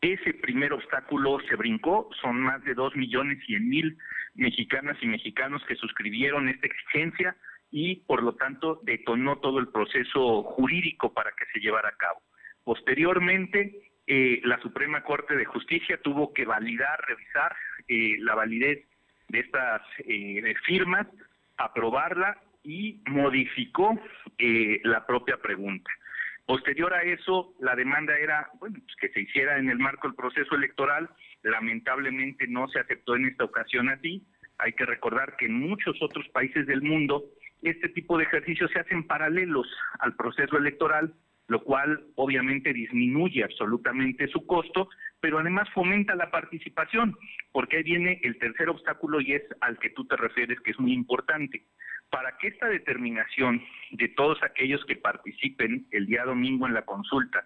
Ese 0.00 0.34
primer 0.34 0.72
obstáculo 0.72 1.38
se 1.48 1.56
brincó, 1.56 2.08
son 2.20 2.40
más 2.40 2.62
de 2.64 2.74
dos 2.74 2.94
millones 2.96 3.38
cien 3.46 3.68
mil 3.68 3.96
mexicanas 4.34 4.96
y 5.00 5.06
mexicanos 5.06 5.62
que 5.66 5.76
suscribieron 5.76 6.48
esta 6.48 6.66
exigencia 6.66 7.36
y 7.70 7.96
por 8.06 8.22
lo 8.22 8.34
tanto 8.34 8.80
detonó 8.82 9.38
todo 9.38 9.58
el 9.58 9.68
proceso 9.68 10.42
jurídico 10.42 11.12
para 11.12 11.30
que 11.32 11.46
se 11.52 11.60
llevara 11.60 11.88
a 11.88 11.96
cabo. 11.96 12.20
Posteriormente, 12.64 13.80
eh, 14.06 14.40
la 14.44 14.60
Suprema 14.60 15.02
Corte 15.02 15.36
de 15.36 15.44
Justicia 15.44 15.98
tuvo 16.02 16.32
que 16.32 16.44
validar, 16.44 17.00
revisar 17.06 17.56
eh, 17.88 18.16
la 18.20 18.34
validez 18.34 18.86
de 19.28 19.40
estas 19.40 19.82
eh, 20.06 20.54
firmas, 20.66 21.06
aprobarla 21.56 22.38
y 22.62 23.02
modificó 23.06 23.98
la 24.38 25.06
propia 25.06 25.36
pregunta. 25.36 25.90
Posterior 26.46 26.92
a 26.92 27.02
eso, 27.02 27.54
la 27.58 27.74
demanda 27.74 28.18
era 28.18 28.50
bueno, 28.60 28.78
pues 28.78 28.96
que 29.00 29.08
se 29.08 29.20
hiciera 29.20 29.58
en 29.58 29.70
el 29.70 29.78
marco 29.78 30.08
del 30.08 30.16
proceso 30.16 30.54
electoral. 30.54 31.08
Lamentablemente 31.42 32.46
no 32.46 32.68
se 32.68 32.80
aceptó 32.80 33.16
en 33.16 33.26
esta 33.26 33.44
ocasión 33.44 33.88
así. 33.88 34.22
Hay 34.58 34.72
que 34.74 34.84
recordar 34.84 35.36
que 35.36 35.46
en 35.46 35.54
muchos 35.54 35.96
otros 36.02 36.28
países 36.28 36.66
del 36.66 36.82
mundo 36.82 37.24
este 37.62 37.88
tipo 37.88 38.18
de 38.18 38.24
ejercicios 38.24 38.70
se 38.70 38.80
hacen 38.80 39.06
paralelos 39.06 39.66
al 39.98 40.14
proceso 40.16 40.58
electoral, 40.58 41.14
lo 41.48 41.62
cual 41.64 42.04
obviamente 42.14 42.74
disminuye 42.74 43.42
absolutamente 43.42 44.28
su 44.28 44.46
costo, 44.46 44.88
pero 45.20 45.38
además 45.38 45.68
fomenta 45.72 46.14
la 46.14 46.30
participación, 46.30 47.16
porque 47.52 47.78
ahí 47.78 47.82
viene 47.82 48.20
el 48.22 48.38
tercer 48.38 48.68
obstáculo 48.68 49.20
y 49.22 49.32
es 49.32 49.42
al 49.62 49.78
que 49.78 49.90
tú 49.90 50.04
te 50.06 50.16
refieres, 50.16 50.60
que 50.60 50.72
es 50.72 50.78
muy 50.78 50.92
importante. 50.92 51.64
Para 52.10 52.36
que 52.38 52.48
esta 52.48 52.68
determinación 52.68 53.62
de 53.90 54.08
todos 54.08 54.42
aquellos 54.42 54.84
que 54.86 54.96
participen 54.96 55.86
el 55.90 56.06
día 56.06 56.24
domingo 56.24 56.66
en 56.66 56.74
la 56.74 56.82
consulta 56.82 57.44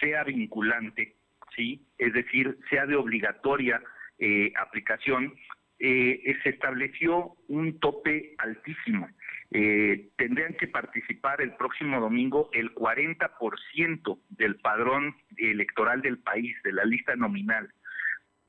sea 0.00 0.24
vinculante, 0.24 1.16
¿sí? 1.54 1.86
es 1.98 2.12
decir, 2.12 2.58
sea 2.70 2.86
de 2.86 2.96
obligatoria 2.96 3.82
eh, 4.18 4.52
aplicación, 4.56 5.34
eh, 5.78 6.36
se 6.42 6.50
estableció 6.50 7.36
un 7.48 7.78
tope 7.78 8.34
altísimo. 8.38 9.08
Eh, 9.50 10.10
tendrían 10.16 10.54
que 10.54 10.66
participar 10.66 11.40
el 11.40 11.54
próximo 11.54 12.00
domingo 12.00 12.50
el 12.52 12.74
40% 12.74 14.18
del 14.30 14.56
padrón 14.56 15.16
electoral 15.36 16.02
del 16.02 16.18
país, 16.18 16.54
de 16.64 16.72
la 16.72 16.84
lista 16.84 17.16
nominal. 17.16 17.72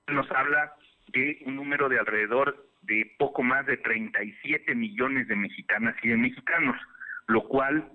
Nos 0.08 0.30
habla 0.32 0.74
de 1.14 1.40
un 1.46 1.56
número 1.56 1.88
de 1.88 2.00
alrededor 2.00 2.69
de 2.82 3.16
poco 3.18 3.44
más 3.44 3.66
de 3.66 3.78
37 3.78 4.74
millones 4.76 5.28
de 5.28 5.36
mexicanas 5.36 5.96
y 6.04 6.10
de 6.10 6.18
mexicanos, 6.18 6.76
lo 7.28 7.44
cual, 7.48 7.90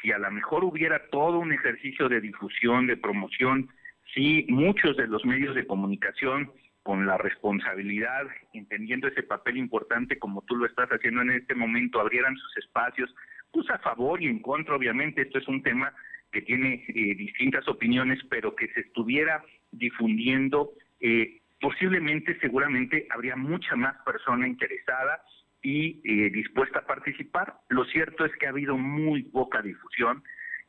si 0.00 0.12
a 0.12 0.18
lo 0.18 0.30
mejor 0.30 0.64
hubiera 0.64 1.08
todo 1.10 1.38
un 1.38 1.52
ejercicio 1.52 2.08
de 2.08 2.20
difusión, 2.20 2.86
de 2.86 2.96
promoción, 2.96 3.68
si 4.14 4.46
muchos 4.48 4.96
de 4.96 5.06
los 5.06 5.24
medios 5.24 5.54
de 5.54 5.66
comunicación 5.66 6.50
con 6.82 7.06
la 7.06 7.18
responsabilidad, 7.18 8.26
entendiendo 8.54 9.08
ese 9.08 9.22
papel 9.22 9.58
importante 9.58 10.18
como 10.18 10.42
tú 10.42 10.56
lo 10.56 10.66
estás 10.66 10.88
haciendo 10.88 11.20
en 11.22 11.30
este 11.32 11.54
momento, 11.54 12.00
abrieran 12.00 12.36
sus 12.36 12.56
espacios, 12.56 13.14
pues 13.52 13.68
a 13.70 13.78
favor 13.78 14.22
y 14.22 14.26
en 14.26 14.40
contra, 14.40 14.76
obviamente, 14.76 15.22
esto 15.22 15.38
es 15.38 15.48
un 15.48 15.62
tema 15.62 15.92
que 16.32 16.42
tiene 16.42 16.84
eh, 16.88 17.14
distintas 17.14 17.66
opiniones, 17.68 18.18
pero 18.30 18.54
que 18.54 18.68
se 18.68 18.80
estuviera 18.80 19.42
difundiendo, 19.70 20.72
eh, 21.00 21.40
posiblemente, 21.60 22.38
seguramente, 22.40 23.06
habría 23.10 23.36
mucha 23.36 23.76
más 23.76 23.96
persona 24.04 24.46
interesada 24.46 25.22
y 25.62 26.00
eh, 26.04 26.30
dispuesta 26.30 26.80
a 26.80 26.86
participar. 26.86 27.54
Lo 27.68 27.84
cierto 27.86 28.24
es 28.24 28.32
que 28.36 28.46
ha 28.46 28.50
habido 28.50 28.76
muy 28.76 29.22
poca 29.24 29.62
difusión. 29.62 30.22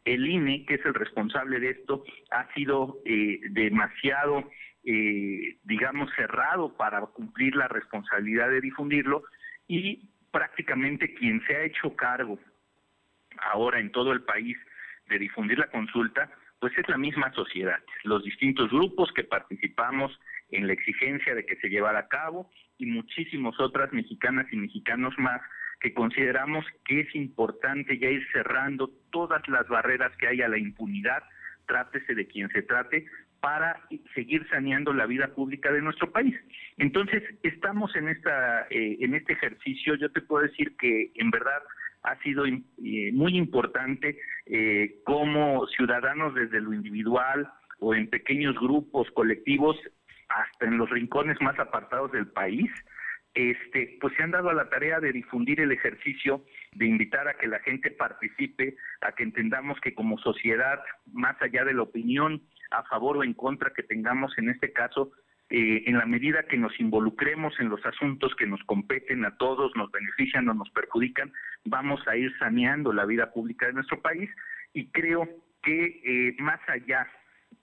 El 0.05 0.27
INE, 0.27 0.65
que 0.65 0.75
es 0.75 0.85
el 0.85 0.93
responsable 0.93 1.59
de 1.59 1.71
esto, 1.71 2.03
ha 2.31 2.51
sido 2.53 2.99
demasiado 3.49 4.49
eh, 4.83 5.57
digamos, 5.63 6.09
cerrado 6.15 6.75
para 6.77 7.01
cumplir 7.01 7.55
la 7.55 7.67
responsabilidad 7.67 8.49
de 8.49 8.61
difundirlo 8.61 9.23
y 9.67 10.09
prácticamente 10.31 11.13
quien 11.15 11.45
se 11.45 11.55
ha 11.55 11.63
hecho 11.63 11.95
cargo 11.95 12.39
ahora 13.51 13.79
en 13.79 13.91
todo 13.91 14.13
el 14.13 14.23
país 14.23 14.57
de 15.09 15.19
difundir 15.19 15.59
la 15.59 15.69
consulta, 15.69 16.31
pues 16.59 16.77
es 16.77 16.87
la 16.87 16.97
misma 16.97 17.31
sociedad, 17.33 17.79
los 18.03 18.23
distintos 18.23 18.71
grupos 18.71 19.11
que 19.13 19.25
participamos 19.25 20.17
en 20.51 20.67
la 20.67 20.73
exigencia 20.73 21.35
de 21.35 21.45
que 21.45 21.55
se 21.57 21.69
llevara 21.69 21.99
a 21.99 22.07
cabo 22.07 22.49
y 22.77 22.85
muchísimos 22.85 23.59
otras 23.59 23.91
mexicanas 23.93 24.47
y 24.51 24.57
mexicanos 24.57 25.13
más 25.17 25.41
que 25.79 25.93
consideramos 25.93 26.65
que 26.85 27.01
es 27.01 27.15
importante 27.15 27.97
ya 27.97 28.09
ir 28.09 28.25
cerrando 28.33 28.91
todas 29.11 29.47
las 29.47 29.67
barreras 29.67 30.15
que 30.17 30.27
hay 30.27 30.41
a 30.41 30.49
la 30.49 30.57
impunidad, 30.57 31.23
trátese 31.67 32.15
de 32.15 32.27
quien 32.27 32.49
se 32.49 32.61
trate, 32.63 33.05
para 33.39 33.81
seguir 34.13 34.45
saneando 34.49 34.93
la 34.93 35.05
vida 35.05 35.33
pública 35.33 35.71
de 35.71 35.81
nuestro 35.81 36.11
país. 36.11 36.35
Entonces, 36.77 37.23
estamos 37.43 37.95
en 37.95 38.09
esta 38.09 38.67
eh, 38.69 38.97
en 38.99 39.15
este 39.15 39.33
ejercicio, 39.33 39.95
yo 39.95 40.11
te 40.11 40.21
puedo 40.21 40.43
decir 40.43 40.75
que 40.77 41.11
en 41.15 41.31
verdad 41.31 41.61
ha 42.03 42.17
sido 42.21 42.45
eh, 42.45 43.11
muy 43.13 43.37
importante 43.37 44.19
eh, 44.45 44.99
como 45.05 45.67
ciudadanos 45.67 46.33
desde 46.33 46.61
lo 46.61 46.73
individual 46.73 47.49
o 47.79 47.93
en 47.93 48.09
pequeños 48.09 48.55
grupos 48.55 49.09
colectivos 49.11 49.77
hasta 50.29 50.65
en 50.65 50.77
los 50.77 50.89
rincones 50.89 51.39
más 51.41 51.57
apartados 51.59 52.11
del 52.11 52.27
país, 52.27 52.71
este, 53.33 53.97
pues 54.01 54.15
se 54.15 54.23
han 54.23 54.31
dado 54.31 54.49
a 54.49 54.53
la 54.53 54.69
tarea 54.69 54.99
de 54.99 55.11
difundir 55.11 55.61
el 55.61 55.71
ejercicio, 55.71 56.43
de 56.73 56.85
invitar 56.85 57.27
a 57.27 57.35
que 57.35 57.47
la 57.47 57.59
gente 57.59 57.91
participe, 57.91 58.75
a 59.01 59.11
que 59.11 59.23
entendamos 59.23 59.79
que 59.81 59.93
como 59.93 60.17
sociedad, 60.17 60.81
más 61.11 61.39
allá 61.41 61.63
de 61.63 61.73
la 61.73 61.83
opinión 61.83 62.41
a 62.71 62.83
favor 62.83 63.17
o 63.17 63.23
en 63.23 63.33
contra 63.33 63.71
que 63.73 63.83
tengamos 63.83 64.37
en 64.37 64.49
este 64.49 64.73
caso, 64.73 65.11
eh, 65.51 65.83
en 65.87 65.97
la 65.97 66.05
medida 66.05 66.43
que 66.43 66.57
nos 66.57 66.79
involucremos 66.79 67.59
en 67.59 67.69
los 67.69 67.83
asuntos 67.85 68.35
que 68.35 68.45
nos 68.45 68.63
competen 68.65 69.25
a 69.25 69.35
todos, 69.37 69.71
nos 69.75 69.91
benefician 69.91 70.47
o 70.49 70.53
nos 70.53 70.69
perjudican, 70.71 71.31
vamos 71.65 72.07
a 72.07 72.15
ir 72.15 72.31
saneando 72.37 72.93
la 72.93 73.05
vida 73.05 73.31
pública 73.31 73.65
de 73.65 73.73
nuestro 73.73 74.01
país. 74.01 74.29
Y 74.73 74.91
creo 74.91 75.27
que 75.63 76.01
eh, 76.03 76.35
más 76.39 76.59
allá 76.67 77.07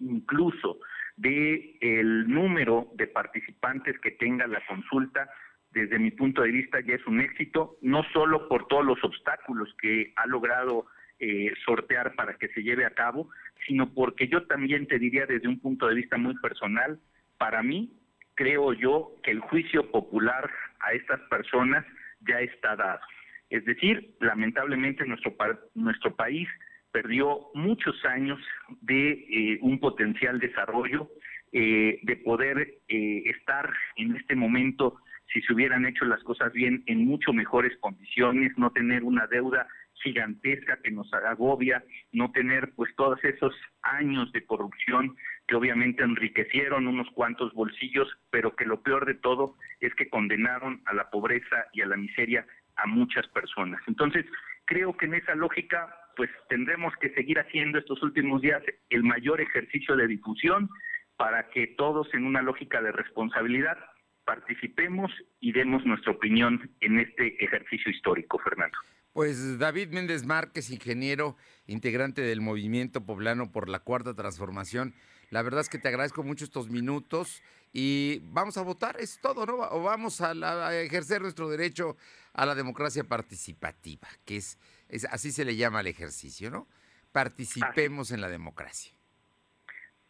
incluso 0.01 0.79
de 1.17 1.77
el 1.81 2.29
número 2.29 2.89
de 2.95 3.07
participantes 3.07 3.99
que 4.01 4.13
tenga 4.13 4.47
la 4.47 4.65
consulta, 4.67 5.29
desde 5.71 5.99
mi 5.99 6.11
punto 6.11 6.43
de 6.43 6.51
vista 6.51 6.81
ya 6.81 6.95
es 6.95 7.07
un 7.07 7.21
éxito, 7.21 7.77
no 7.83 8.03
solo 8.13 8.49
por 8.49 8.67
todos 8.69 8.85
los 8.85 9.03
obstáculos 9.03 9.75
que 9.81 10.13
ha 10.17 10.27
logrado 10.27 10.87
eh, 11.19 11.53
sortear 11.65 12.15
para 12.15 12.35
que 12.35 12.49
se 12.49 12.63
lleve 12.63 12.85
a 12.85 12.95
cabo, 12.95 13.31
sino 13.67 13.93
porque 13.93 14.29
yo 14.29 14.47
también 14.47 14.87
te 14.87 14.99
diría 14.99 15.27
desde 15.27 15.49
un 15.49 15.61
punto 15.61 15.87
de 15.89 15.95
vista 15.95 16.17
muy 16.17 16.35
personal, 16.37 17.01
para 17.39 17.63
mí 17.63 17.93
creo 18.35 18.73
yo 18.75 19.15
que 19.23 19.31
el 19.31 19.41
juicio 19.41 19.91
popular 19.91 20.51
a 20.81 20.93
estas 20.93 21.21
personas 21.29 21.85
ya 22.21 22.41
está 22.41 22.77
dado. 22.77 23.01
Es 23.49 23.65
decir, 23.65 24.15
lamentablemente 24.21 25.07
nuestro, 25.07 25.35
nuestro 25.75 26.15
país 26.15 26.49
perdió 26.93 27.49
muchos 27.55 28.05
años 28.05 28.39
de 28.81 29.11
eh, 29.13 29.59
un 29.63 29.79
potencial 29.79 30.39
desarrollo, 30.39 31.11
eh, 31.53 32.01
de 32.03 32.17
poder 32.17 32.79
eh, 32.89 33.23
estar 33.27 33.73
en 33.97 34.17
este 34.17 34.35
momento, 34.35 34.97
si 35.33 35.41
se 35.43 35.53
hubieran 35.53 35.87
hecho 35.87 36.05
las 36.05 36.23
cosas 36.23 36.53
bien, 36.53 36.83
en 36.87 37.07
mucho 37.07 37.33
mejores 37.33 37.77
condiciones, 37.79 38.53
no 38.57 38.71
tener 38.71 39.05
una 39.05 39.27
deuda 39.27 39.67
gigantesca 40.03 40.79
que 40.83 40.91
nos 40.91 41.13
agobia, 41.13 41.83
no 42.13 42.31
tener 42.31 42.73
pues 42.75 42.95
todos 42.97 43.23
esos 43.25 43.55
años 43.83 44.31
de 44.33 44.45
corrupción 44.45 45.17
que 45.47 45.57
obviamente 45.57 46.03
enriquecieron 46.03 46.87
unos 46.87 47.09
cuantos 47.11 47.53
bolsillos, 47.55 48.09
pero 48.31 48.55
que 48.55 48.67
lo 48.67 48.83
peor 48.83 49.07
de 49.07 49.15
todo 49.15 49.57
es 49.81 49.95
que 49.95 50.09
condenaron 50.09 50.83
a 50.87 50.95
la 50.95 51.11
pobreza 51.11 51.67
y 51.73 51.83
a 51.83 51.87
la 51.87 51.97
miseria 51.97 52.47
a 52.77 52.87
muchas 52.87 53.27
personas. 53.29 53.81
Entonces, 53.87 54.27
creo 54.65 54.97
que 54.97 55.07
en 55.07 55.15
esa 55.15 55.35
lógica 55.35 55.95
pues 56.17 56.31
tendremos 56.49 56.93
que 57.01 57.11
seguir 57.11 57.39
haciendo 57.39 57.79
estos 57.79 58.03
últimos 58.03 58.41
días 58.43 58.63
el 58.91 59.05
mayor 59.05 59.41
ejercicio 59.41 59.95
de 59.97 60.07
difusión 60.07 60.69
para 61.17 61.49
que 61.51 61.69
todos 61.79 62.13
en 62.15 62.25
una 62.25 62.43
lógica 62.43 62.81
de 62.83 62.93
responsabilidad 62.93 63.77
participemos 64.25 65.11
y 65.41 65.53
demos 65.53 65.85
nuestra 65.87 66.13
opinión 66.13 66.71
en 66.81 66.99
este 66.99 67.43
ejercicio 67.43 67.91
histórico, 67.93 68.39
Fernando. 68.39 68.77
Pues 69.13 69.59
David 69.59 69.91
Méndez 69.91 70.27
Márquez, 70.27 70.71
ingeniero, 70.71 71.37
integrante 71.67 72.21
del 72.23 72.41
Movimiento 72.41 73.07
Poblano 73.07 73.51
por 73.51 73.69
la 73.69 73.79
Cuarta 73.79 74.15
Transformación. 74.15 74.95
La 75.31 75.43
verdad 75.43 75.61
es 75.61 75.69
que 75.69 75.79
te 75.79 75.89
agradezco 75.89 76.23
mucho 76.23 76.45
estos 76.45 76.69
minutos 76.69 77.43
y 77.73 78.21
vamos 78.25 78.57
a 78.59 78.63
votar, 78.63 78.97
es 79.01 79.19
todo, 79.21 79.47
¿no? 79.47 79.59
O 79.71 79.83
vamos 79.83 80.21
a, 80.21 80.75
ejercer 80.81 81.23
nuestro 81.23 81.49
derecho 81.49 81.97
a 82.35 82.47
la 82.47 82.55
democracia 82.55 83.05
participativa, 83.05 84.09
que 84.25 84.37
es, 84.37 84.59
es, 84.89 85.05
así 85.07 85.33
se 85.33 85.45
le 85.45 85.57
llama 85.57 85.81
al 85.81 85.87
ejercicio, 85.87 86.51
¿no? 86.51 86.67
Participemos 87.13 88.13
en 88.13 88.21
la 88.21 88.29
democracia. 88.29 88.93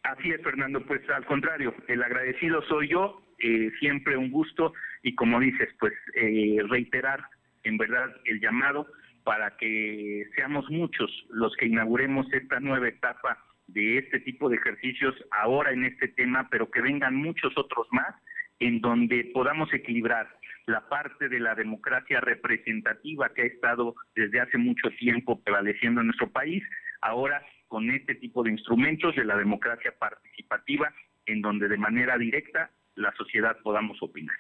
Así 0.03 0.31
es, 0.31 0.43
Fernando. 0.43 0.85
Pues 0.85 1.09
al 1.11 1.25
contrario, 1.27 1.75
el 1.89 2.03
agradecido 2.03 2.63
soy 2.63 2.89
yo, 2.89 3.23
eh, 3.39 3.71
siempre 3.81 4.17
un 4.17 4.31
gusto 4.31 4.73
y 5.03 5.15
como 5.15 5.41
dices, 5.41 5.69
pues 5.79 5.93
eh, 6.15 6.59
reiterar 6.69 7.23
en 7.65 7.77
verdad 7.77 8.15
el 8.25 8.41
llamado 8.41 8.87
para 9.25 9.57
que 9.57 10.25
seamos 10.37 10.71
muchos 10.71 11.11
los 11.31 11.55
que 11.57 11.67
inauguremos 11.67 12.33
esta 12.33 12.61
nueva 12.61 12.89
etapa 12.89 13.45
de 13.67 13.99
este 13.99 14.21
tipo 14.21 14.49
de 14.49 14.57
ejercicios 14.57 15.15
ahora 15.33 15.73
en 15.73 15.85
este 15.85 16.09
tema, 16.09 16.49
pero 16.51 16.71
que 16.71 16.81
vengan 16.81 17.17
muchos 17.17 17.53
otros 17.57 17.89
más 17.91 18.15
en 18.61 18.81
donde 18.81 19.31
podamos 19.35 19.73
equilibrar 19.75 20.29
la 20.67 20.89
parte 20.89 21.29
de 21.29 21.41
la 21.41 21.55
democracia 21.55 22.21
representativa 22.21 23.33
que 23.33 23.43
ha 23.43 23.47
estado 23.47 23.95
desde 24.15 24.41
hace 24.41 24.59
mucho 24.59 24.91
tiempo 24.99 25.41
prevaleciendo 25.41 26.01
en 26.01 26.09
nuestro 26.09 26.31
país, 26.31 26.63
ahora 27.01 27.45
con 27.69 27.91
este 27.91 28.15
tipo 28.17 28.43
de 28.43 28.51
instrumentos 28.51 29.15
de 29.17 29.25
la 29.25 29.37
democracia 29.37 29.95
participativa, 29.99 30.93
en 31.27 31.41
donde 31.41 31.69
de 31.69 31.77
manera 31.77 32.19
directa 32.19 32.71
la 32.95 33.13
sociedad 33.17 33.57
podamos 33.63 33.97
opinar. 34.03 34.37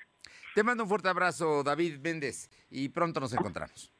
Te 0.54 0.62
mando 0.62 0.84
un 0.84 0.88
fuerte 0.88 1.08
abrazo, 1.08 1.62
David 1.62 1.98
Méndez, 2.02 2.50
y 2.70 2.88
pronto 2.88 3.20
nos 3.20 3.32
encontramos. 3.32 3.95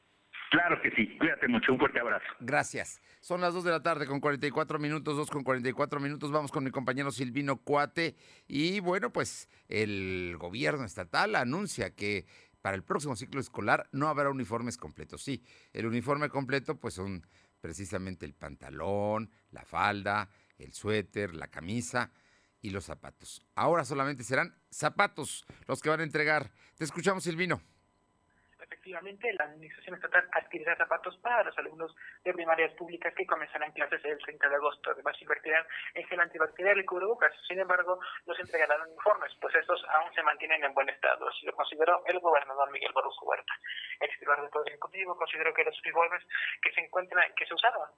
Claro 0.50 0.80
que 0.80 0.90
sí, 0.92 1.16
cuídate 1.18 1.48
mucho, 1.48 1.72
un 1.72 1.78
fuerte 1.78 1.98
abrazo. 1.98 2.26
Gracias. 2.40 3.00
Son 3.20 3.40
las 3.40 3.52
2 3.52 3.64
de 3.64 3.70
la 3.72 3.82
tarde 3.82 4.06
con 4.06 4.20
44 4.20 4.78
minutos, 4.78 5.16
2 5.16 5.30
con 5.30 5.42
44 5.42 5.98
minutos. 5.98 6.30
Vamos 6.30 6.52
con 6.52 6.62
mi 6.62 6.70
compañero 6.70 7.10
Silvino 7.10 7.56
Cuate. 7.56 8.16
Y 8.46 8.80
bueno, 8.80 9.12
pues 9.12 9.48
el 9.68 10.36
gobierno 10.38 10.84
estatal 10.84 11.34
anuncia 11.34 11.94
que 11.94 12.26
para 12.62 12.76
el 12.76 12.84
próximo 12.84 13.16
ciclo 13.16 13.40
escolar 13.40 13.88
no 13.92 14.08
habrá 14.08 14.30
uniformes 14.30 14.76
completos. 14.76 15.22
Sí, 15.22 15.42
el 15.72 15.86
uniforme 15.86 16.28
completo 16.28 16.78
pues 16.78 16.94
son 16.94 17.26
precisamente 17.60 18.24
el 18.24 18.34
pantalón, 18.34 19.30
la 19.50 19.64
falda, 19.64 20.28
el 20.58 20.72
suéter, 20.72 21.34
la 21.34 21.48
camisa 21.48 22.12
y 22.60 22.70
los 22.70 22.84
zapatos. 22.84 23.42
Ahora 23.56 23.84
solamente 23.84 24.22
serán 24.22 24.56
zapatos 24.70 25.44
los 25.66 25.82
que 25.82 25.88
van 25.88 26.00
a 26.00 26.04
entregar. 26.04 26.52
Te 26.76 26.84
escuchamos, 26.84 27.24
Silvino 27.24 27.60
efectivamente 28.66 29.32
la 29.34 29.44
Administración 29.44 29.94
Estatal 29.94 30.28
adquirirá 30.32 30.76
zapatos 30.76 31.16
para 31.18 31.44
los 31.44 31.56
alumnos 31.58 31.94
de 32.24 32.32
primarias 32.32 32.72
públicas 32.74 33.14
que 33.14 33.26
comenzarán 33.26 33.72
clases 33.72 34.04
el 34.04 34.18
30 34.18 34.48
de 34.48 34.54
agosto. 34.54 34.90
Además, 34.90 35.20
invertirán 35.20 35.64
en 35.94 36.06
gel 36.06 36.20
antibacterial 36.20 36.78
y 36.78 36.84
cubrebocas. 36.84 37.32
Sin 37.46 37.58
embargo, 37.58 37.98
no 38.26 38.34
se 38.34 38.42
entregarán 38.42 38.82
uniformes, 38.82 39.32
pues 39.40 39.54
estos 39.54 39.84
aún 39.90 40.12
se 40.14 40.22
mantienen 40.22 40.64
en 40.64 40.74
buen 40.74 40.88
estado, 40.88 41.28
así 41.28 41.46
lo 41.46 41.52
consideró 41.52 42.02
el 42.06 42.18
gobernador 42.20 42.70
Miguel 42.70 42.92
Barroso 42.92 43.24
Huerta. 43.24 43.52
El 44.00 44.10
titular 44.10 44.40
del 44.40 44.50
Poder 44.50 44.68
Ejecutivo 44.68 45.16
consideró 45.16 45.54
que 45.54 45.64
los 45.64 45.80
uniformes 45.82 46.22
que 46.62 46.72
se 46.72 46.80
encuentran, 46.80 47.32
que 47.34 47.46
se 47.46 47.54
usaron 47.54 47.88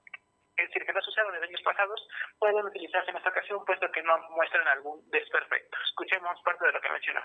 es 0.57 0.67
decir, 0.67 0.85
que 0.85 0.91
no 0.91 1.01
se 1.01 1.09
usaron 1.09 1.33
en 1.37 1.43
años 1.43 1.61
pasados, 1.63 2.05
pueden 2.37 2.65
utilizarse 2.65 3.11
en 3.11 3.15
esta 3.15 3.29
ocasión, 3.29 3.63
puesto 3.63 3.89
que 3.93 4.03
no 4.03 4.19
muestran 4.31 4.67
algún 4.67 5.09
desperfecto. 5.09 5.77
Escuchemos 5.87 6.37
parte 6.43 6.65
de 6.65 6.71
lo 6.73 6.81
que 6.81 6.89
mencionó. 6.89 7.21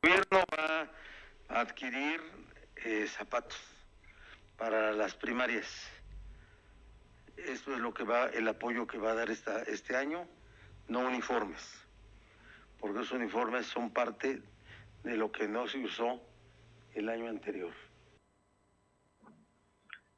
El 0.00 0.24
gobierno 0.30 0.44
adquirir 1.48 2.20
eh, 2.76 3.06
zapatos 3.08 3.58
para 4.56 4.92
las 4.92 5.14
primarias. 5.14 5.66
Esto 7.36 7.74
es 7.74 7.80
lo 7.80 7.94
que 7.94 8.04
va, 8.04 8.26
el 8.26 8.46
apoyo 8.48 8.86
que 8.86 8.98
va 8.98 9.12
a 9.12 9.14
dar 9.14 9.30
esta, 9.30 9.62
este 9.62 9.96
año, 9.96 10.26
no 10.88 11.00
uniformes, 11.00 11.62
porque 12.78 13.00
esos 13.00 13.12
uniformes 13.12 13.66
son 13.66 13.90
parte 13.90 14.42
de 15.04 15.16
lo 15.16 15.30
que 15.30 15.48
no 15.48 15.68
se 15.68 15.78
usó 15.78 16.20
el 16.94 17.08
año 17.08 17.28
anterior. 17.28 17.72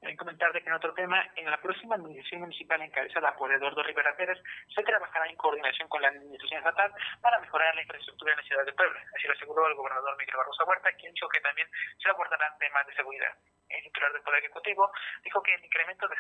En 0.03 0.17
comentar 0.17 0.53
de 0.53 0.63
que 0.63 0.69
en 0.69 0.75
otro 0.75 0.95
tema, 0.95 1.29
en 1.37 1.51
la 1.51 1.61
próxima 1.61 1.95
administración 1.95 2.41
municipal 2.41 2.81
encabezada 2.81 3.37
por 3.37 3.53
Eduardo 3.53 3.83
Rivera 3.83 4.17
Pérez, 4.17 4.39
se 4.75 4.83
trabajará 4.83 5.27
en 5.27 5.37
coordinación 5.37 5.89
con 5.89 6.01
la 6.01 6.09
administración 6.09 6.59
estatal 6.59 6.93
para 7.21 7.39
mejorar 7.39 7.75
la 7.75 7.83
infraestructura 7.83 8.33
en 8.33 8.39
la 8.39 8.45
ciudad 8.45 8.65
de 8.65 8.73
Puebla. 8.73 9.01
Así 9.15 9.27
lo 9.27 9.35
aseguró 9.35 9.67
el 9.69 9.75
gobernador 9.75 10.17
Miguel 10.17 10.37
Barroso 10.37 10.65
Huerta, 10.65 10.93
quien 10.93 11.13
dijo 11.13 11.29
que 11.29 11.41
también 11.41 11.69
se 12.03 12.09
abordarán 12.09 12.59
temas 12.59 12.87
de 12.87 12.95
seguridad 12.95 13.35
el 13.71 13.83
titular 13.83 14.13
del 14.13 14.23
Poder 14.23 14.41
Ejecutivo, 14.41 14.91
dijo 15.23 15.43
que 15.43 15.55
el 15.55 15.65
incremento 15.65 16.09
de 16.09 16.17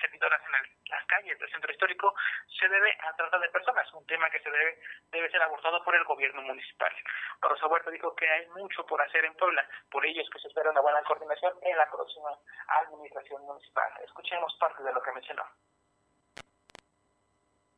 servidoras 0.00 0.40
en 0.44 0.52
las 0.90 1.06
calles 1.06 1.38
del 1.38 1.50
centro 1.50 1.72
histórico 1.72 2.14
se 2.58 2.68
debe 2.68 2.96
a 3.00 3.14
trata 3.16 3.38
de 3.38 3.48
personas, 3.50 3.92
un 3.94 4.06
tema 4.06 4.30
que 4.30 4.40
se 4.40 4.50
debe, 4.50 4.80
debe 5.10 5.30
ser 5.30 5.42
abordado 5.42 5.82
por 5.84 5.94
el 5.94 6.04
gobierno 6.04 6.42
municipal. 6.42 6.92
Barroso 7.40 7.68
Huerta 7.68 7.90
dijo 7.90 8.14
que 8.14 8.28
hay 8.28 8.46
mucho 8.48 8.84
por 8.86 9.00
hacer 9.00 9.24
en 9.24 9.34
Puebla, 9.34 9.66
por 9.90 10.04
ello 10.04 10.22
es 10.22 10.30
que 10.30 10.38
se 10.40 10.48
espera 10.48 10.70
una 10.70 10.80
buena 10.80 11.02
coordinación 11.02 11.52
en 11.62 11.76
la 11.76 11.90
próxima 11.90 12.30
administración 12.82 13.42
municipal. 13.42 13.92
Escuchemos 14.04 14.54
parte 14.58 14.82
de 14.82 14.92
lo 14.92 15.02
que 15.02 15.12
mencionó. 15.12 15.44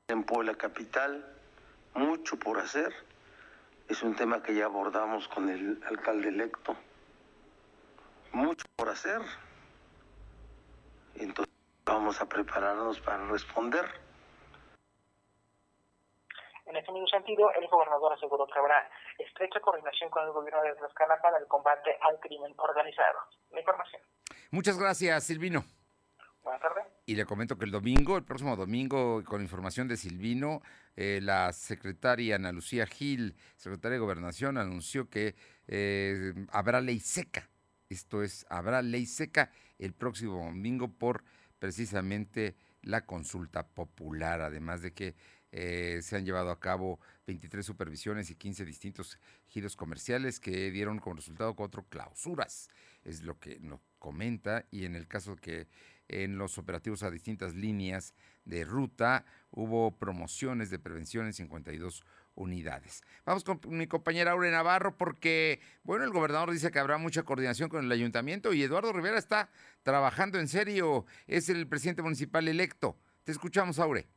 En 0.08 0.24
Puebla 0.24 0.54
Capital, 0.56 1.24
mucho 1.94 2.38
por 2.38 2.58
hacer. 2.58 2.92
Es 3.88 4.02
un 4.02 4.14
tema 4.14 4.42
que 4.42 4.54
ya 4.54 4.66
abordamos 4.66 5.28
con 5.28 5.48
el 5.48 5.82
alcalde 5.86 6.28
electo 6.28 6.76
mucho 8.32 8.66
por 8.76 8.88
hacer. 8.88 9.20
Entonces 11.14 11.54
vamos 11.84 12.20
a 12.20 12.28
prepararnos 12.28 13.00
para 13.00 13.26
responder. 13.26 13.84
En 16.66 16.76
este 16.76 16.92
mismo 16.92 17.08
sentido, 17.08 17.50
el 17.52 17.66
gobernador 17.66 18.12
aseguró 18.12 18.46
que 18.46 18.58
habrá 18.58 18.88
estrecha 19.18 19.58
coordinación 19.60 20.08
con 20.08 20.24
el 20.24 20.30
gobierno 20.30 20.62
de 20.62 20.72
Tlaxcala 20.76 21.20
para 21.20 21.38
el 21.38 21.46
combate 21.48 21.98
al 22.00 22.20
crimen 22.20 22.54
organizado. 22.56 23.18
La 23.50 23.58
información. 23.58 24.00
Muchas 24.52 24.78
gracias, 24.78 25.24
Silvino. 25.24 25.64
Buenas 26.44 26.62
tardes. 26.62 26.84
Y 27.06 27.16
le 27.16 27.26
comento 27.26 27.58
que 27.58 27.64
el 27.64 27.72
domingo, 27.72 28.16
el 28.16 28.24
próximo 28.24 28.54
domingo, 28.54 29.22
con 29.24 29.42
información 29.42 29.88
de 29.88 29.96
Silvino, 29.96 30.62
eh, 30.96 31.18
la 31.20 31.52
secretaria 31.52 32.36
Ana 32.36 32.52
Lucía 32.52 32.86
Gil, 32.86 33.34
secretaria 33.56 33.96
de 33.96 34.00
Gobernación, 34.00 34.56
anunció 34.56 35.10
que 35.10 35.34
eh, 35.66 36.32
habrá 36.52 36.80
ley 36.80 37.00
seca 37.00 37.49
esto 37.90 38.22
es, 38.22 38.46
habrá 38.48 38.82
ley 38.82 39.04
seca 39.04 39.50
el 39.78 39.92
próximo 39.92 40.44
domingo 40.44 40.88
por 40.88 41.24
precisamente 41.58 42.56
la 42.82 43.04
consulta 43.04 43.66
popular, 43.66 44.40
además 44.40 44.80
de 44.80 44.92
que 44.92 45.16
eh, 45.52 45.98
se 46.02 46.16
han 46.16 46.24
llevado 46.24 46.50
a 46.50 46.60
cabo 46.60 47.00
23 47.26 47.66
supervisiones 47.66 48.30
y 48.30 48.36
15 48.36 48.64
distintos 48.64 49.18
giros 49.48 49.76
comerciales 49.76 50.38
que 50.38 50.70
dieron 50.70 51.00
como 51.00 51.16
resultado 51.16 51.54
cuatro 51.56 51.84
clausuras, 51.88 52.70
es 53.02 53.22
lo 53.22 53.38
que 53.38 53.58
nos 53.58 53.80
comenta, 53.98 54.64
y 54.70 54.84
en 54.84 54.94
el 54.94 55.08
caso 55.08 55.34
que 55.36 55.66
en 56.06 56.38
los 56.38 56.58
operativos 56.58 57.02
a 57.02 57.10
distintas 57.10 57.54
líneas 57.54 58.14
de 58.44 58.64
ruta 58.64 59.24
hubo 59.50 59.96
promociones 59.96 60.70
de 60.70 60.78
prevención 60.78 61.26
en 61.26 61.32
52 61.32 62.04
unidades. 62.40 63.02
Vamos 63.24 63.44
con 63.44 63.60
mi 63.66 63.86
compañera 63.86 64.32
Aure 64.32 64.50
Navarro 64.50 64.96
porque, 64.96 65.60
bueno, 65.82 66.04
el 66.04 66.10
gobernador 66.10 66.50
dice 66.50 66.70
que 66.70 66.78
habrá 66.78 66.98
mucha 66.98 67.22
coordinación 67.22 67.68
con 67.68 67.84
el 67.84 67.92
ayuntamiento 67.92 68.52
y 68.52 68.62
Eduardo 68.62 68.92
Rivera 68.92 69.18
está 69.18 69.50
trabajando 69.82 70.38
en 70.38 70.48
serio, 70.48 71.04
es 71.26 71.48
el 71.48 71.68
presidente 71.68 72.02
municipal 72.02 72.48
electo. 72.48 72.98
Te 73.24 73.32
escuchamos, 73.32 73.78
Aure. 73.78 74.08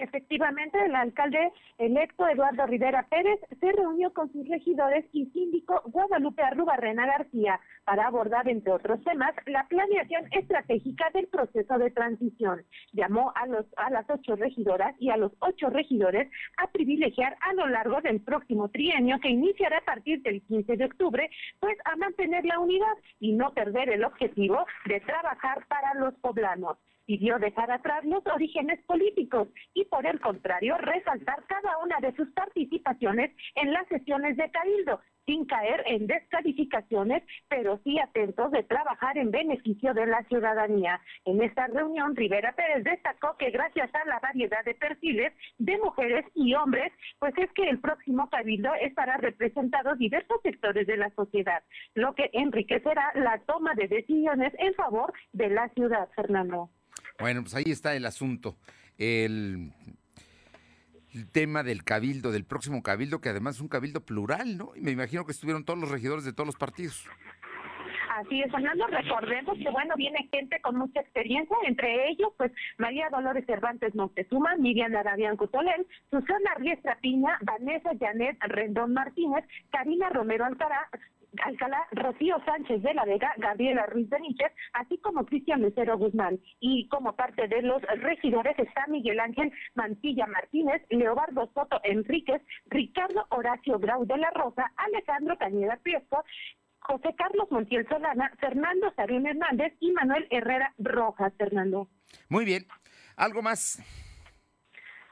Efectivamente, 0.00 0.78
el 0.82 0.94
alcalde 0.94 1.52
electo 1.76 2.26
Eduardo 2.26 2.66
Rivera 2.66 3.06
Pérez 3.10 3.38
se 3.60 3.70
reunió 3.72 4.14
con 4.14 4.32
sus 4.32 4.48
regidores 4.48 5.04
y 5.12 5.26
síndico 5.26 5.82
Guadalupe 5.84 6.42
Arrubarrena 6.42 7.04
García 7.04 7.60
para 7.84 8.06
abordar, 8.06 8.48
entre 8.48 8.72
otros 8.72 9.04
temas, 9.04 9.34
la 9.44 9.68
planeación 9.68 10.24
estratégica 10.32 11.10
del 11.12 11.26
proceso 11.26 11.76
de 11.76 11.90
transición. 11.90 12.62
Llamó 12.92 13.30
a, 13.34 13.46
los, 13.46 13.66
a 13.76 13.90
las 13.90 14.08
ocho 14.08 14.36
regidoras 14.36 14.94
y 14.98 15.10
a 15.10 15.18
los 15.18 15.32
ocho 15.40 15.68
regidores 15.68 16.30
a 16.56 16.68
privilegiar 16.68 17.36
a 17.42 17.52
lo 17.52 17.66
largo 17.66 18.00
del 18.00 18.22
próximo 18.22 18.70
trienio 18.70 19.20
que 19.20 19.28
iniciará 19.28 19.78
a 19.78 19.84
partir 19.84 20.22
del 20.22 20.40
15 20.42 20.78
de 20.78 20.84
octubre, 20.86 21.30
pues 21.58 21.76
a 21.84 21.94
mantener 21.96 22.46
la 22.46 22.58
unidad 22.58 22.96
y 23.18 23.32
no 23.32 23.52
perder 23.52 23.90
el 23.90 24.04
objetivo 24.04 24.64
de 24.86 25.00
trabajar 25.00 25.66
para 25.68 25.92
los 25.94 26.14
poblanos 26.14 26.78
pidió 27.10 27.40
dejar 27.40 27.72
atrás 27.72 28.04
los 28.04 28.24
orígenes 28.28 28.80
políticos 28.84 29.48
y 29.74 29.84
por 29.86 30.06
el 30.06 30.20
contrario 30.20 30.78
resaltar 30.78 31.42
cada 31.48 31.78
una 31.78 31.98
de 31.98 32.14
sus 32.14 32.30
participaciones 32.30 33.32
en 33.56 33.72
las 33.72 33.84
sesiones 33.88 34.36
de 34.36 34.48
Cabildo, 34.52 35.00
sin 35.26 35.44
caer 35.44 35.82
en 35.86 36.06
descalificaciones, 36.06 37.24
pero 37.48 37.80
sí 37.82 37.98
atentos 37.98 38.52
de 38.52 38.62
trabajar 38.62 39.18
en 39.18 39.32
beneficio 39.32 39.92
de 39.92 40.06
la 40.06 40.22
ciudadanía. 40.28 41.00
En 41.24 41.42
esta 41.42 41.66
reunión, 41.66 42.14
Rivera 42.14 42.52
Pérez 42.52 42.84
destacó 42.84 43.36
que 43.36 43.50
gracias 43.50 43.92
a 43.92 44.04
la 44.04 44.20
variedad 44.20 44.64
de 44.64 44.74
perfiles 44.74 45.32
de 45.58 45.78
mujeres 45.78 46.24
y 46.36 46.54
hombres, 46.54 46.92
pues 47.18 47.36
es 47.38 47.50
que 47.54 47.68
el 47.68 47.80
próximo 47.80 48.30
cabildo 48.30 48.72
estará 48.74 49.16
representado 49.16 49.96
diversos 49.96 50.40
sectores 50.44 50.86
de 50.86 50.96
la 50.96 51.10
sociedad, 51.10 51.64
lo 51.94 52.14
que 52.14 52.30
enriquecerá 52.34 53.10
la 53.16 53.40
toma 53.46 53.74
de 53.74 53.88
decisiones 53.88 54.52
en 54.60 54.74
favor 54.74 55.12
de 55.32 55.48
la 55.50 55.68
ciudad, 55.70 56.08
Fernando. 56.14 56.70
Bueno, 57.20 57.42
pues 57.42 57.54
ahí 57.54 57.64
está 57.66 57.94
el 57.94 58.06
asunto. 58.06 58.56
El, 58.98 59.72
tema 61.32 61.62
del 61.62 61.84
cabildo, 61.84 62.30
del 62.30 62.44
próximo 62.44 62.82
cabildo, 62.82 63.20
que 63.20 63.28
además 63.28 63.56
es 63.56 63.60
un 63.60 63.68
cabildo 63.68 64.00
plural, 64.00 64.56
¿no? 64.56 64.72
Y 64.76 64.80
me 64.80 64.92
imagino 64.92 65.24
que 65.26 65.32
estuvieron 65.32 65.64
todos 65.64 65.78
los 65.78 65.90
regidores 65.90 66.24
de 66.24 66.32
todos 66.32 66.46
los 66.46 66.56
partidos. 66.56 67.04
Así 68.10 68.42
es, 68.42 68.50
Fernando, 68.50 68.86
recordemos 68.86 69.56
que 69.56 69.70
bueno, 69.70 69.94
viene 69.96 70.28
gente 70.30 70.60
con 70.60 70.76
mucha 70.76 71.00
experiencia, 71.00 71.56
entre 71.66 72.10
ellos, 72.10 72.32
pues 72.36 72.52
María 72.76 73.08
Dolores 73.08 73.46
Cervantes 73.46 73.94
Montezuma, 73.94 74.56
Miriam 74.56 74.94
Arabián 74.94 75.36
Cutolén, 75.36 75.86
Susana 76.10 76.54
Riestra 76.58 76.98
Piña, 77.00 77.38
Vanessa 77.42 77.90
Janet 77.98 78.36
Rendón 78.40 78.92
Martínez, 78.92 79.44
Karina 79.70 80.10
Romero 80.10 80.44
Alcaraz, 80.44 80.90
Alcalá, 81.44 81.86
Rocío 81.92 82.36
Sánchez 82.44 82.82
de 82.82 82.94
la 82.94 83.04
Vega, 83.04 83.32
Gabriela 83.36 83.86
Ruiz 83.86 84.08
Benítez, 84.08 84.52
así 84.72 84.98
como 84.98 85.24
Cristian 85.24 85.62
Lucero 85.62 85.98
Guzmán. 85.98 86.38
Y 86.60 86.88
como 86.88 87.14
parte 87.16 87.48
de 87.48 87.62
los 87.62 87.82
regidores 87.82 88.58
está 88.58 88.86
Miguel 88.88 89.20
Ángel 89.20 89.52
Mantilla 89.74 90.26
Martínez, 90.26 90.82
Leobardo 90.90 91.50
Soto 91.54 91.80
Enríquez, 91.84 92.42
Ricardo 92.66 93.26
Horacio 93.30 93.78
Grau 93.78 94.06
de 94.06 94.16
la 94.16 94.30
Rosa, 94.30 94.72
Alejandro 94.76 95.36
Cañeda 95.38 95.78
Priesco, 95.82 96.24
José 96.80 97.14
Carlos 97.16 97.50
Montiel 97.50 97.86
Solana, 97.88 98.32
Fernando 98.40 98.92
Sarín 98.96 99.26
Hernández 99.26 99.74
y 99.80 99.92
Manuel 99.92 100.26
Herrera 100.30 100.74
Rojas, 100.78 101.32
Fernando. 101.36 101.88
Muy 102.28 102.44
bien. 102.44 102.66
¿Algo 103.16 103.42
más? 103.42 103.82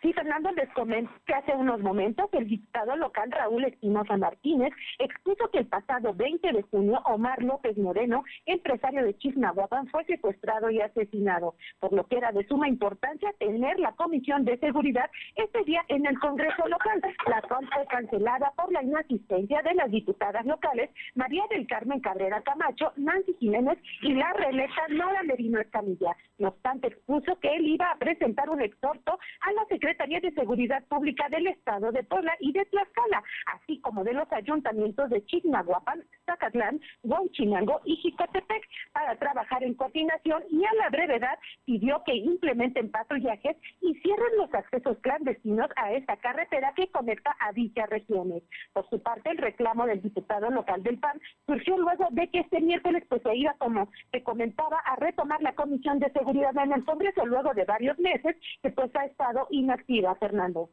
Sí, 0.00 0.12
Fernando, 0.12 0.52
les 0.52 0.68
comento 0.74 1.10
que 1.26 1.34
hace 1.34 1.52
unos 1.56 1.80
momentos 1.80 2.28
el 2.32 2.46
diputado 2.46 2.94
local 2.94 3.32
Raúl 3.32 3.64
Espinosa 3.64 4.16
Martínez 4.16 4.72
expuso 5.00 5.50
que 5.50 5.58
el 5.58 5.66
pasado 5.66 6.14
20 6.14 6.52
de 6.52 6.62
junio 6.62 7.00
Omar 7.04 7.42
López 7.42 7.76
Moreno, 7.76 8.22
empresario 8.46 9.02
de 9.02 9.18
Chisnahuapan, 9.18 9.88
fue 9.88 10.04
secuestrado 10.04 10.70
y 10.70 10.80
asesinado, 10.80 11.56
por 11.80 11.92
lo 11.92 12.06
que 12.06 12.16
era 12.16 12.30
de 12.30 12.46
suma 12.46 12.68
importancia 12.68 13.32
tener 13.40 13.80
la 13.80 13.90
Comisión 13.92 14.44
de 14.44 14.56
Seguridad 14.58 15.10
este 15.34 15.64
día 15.64 15.82
en 15.88 16.06
el 16.06 16.16
Congreso 16.20 16.68
local, 16.68 17.02
la 17.26 17.42
cual 17.42 17.68
fue 17.74 17.84
cancelada 17.86 18.52
por 18.56 18.70
la 18.70 18.84
inasistencia 18.84 19.62
de 19.62 19.74
las 19.74 19.90
diputadas 19.90 20.46
locales 20.46 20.90
María 21.16 21.42
del 21.50 21.66
Carmen 21.66 21.98
Cabrera 21.98 22.40
Camacho, 22.42 22.92
Nancy 22.96 23.34
Jiménez 23.40 23.78
y 24.02 24.14
la 24.14 24.32
reelecta 24.34 24.86
Nora 24.90 25.24
Merino 25.24 25.58
Escamilla. 25.58 26.16
No 26.38 26.48
obstante, 26.48 26.86
expuso 26.86 27.36
que 27.40 27.52
él 27.56 27.66
iba 27.66 27.90
a 27.90 27.98
presentar 27.98 28.48
un 28.48 28.62
exhorto 28.62 29.18
a 29.40 29.52
la 29.52 29.64
Secretaría 29.64 29.87
Secretaría 29.88 30.20
de 30.20 30.32
Seguridad 30.32 30.84
Pública 30.88 31.30
del 31.30 31.46
Estado 31.46 31.90
de 31.90 32.02
Puebla 32.02 32.36
y 32.40 32.52
de 32.52 32.66
Tlaxcala, 32.66 33.22
así 33.46 33.80
como 33.80 34.04
de 34.04 34.12
los 34.12 34.30
ayuntamientos 34.30 35.08
de 35.08 35.24
Chignahuapan, 35.24 36.04
Zacatlán, 36.26 36.78
Huauchinango 37.04 37.80
y 37.86 37.96
Jicotepec, 37.96 38.68
para 38.92 39.16
trabajar 39.16 39.64
en 39.64 39.72
coordinación 39.72 40.42
y 40.50 40.62
a 40.62 40.74
la 40.74 40.90
brevedad 40.90 41.38
pidió 41.64 42.02
que 42.04 42.16
implementen 42.16 42.90
patrullajes 42.90 43.56
y 43.80 43.94
cierren 44.00 44.36
los 44.36 44.52
accesos 44.52 44.98
clandestinos 44.98 45.70
a 45.76 45.90
esta 45.94 46.18
carretera 46.18 46.74
que 46.76 46.88
conecta 46.88 47.34
a 47.40 47.52
dichas 47.52 47.88
regiones. 47.88 48.42
Por 48.74 48.86
su 48.90 49.00
parte, 49.02 49.30
el 49.30 49.38
reclamo 49.38 49.86
del 49.86 50.02
diputado 50.02 50.50
local 50.50 50.82
del 50.82 50.98
PAN 50.98 51.18
surgió 51.46 51.78
luego 51.78 52.08
de 52.10 52.28
que 52.28 52.40
este 52.40 52.60
miércoles 52.60 53.04
pues 53.08 53.22
se 53.22 53.34
iba, 53.34 53.54
como 53.54 53.88
se 54.12 54.22
comentaba, 54.22 54.80
a 54.80 54.96
retomar 54.96 55.40
la 55.40 55.54
Comisión 55.54 55.98
de 55.98 56.12
Seguridad 56.12 56.54
en 56.62 56.72
el 56.72 56.84
Congreso 56.84 57.24
luego 57.24 57.54
de 57.54 57.64
varios 57.64 57.98
meses 57.98 58.36
que 58.62 58.68
pues 58.68 58.94
ha 58.94 59.06
estado 59.06 59.46
inactiva 59.48 59.77
Fernando. 60.18 60.70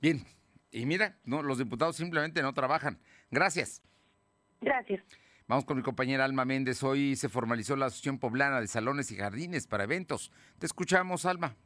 Bien, 0.00 0.24
y 0.70 0.86
mira, 0.86 1.16
no, 1.24 1.42
los 1.42 1.58
diputados 1.58 1.96
simplemente 1.96 2.42
no 2.42 2.52
trabajan. 2.52 2.98
Gracias. 3.30 3.82
Gracias. 4.60 5.02
Vamos 5.48 5.64
con 5.64 5.76
mi 5.76 5.82
compañera 5.82 6.24
Alma 6.24 6.44
Méndez. 6.44 6.82
Hoy 6.82 7.16
se 7.16 7.28
formalizó 7.28 7.76
la 7.76 7.86
Asociación 7.86 8.18
Poblana 8.18 8.60
de 8.60 8.68
Salones 8.68 9.10
y 9.10 9.16
Jardines 9.16 9.66
para 9.66 9.84
eventos. 9.84 10.30
Te 10.58 10.66
escuchamos, 10.66 11.26
Alma 11.26 11.56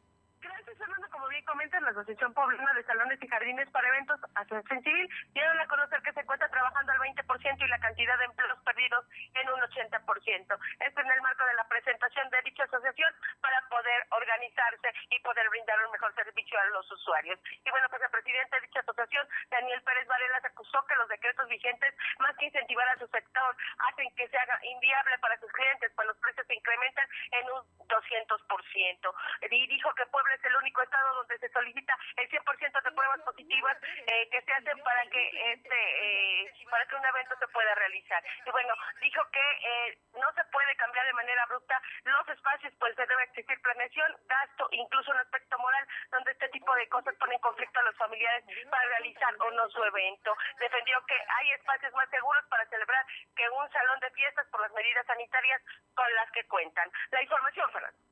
comentan, 1.57 1.85
la 1.85 1.91
Asociación 1.97 2.35
Poblana 2.35 2.71
de 2.75 2.85
Salones 2.85 3.17
y 3.23 3.29
Jardines 3.29 3.71
para 3.71 3.89
Eventos, 3.89 4.21
Asociación 4.35 4.83
Civil, 4.83 5.09
dieron 5.33 5.59
a 5.59 5.67
conocer 5.67 6.03
que 6.03 6.13
se 6.13 6.21
encuentra 6.21 6.51
trabajando 6.51 6.93
al 6.93 6.99
20% 6.99 7.65
y 7.65 7.69
la 7.69 7.79
cantidad 7.79 8.19
de 8.19 8.25
empleos 8.27 8.61
perdidos 8.61 9.07
en 9.33 9.49
un 9.49 9.61
80%. 9.65 10.59
Esto 10.85 11.01
en 11.01 11.11
el 11.11 11.23
marco 11.23 11.47
de 11.47 11.55
la 11.55 11.65
presentación 11.65 12.29
de 12.29 12.43
dicha 12.43 12.65
asociación 12.65 13.09
para 13.41 13.57
poder 13.71 14.05
organizarse 14.11 14.93
y 15.09 15.19
poder 15.21 15.49
brindar 15.49 15.81
un 15.87 15.93
mejor 15.93 16.15
servicio 16.15 16.61
a 16.61 16.67
los 16.77 16.93
usuarios. 16.93 17.41
Y 17.65 17.71
bueno, 17.71 17.89
pues 17.89 18.03
el 18.03 18.11
presidente 18.11 18.57
de 18.57 18.67
dicha 18.67 18.81
asociación, 18.81 19.27
Daniel 19.49 19.81
Pérez 19.81 20.07
Varela, 20.09 20.41
acusó 20.45 20.85
que 20.85 20.97
los 20.97 21.09
decretos 21.09 21.49
vigentes, 21.49 21.95
más 22.19 22.37
que 22.37 22.47
incentivar 22.47 22.87
a 22.89 22.99
su 22.99 23.07
sector, 23.09 23.57
hacen 23.89 24.15
que 24.15 24.29
se 24.29 24.37
haga 24.37 24.59
inviable 24.63 25.19
para 25.21 25.41
sus 25.41 25.51
clientes, 25.53 25.91
pues 25.97 26.07
los 26.07 26.17
precios 26.19 26.47
se 26.47 26.55
incrementan 26.55 27.09
en 27.33 27.51
un 27.51 27.65
200%. 27.89 29.15
Y 29.51 29.67
dijo 29.69 29.95
que 29.95 30.07
Puebla 30.07 30.35
es 30.35 30.45
el 30.45 30.57
único 30.57 30.83
estado 30.83 31.15
donde 31.15 31.39
se 31.39 31.46
solicita 31.51 31.97
el 32.17 32.29
100% 32.29 32.83
de 32.83 32.93
pruebas 32.93 33.21
positivas 33.23 33.77
eh, 33.83 34.29
que 34.31 34.43
se 34.43 34.53
hacen 34.53 34.79
para 34.83 35.03
que 35.07 35.53
este 35.53 35.77
eh, 35.77 36.53
para 36.71 36.87
que 36.87 36.97
un 36.97 37.07
evento 37.07 37.37
se 37.39 37.49
pueda 37.49 37.75
realizar. 37.75 38.23
Y 38.45 38.51
bueno, 38.51 38.75
dijo 39.01 39.23
que 39.31 39.41
eh, 39.41 39.99
no 40.15 40.33
se 40.35 40.45
puede 40.45 40.75
cambiar 40.77 41.07
de 41.07 41.13
manera 41.13 41.43
abrupta 41.43 41.81
los 42.05 42.29
espacios, 42.29 42.73
pues 42.79 42.95
se 42.97 43.07
debe 43.07 43.23
existir 43.25 43.61
planeación, 43.63 44.17
gasto, 44.27 44.69
incluso 44.73 45.11
un 45.11 45.19
aspecto 45.19 45.59
moral, 45.59 45.87
donde 46.11 46.33
este 46.33 46.49
tipo 46.51 46.75
de 46.75 46.89
cosas 46.89 47.15
ponen 47.17 47.39
conflicto 47.41 47.81
a 47.81 47.85
los 47.85 47.97
familiares 47.97 48.45
para 48.71 48.89
realizar 48.89 49.35
o 49.41 49.51
no 49.53 49.69
su 49.71 49.83
evento. 49.85 50.37
Defendió 50.59 51.05
que 51.07 51.15
hay 51.15 51.51
espacios 51.53 51.93
más 51.95 52.09
seguros 52.11 52.45
para 52.49 52.67
celebrar 52.67 53.07
que 53.35 53.49
un 53.51 53.71
salón 53.71 54.01
de 54.01 54.11
fiestas 54.11 54.47
por 54.49 54.61
las 54.61 54.73
medidas 54.73 55.07
sanitarias 55.07 55.63
con 55.95 56.15
las 56.15 56.31
que 56.33 56.47
cuentan. 56.47 56.91
La 57.11 57.23
información, 57.23 57.71
Fernando. 57.71 58.06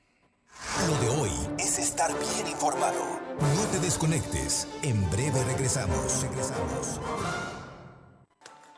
Lo 0.88 0.96
de 0.98 1.10
hoy 1.10 1.32
es 1.60 1.78
estar 1.80 2.12
bien 2.12 2.48
informado. 2.48 3.20
No 3.40 3.72
te 3.72 3.80
desconectes. 3.80 4.68
En 4.84 5.10
breve 5.10 5.44
regresamos. 5.46 6.24
Regresamos. 6.24 7.00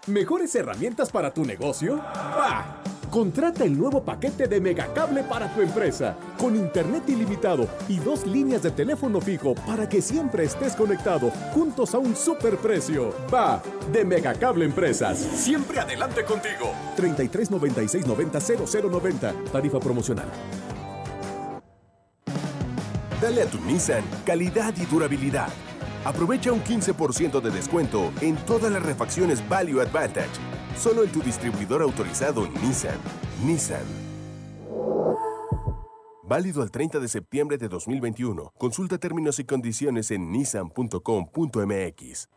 ¿Mejores 0.08 0.54
herramientas 0.56 1.12
para 1.12 1.34
tu 1.34 1.46
negocio? 1.46 1.98
¡Bah! 1.98 2.81
Contrata 3.12 3.66
el 3.66 3.78
nuevo 3.78 4.02
paquete 4.02 4.48
de 4.48 4.62
Megacable 4.62 5.24
para 5.24 5.54
tu 5.54 5.60
empresa, 5.60 6.16
con 6.38 6.56
internet 6.56 7.04
ilimitado 7.10 7.68
y 7.90 7.98
dos 7.98 8.26
líneas 8.26 8.64
de 8.64 8.72
teléfono 8.72 9.20
fijo 9.20 9.54
para 9.54 9.90
que 9.90 10.02
siempre 10.02 10.46
estés 10.46 10.78
conectado, 10.78 11.30
juntos 11.54 11.94
a 11.94 11.98
un 11.98 12.16
superprecio. 12.16 13.14
Va, 13.32 13.62
de 13.92 14.06
Megacable 14.06 14.64
Empresas. 14.64 15.18
Siempre 15.18 15.82
adelante 15.82 16.24
contigo. 16.24 16.72
33 16.96 17.52
96 17.52 18.08
90 18.08 18.40
0090. 18.40 19.34
Tarifa 19.52 19.80
promocional. 19.82 20.28
Dale 23.22 23.42
a 23.42 23.46
tu 23.46 23.60
Nissan 23.60 24.06
calidad 24.26 24.74
y 24.78 24.86
durabilidad. 24.86 25.50
Aprovecha 26.06 26.54
un 26.54 26.64
15% 26.64 27.42
de 27.42 27.52
descuento 27.52 28.14
en 28.22 28.38
todas 28.46 28.72
las 28.72 28.82
refacciones 28.82 29.48
Value 29.50 29.82
Advantage 29.82 30.61
Solo 30.78 31.04
en 31.04 31.12
tu 31.12 31.22
distribuidor 31.22 31.82
autorizado 31.82 32.48
Nissan. 32.64 32.98
Nissan. 33.46 33.84
Válido 36.24 36.62
al 36.62 36.72
30 36.72 37.00
de 37.00 37.10
septiembre 37.10 37.58
de 37.58 37.68
2021. 37.68 38.54
Consulta 38.58 38.98
términos 38.98 39.38
y 39.40 39.44
condiciones 39.44 40.12
en 40.12 40.32
nissan.com.mx. 40.32 42.30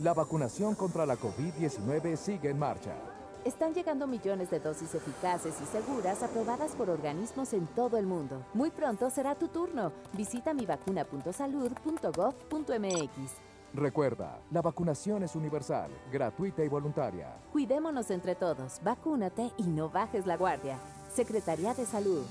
La 0.00 0.14
vacunación 0.14 0.74
contra 0.74 1.06
la 1.06 1.16
COVID-19 1.16 2.16
sigue 2.16 2.50
en 2.50 2.58
marcha. 2.58 2.96
Están 3.44 3.74
llegando 3.74 4.06
millones 4.06 4.50
de 4.50 4.58
dosis 4.58 4.94
eficaces 4.94 5.54
y 5.60 5.66
seguras 5.66 6.22
aprobadas 6.22 6.72
por 6.72 6.88
organismos 6.88 7.52
en 7.52 7.66
todo 7.66 7.98
el 7.98 8.06
mundo. 8.06 8.42
Muy 8.54 8.70
pronto 8.70 9.10
será 9.10 9.34
tu 9.34 9.48
turno. 9.48 9.92
Visita 10.14 10.54
mivacuna.salud.gov.mx. 10.54 13.43
Recuerda, 13.74 14.38
la 14.52 14.62
vacunación 14.62 15.24
es 15.24 15.34
universal, 15.34 15.90
gratuita 16.12 16.62
y 16.62 16.68
voluntaria. 16.68 17.34
Cuidémonos 17.52 18.08
entre 18.12 18.36
todos, 18.36 18.80
vacúnate 18.84 19.50
y 19.56 19.64
no 19.64 19.90
bajes 19.90 20.26
la 20.26 20.36
guardia. 20.36 20.78
Secretaría 21.12 21.74
de 21.74 21.84
Salud. 21.84 22.24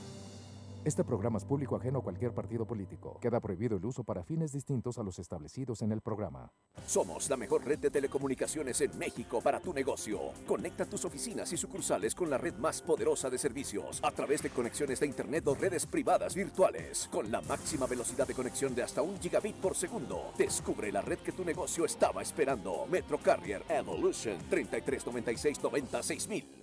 Este 0.85 1.05
programa 1.05 1.37
es 1.37 1.45
público 1.45 1.77
ajeno 1.77 1.99
a 1.99 2.03
cualquier 2.03 2.33
partido 2.33 2.65
político. 2.65 3.17
Queda 3.21 3.39
prohibido 3.39 3.77
el 3.77 3.85
uso 3.85 4.03
para 4.03 4.21
fines 4.21 4.51
distintos 4.51 4.97
a 4.97 5.03
los 5.03 5.17
establecidos 5.17 5.81
en 5.81 5.93
el 5.93 6.01
programa. 6.01 6.51
Somos 6.85 7.29
la 7.29 7.37
mejor 7.37 7.63
red 7.63 7.79
de 7.79 7.89
telecomunicaciones 7.89 8.81
en 8.81 8.97
México 8.97 9.39
para 9.39 9.61
tu 9.61 9.73
negocio. 9.73 10.19
Conecta 10.45 10.85
tus 10.85 11.05
oficinas 11.05 11.53
y 11.53 11.57
sucursales 11.57 12.13
con 12.13 12.29
la 12.29 12.37
red 12.37 12.55
más 12.55 12.81
poderosa 12.81 13.29
de 13.29 13.37
servicios 13.37 14.01
a 14.03 14.11
través 14.11 14.43
de 14.43 14.49
conexiones 14.49 14.99
de 14.99 15.07
Internet 15.07 15.47
o 15.47 15.55
redes 15.55 15.85
privadas 15.85 16.35
virtuales. 16.35 17.07
Con 17.09 17.31
la 17.31 17.39
máxima 17.39 17.87
velocidad 17.87 18.27
de 18.27 18.33
conexión 18.33 18.75
de 18.75 18.83
hasta 18.83 19.01
un 19.01 19.17
gigabit 19.21 19.55
por 19.55 19.75
segundo. 19.75 20.33
Descubre 20.37 20.91
la 20.91 21.01
red 21.01 21.19
que 21.19 21.31
tu 21.31 21.45
negocio 21.45 21.85
estaba 21.85 22.21
esperando. 22.21 22.87
Metro 22.91 23.17
Carrier 23.19 23.63
Evolution 23.69 24.37
3396 24.49 25.63
96000. 25.63 26.62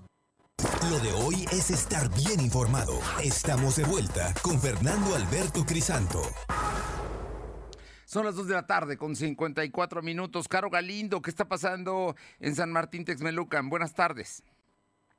Lo 0.91 0.99
de 0.99 1.13
hoy 1.13 1.45
es 1.53 1.71
estar 1.71 2.13
bien 2.13 2.41
informado. 2.41 2.99
Estamos 3.23 3.77
de 3.77 3.85
vuelta 3.85 4.33
con 4.41 4.59
Fernando 4.59 5.15
Alberto 5.15 5.65
Crisanto. 5.65 6.21
Son 8.03 8.25
las 8.25 8.35
2 8.35 8.47
de 8.47 8.53
la 8.55 8.67
tarde 8.67 8.97
con 8.97 9.15
54 9.15 10.01
minutos. 10.01 10.49
Caro 10.49 10.69
Galindo, 10.69 11.21
¿qué 11.21 11.29
está 11.29 11.47
pasando 11.47 12.17
en 12.41 12.57
San 12.57 12.73
Martín 12.73 13.05
Texmelucan? 13.05 13.69
Buenas 13.69 13.93
tardes. 13.93 14.43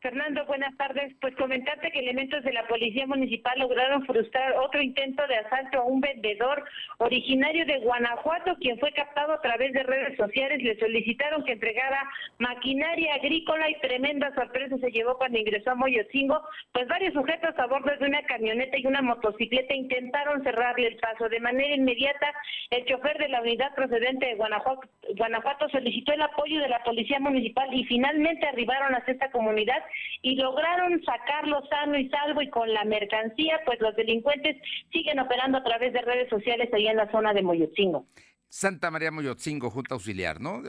Fernando, 0.02 0.44
buenas 0.46 0.76
tardes. 0.76 1.14
Pues 1.20 1.32
comentarte 1.36 1.92
que 1.92 2.00
elementos 2.00 2.42
de 2.42 2.52
la 2.52 2.66
Policía 2.66 3.06
Municipal 3.06 3.56
lograron 3.60 4.04
frustrar 4.04 4.52
otro 4.54 4.82
intento 4.82 5.24
de 5.28 5.36
asalto 5.36 5.78
a 5.78 5.84
un 5.84 6.00
vendedor 6.00 6.64
originario 6.98 7.64
de 7.66 7.78
Guanajuato, 7.78 8.56
quien 8.56 8.80
fue 8.80 8.90
captado 8.90 9.34
a 9.34 9.40
través 9.40 9.72
de 9.72 9.84
redes 9.84 10.16
sociales. 10.16 10.60
Le 10.60 10.76
solicitaron 10.80 11.44
que 11.44 11.52
entregara 11.52 12.02
maquinaria 12.38 13.14
agrícola 13.14 13.70
y 13.70 13.78
tremenda 13.78 14.34
sorpresa 14.34 14.76
se 14.78 14.90
llevó 14.90 15.16
cuando 15.18 15.38
ingresó 15.38 15.70
a 15.70 15.76
Moyotzingo. 15.76 16.42
Pues 16.72 16.88
varios 16.88 17.14
sujetos 17.14 17.56
a 17.56 17.66
bordo 17.68 17.96
de 17.96 18.04
una 18.04 18.24
camioneta 18.24 18.76
y 18.78 18.86
una 18.86 19.02
motocicleta 19.02 19.72
intentaron 19.72 20.42
cerrarle 20.42 20.88
el 20.88 20.96
paso. 20.96 21.28
De 21.28 21.38
manera 21.38 21.76
inmediata, 21.76 22.34
el 22.70 22.84
chofer 22.86 23.18
de 23.18 23.28
la 23.28 23.40
unidad 23.40 23.72
procedente 23.76 24.26
de 24.26 24.34
Guanajuato, 24.34 24.88
Guanajuato 25.16 25.68
solicitó 25.68 26.12
el 26.12 26.22
apoyo 26.22 26.60
de 26.60 26.68
la 26.68 26.82
Policía 26.82 27.20
Municipal 27.20 27.72
y 27.72 27.84
finalmente 27.84 28.48
arribaron 28.48 28.96
hasta 28.96 29.12
esta 29.12 29.30
comunidad 29.30 29.80
y 30.22 30.36
lograron 30.36 31.02
sacarlo 31.04 31.64
sano 31.68 31.98
y 31.98 32.08
salvo 32.08 32.42
y 32.42 32.50
con 32.50 32.72
la 32.72 32.84
mercancía, 32.84 33.60
pues 33.66 33.80
los 33.80 33.94
delincuentes 33.96 34.56
siguen 34.92 35.18
operando 35.18 35.58
a 35.58 35.64
través 35.64 35.92
de 35.92 36.00
redes 36.02 36.28
sociales 36.28 36.68
ahí 36.72 36.86
en 36.86 36.96
la 36.96 37.10
zona 37.10 37.32
de 37.32 37.42
Moyotzingo. 37.42 38.06
Santa 38.48 38.90
María 38.90 39.10
Moyotzingo, 39.10 39.70
Junta 39.70 39.94
Auxiliar, 39.94 40.40
¿no? 40.40 40.62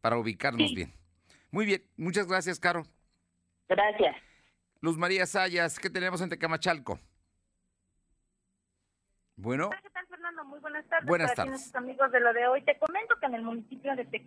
Para 0.00 0.16
ubicarnos 0.18 0.72
bien. 0.74 0.92
Muy 1.50 1.66
bien, 1.66 1.82
muchas 1.96 2.26
gracias, 2.26 2.58
Caro. 2.58 2.84
Gracias. 3.68 4.16
Luz 4.80 4.96
María 4.96 5.26
Sayas, 5.26 5.78
¿qué 5.78 5.90
tenemos 5.90 6.20
en 6.22 6.28
Tecamachalco? 6.30 6.98
Bueno. 9.36 9.70
¿Qué 9.70 9.90
tal, 9.90 10.06
Fernando? 10.08 10.44
Muy 10.44 10.58
buenas 10.60 10.86
tardes. 10.88 11.06
Buenas 11.06 11.32
Para 11.34 11.44
tardes. 11.50 11.74
Amigos 11.74 12.10
de 12.12 12.20
lo 12.20 12.32
de 12.32 12.46
hoy. 12.48 12.62
Te 12.62 12.76
comento 12.78 13.14
que 13.20 13.26
en 13.26 13.34
el 13.34 13.42
municipio 13.42 13.94
de 13.94 14.04
Te- 14.06 14.24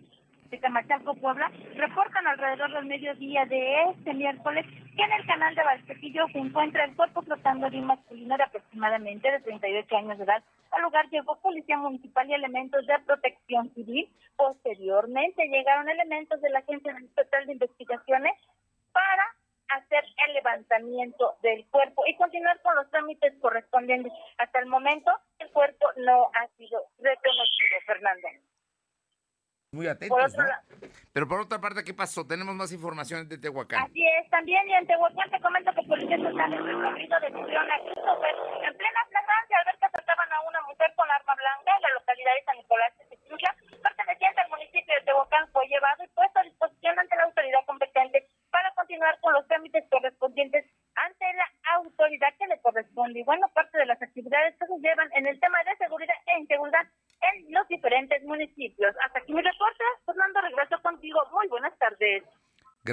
Tecamachalco, 0.52 1.14
Puebla, 1.14 1.50
reportan 1.76 2.26
alrededor 2.26 2.70
del 2.74 2.84
mediodía 2.84 3.46
de 3.46 3.84
este 3.84 4.12
miércoles 4.12 4.66
que 4.94 5.02
en 5.02 5.12
el 5.12 5.26
canal 5.26 5.54
de 5.54 5.64
Valsequillo 5.64 6.28
se 6.28 6.38
encuentra 6.38 6.84
el 6.84 6.94
cuerpo 6.94 7.22
flotando 7.22 7.70
de 7.70 7.78
un 7.78 7.86
masculino 7.86 8.36
de 8.36 8.42
aproximadamente 8.42 9.30
de 9.30 9.40
38 9.40 9.96
años 9.96 10.18
de 10.18 10.24
edad. 10.24 10.44
Al 10.72 10.82
lugar 10.82 11.08
llegó 11.08 11.40
policía 11.40 11.78
municipal 11.78 12.28
y 12.28 12.34
elementos 12.34 12.86
de 12.86 12.98
protección 12.98 13.72
civil. 13.72 14.12
Posteriormente 14.36 15.48
llegaron 15.48 15.88
elementos 15.88 16.38
de 16.42 16.50
la 16.50 16.58
Agencia 16.58 16.94
Estatal 17.02 17.46
de 17.46 17.52
Investigaciones 17.52 18.34
para 18.92 19.24
hacer 19.70 20.04
el 20.28 20.34
levantamiento 20.34 21.34
del 21.42 21.66
cuerpo 21.68 22.04
y 22.06 22.14
continuar 22.16 22.60
con 22.60 22.74
los 22.74 22.90
trámites 22.90 23.32
correspondientes. 23.40 24.12
Hasta 24.36 24.58
el 24.58 24.66
momento, 24.66 25.12
el 25.38 25.50
cuerpo 25.50 25.86
no 25.96 26.30
ha 26.34 26.46
sido 26.58 26.78
reconocido, 26.98 27.80
Fernando. 27.86 28.28
Muy 29.72 29.86
Por 29.86 29.96
atentos, 29.96 30.34
otro 30.34 30.44
¿no? 30.44 30.88
Pero 31.14 31.26
por 31.26 31.40
otra 31.40 31.58
parte, 31.58 31.82
¿qué 31.82 31.94
pasó? 31.94 32.26
Tenemos 32.26 32.54
más 32.54 32.72
información 32.72 33.26
de 33.26 33.38
Tehuacán. 33.38 33.84
Así 33.84 34.04
es, 34.06 34.28
también 34.28 34.68
y 34.68 34.74
en 34.74 34.86
Tehuacán 34.86 35.30
te 35.30 35.40
comento 35.40 35.72
que 35.72 35.82
policías 35.88 36.20
estatales 36.20 36.60
en 36.60 36.66
recorrido 36.66 37.20
detuvieron 37.20 37.70
a 37.72 37.78
Christopher 37.80 38.34
en 38.68 38.76
plena 38.76 39.00
flagrancia 39.08 39.56
al 39.56 39.64
ver 39.64 39.76
que 39.80 39.86
asaltaban 39.86 40.28
a 40.30 40.40
una 40.44 40.60
mujer 40.68 40.92
con 40.94 41.10
arma 41.10 41.34
blanca 41.40 41.72
en 41.72 41.82
la 41.88 41.92
localidad 41.96 42.34
de 42.36 42.44
San 42.44 42.56
Nicolás 42.58 42.92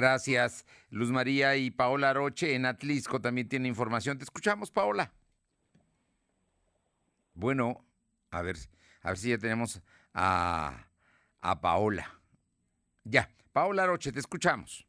Gracias, 0.00 0.64
Luz 0.88 1.10
María 1.10 1.56
y 1.56 1.70
Paola 1.70 2.14
Roche 2.14 2.54
en 2.54 2.64
Atlisco 2.64 3.20
también 3.20 3.50
tiene 3.50 3.68
información. 3.68 4.16
Te 4.16 4.24
escuchamos, 4.24 4.70
Paola. 4.70 5.12
Bueno, 7.34 7.84
a 8.30 8.40
ver, 8.40 8.56
a 9.02 9.08
ver 9.08 9.18
si 9.18 9.28
ya 9.28 9.36
tenemos 9.36 9.82
a, 10.14 10.86
a 11.42 11.60
Paola. 11.60 12.18
Ya, 13.04 13.28
Paola 13.52 13.86
Roche, 13.86 14.10
te 14.10 14.20
escuchamos. 14.20 14.86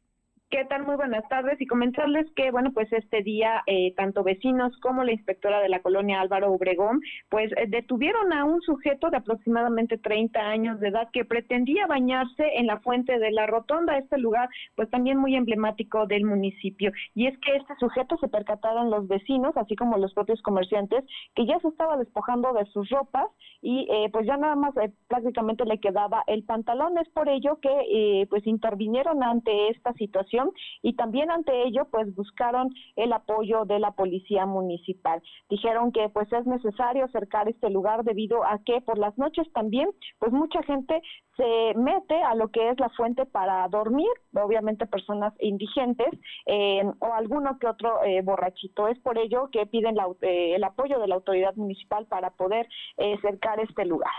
¿Qué 0.52 0.66
tal? 0.66 0.84
Muy 0.84 0.96
buenas 0.96 1.26
tardes 1.30 1.58
y 1.62 1.66
comentarles 1.66 2.30
que, 2.36 2.50
bueno, 2.50 2.72
pues 2.74 2.92
este 2.92 3.22
día 3.22 3.62
eh, 3.66 3.94
tanto 3.96 4.22
vecinos 4.22 4.78
como 4.82 5.02
la 5.02 5.12
inspectora 5.12 5.60
de 5.60 5.70
la 5.70 5.80
colonia 5.80 6.20
Álvaro 6.20 6.52
Obregón, 6.52 7.00
pues 7.30 7.50
eh, 7.52 7.64
detuvieron 7.68 8.34
a 8.34 8.44
un 8.44 8.60
sujeto 8.60 9.08
de 9.08 9.16
aproximadamente 9.16 9.96
30 9.96 10.38
años 10.38 10.78
de 10.78 10.88
edad 10.88 11.08
que 11.10 11.24
pretendía 11.24 11.86
bañarse 11.86 12.44
en 12.56 12.66
la 12.66 12.80
fuente 12.80 13.18
de 13.18 13.32
la 13.32 13.46
Rotonda, 13.46 13.96
este 13.96 14.18
lugar 14.18 14.50
pues 14.76 14.90
también 14.90 15.16
muy 15.16 15.36
emblemático 15.36 16.06
del 16.06 16.26
municipio. 16.26 16.92
Y 17.14 17.28
es 17.28 17.38
que 17.38 17.56
este 17.56 17.74
sujeto 17.80 18.18
se 18.18 18.28
percataron 18.28 18.90
los 18.90 19.08
vecinos, 19.08 19.56
así 19.56 19.74
como 19.74 19.96
los 19.96 20.12
propios 20.12 20.42
comerciantes, 20.42 21.02
que 21.34 21.46
ya 21.46 21.58
se 21.60 21.68
estaba 21.68 21.96
despojando 21.96 22.52
de 22.52 22.66
sus 22.66 22.90
ropas 22.90 23.30
y 23.62 23.86
eh, 23.90 24.10
pues 24.12 24.26
ya 24.26 24.36
nada 24.36 24.56
más 24.56 24.76
eh, 24.76 24.92
prácticamente 25.08 25.64
le 25.64 25.78
quedaba 25.78 26.24
el 26.26 26.44
pantalón. 26.44 26.98
Es 26.98 27.08
por 27.08 27.30
ello 27.30 27.58
que 27.62 27.70
eh, 27.90 28.26
pues 28.28 28.46
intervinieron 28.46 29.22
ante 29.22 29.68
esta 29.70 29.94
situación 29.94 30.41
y 30.82 30.94
también 30.94 31.30
ante 31.30 31.64
ello 31.64 31.86
pues 31.90 32.14
buscaron 32.14 32.70
el 32.96 33.12
apoyo 33.12 33.64
de 33.64 33.78
la 33.78 33.92
policía 33.92 34.46
municipal. 34.46 35.22
Dijeron 35.48 35.92
que 35.92 36.08
pues 36.08 36.32
es 36.32 36.46
necesario 36.46 37.04
acercar 37.04 37.48
este 37.48 37.70
lugar 37.70 38.04
debido 38.04 38.44
a 38.44 38.58
que 38.64 38.80
por 38.80 38.98
las 38.98 39.16
noches 39.18 39.46
también 39.52 39.90
pues 40.18 40.32
mucha 40.32 40.62
gente 40.62 41.02
se 41.36 41.74
mete 41.76 42.22
a 42.22 42.34
lo 42.34 42.48
que 42.48 42.70
es 42.70 42.78
la 42.78 42.90
fuente 42.90 43.24
para 43.24 43.66
dormir, 43.68 44.10
obviamente 44.34 44.86
personas 44.86 45.32
indigentes 45.40 46.10
eh, 46.46 46.82
o 46.98 47.14
alguno 47.14 47.58
que 47.58 47.66
otro 47.66 48.04
eh, 48.04 48.20
borrachito. 48.22 48.88
Es 48.88 48.98
por 48.98 49.18
ello 49.18 49.48
que 49.50 49.66
piden 49.66 49.96
la 49.96 50.06
eh, 50.20 50.54
el 50.54 50.64
apoyo 50.64 50.98
de 50.98 51.08
la 51.08 51.14
autoridad 51.14 51.54
municipal 51.54 52.06
para 52.06 52.30
poder 52.30 52.68
eh, 52.96 53.16
cercar 53.20 53.60
este 53.60 53.84
lugar. 53.84 54.12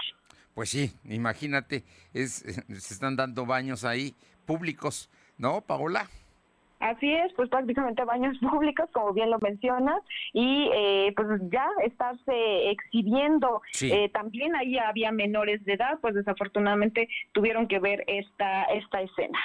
Pues 0.54 0.70
sí, 0.70 0.92
imagínate, 1.06 1.84
es, 2.14 2.36
se 2.68 2.94
están 2.94 3.16
dando 3.16 3.46
baños 3.46 3.84
ahí 3.86 4.16
públicos, 4.46 5.10
¿no, 5.38 5.62
Paola? 5.62 6.10
Así 6.80 7.14
es, 7.14 7.32
pues 7.34 7.50
prácticamente 7.50 8.04
baños 8.04 8.38
públicos, 8.42 8.90
como 8.92 9.14
bien 9.14 9.30
lo 9.30 9.40
mencionas, 9.40 10.02
y 10.34 10.70
eh, 10.76 11.14
pues 11.16 11.28
ya 11.50 11.66
estarse 11.86 12.72
exhibiendo. 12.72 13.62
Sí. 13.72 13.92
Eh, 13.92 14.10
también 14.10 14.54
ahí 14.56 14.78
había 14.78 15.12
menores 15.12 15.64
de 15.64 15.74
edad, 15.74 16.00
pues 16.02 16.14
desafortunadamente 16.14 17.08
tuvieron 17.32 17.68
que 17.68 17.80
ver 17.80 18.04
esta, 18.08 18.64
esta 18.66 19.02
escena. 19.02 19.40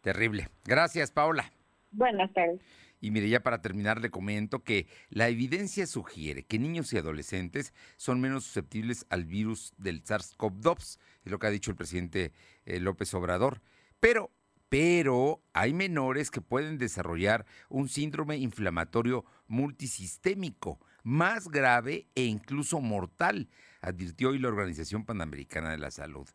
Terrible. 0.00 0.48
Gracias, 0.64 1.10
Paola. 1.10 1.50
Buenas 1.90 2.32
tardes. 2.32 2.60
Y 3.00 3.10
mire, 3.10 3.28
ya 3.28 3.40
para 3.40 3.60
terminar, 3.60 4.00
le 4.00 4.10
comento 4.10 4.62
que 4.62 4.86
la 5.10 5.28
evidencia 5.28 5.86
sugiere 5.86 6.44
que 6.44 6.58
niños 6.58 6.92
y 6.92 6.98
adolescentes 6.98 7.74
son 7.96 8.20
menos 8.20 8.44
susceptibles 8.44 9.06
al 9.10 9.24
virus 9.24 9.74
del 9.76 10.02
SARS-CoV-2, 10.02 10.98
es 11.24 11.32
lo 11.32 11.38
que 11.38 11.46
ha 11.46 11.50
dicho 11.50 11.70
el 11.70 11.76
presidente 11.76 12.32
eh, 12.64 12.80
López 12.80 13.12
Obrador. 13.14 13.60
Pero, 14.00 14.30
pero 14.68 15.42
hay 15.52 15.72
menores 15.72 16.30
que 16.30 16.40
pueden 16.40 16.78
desarrollar 16.78 17.46
un 17.68 17.88
síndrome 17.88 18.36
inflamatorio 18.36 19.24
multisistémico 19.46 20.80
más 21.02 21.48
grave 21.48 22.08
e 22.16 22.24
incluso 22.24 22.80
mortal, 22.80 23.48
advirtió 23.80 24.30
hoy 24.30 24.40
la 24.40 24.48
Organización 24.48 25.04
Panamericana 25.04 25.70
de 25.70 25.78
la 25.78 25.92
Salud. 25.92 26.28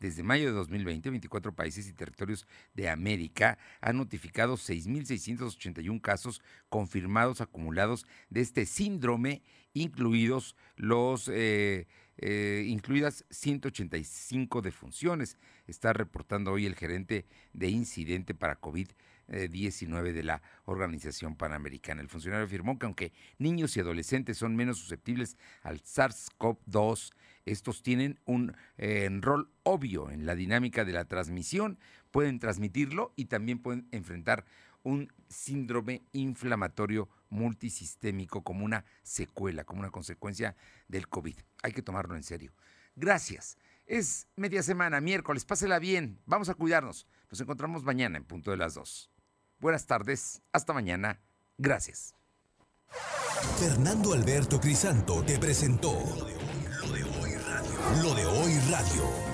Desde 0.00 0.22
mayo 0.22 0.46
de 0.46 0.52
2020, 0.52 1.10
24 1.10 1.54
países 1.54 1.88
y 1.88 1.92
territorios 1.92 2.46
de 2.74 2.88
América 2.88 3.58
han 3.80 3.96
notificado 3.96 4.56
6.681 4.56 6.00
casos 6.00 6.42
confirmados 6.68 7.40
acumulados 7.40 8.04
de 8.28 8.40
este 8.40 8.66
síndrome, 8.66 9.42
incluidos 9.72 10.56
los 10.76 11.30
eh, 11.32 11.86
eh, 12.18 12.64
incluidas 12.66 13.24
185 13.30 14.62
defunciones. 14.62 15.38
Está 15.66 15.92
reportando 15.92 16.52
hoy 16.52 16.66
el 16.66 16.74
gerente 16.74 17.26
de 17.52 17.68
incidente 17.68 18.34
para 18.34 18.60
COVID-19 18.60 20.12
de 20.12 20.22
la 20.22 20.42
Organización 20.64 21.36
Panamericana. 21.36 22.00
El 22.00 22.08
funcionario 22.08 22.46
afirmó 22.46 22.78
que 22.78 22.86
aunque 22.86 23.12
niños 23.38 23.76
y 23.76 23.80
adolescentes 23.80 24.38
son 24.38 24.56
menos 24.56 24.78
susceptibles 24.78 25.36
al 25.62 25.82
SARS-CoV-2, 25.82 27.12
estos 27.46 27.82
tienen 27.82 28.18
un 28.24 28.56
eh, 28.78 29.08
rol 29.20 29.50
obvio 29.64 30.10
en 30.10 30.24
la 30.24 30.34
dinámica 30.34 30.84
de 30.84 30.92
la 30.92 31.04
transmisión, 31.04 31.78
pueden 32.10 32.38
transmitirlo 32.38 33.12
y 33.16 33.26
también 33.26 33.58
pueden 33.58 33.86
enfrentar 33.90 34.44
un 34.82 35.12
síndrome 35.28 36.02
inflamatorio 36.12 37.08
multisistémico 37.30 38.42
como 38.42 38.64
una 38.64 38.84
secuela, 39.02 39.64
como 39.64 39.80
una 39.80 39.90
consecuencia 39.90 40.56
del 40.88 41.08
COVID. 41.08 41.36
Hay 41.64 41.72
que 41.72 41.80
tomarlo 41.80 42.14
en 42.14 42.22
serio. 42.22 42.52
Gracias. 42.94 43.56
Es 43.86 44.28
media 44.36 44.62
semana, 44.62 45.00
miércoles, 45.00 45.46
pásela 45.46 45.78
bien, 45.78 46.20
vamos 46.26 46.50
a 46.50 46.54
cuidarnos. 46.54 47.06
Nos 47.30 47.40
encontramos 47.40 47.84
mañana 47.84 48.18
en 48.18 48.24
punto 48.24 48.50
de 48.50 48.58
las 48.58 48.74
dos. 48.74 49.10
Buenas 49.60 49.86
tardes, 49.86 50.42
hasta 50.52 50.74
mañana, 50.74 51.20
gracias. 51.56 52.14
Fernando 53.58 54.12
Alberto 54.12 54.60
Crisanto 54.60 55.22
te 55.24 55.38
presentó 55.38 55.92
lo 55.92 56.92
de 56.92 57.02
hoy 57.02 57.34
radio. 57.34 58.02
Lo 58.02 58.14
de 58.14 58.26
hoy 58.26 58.58
radio. 58.70 59.33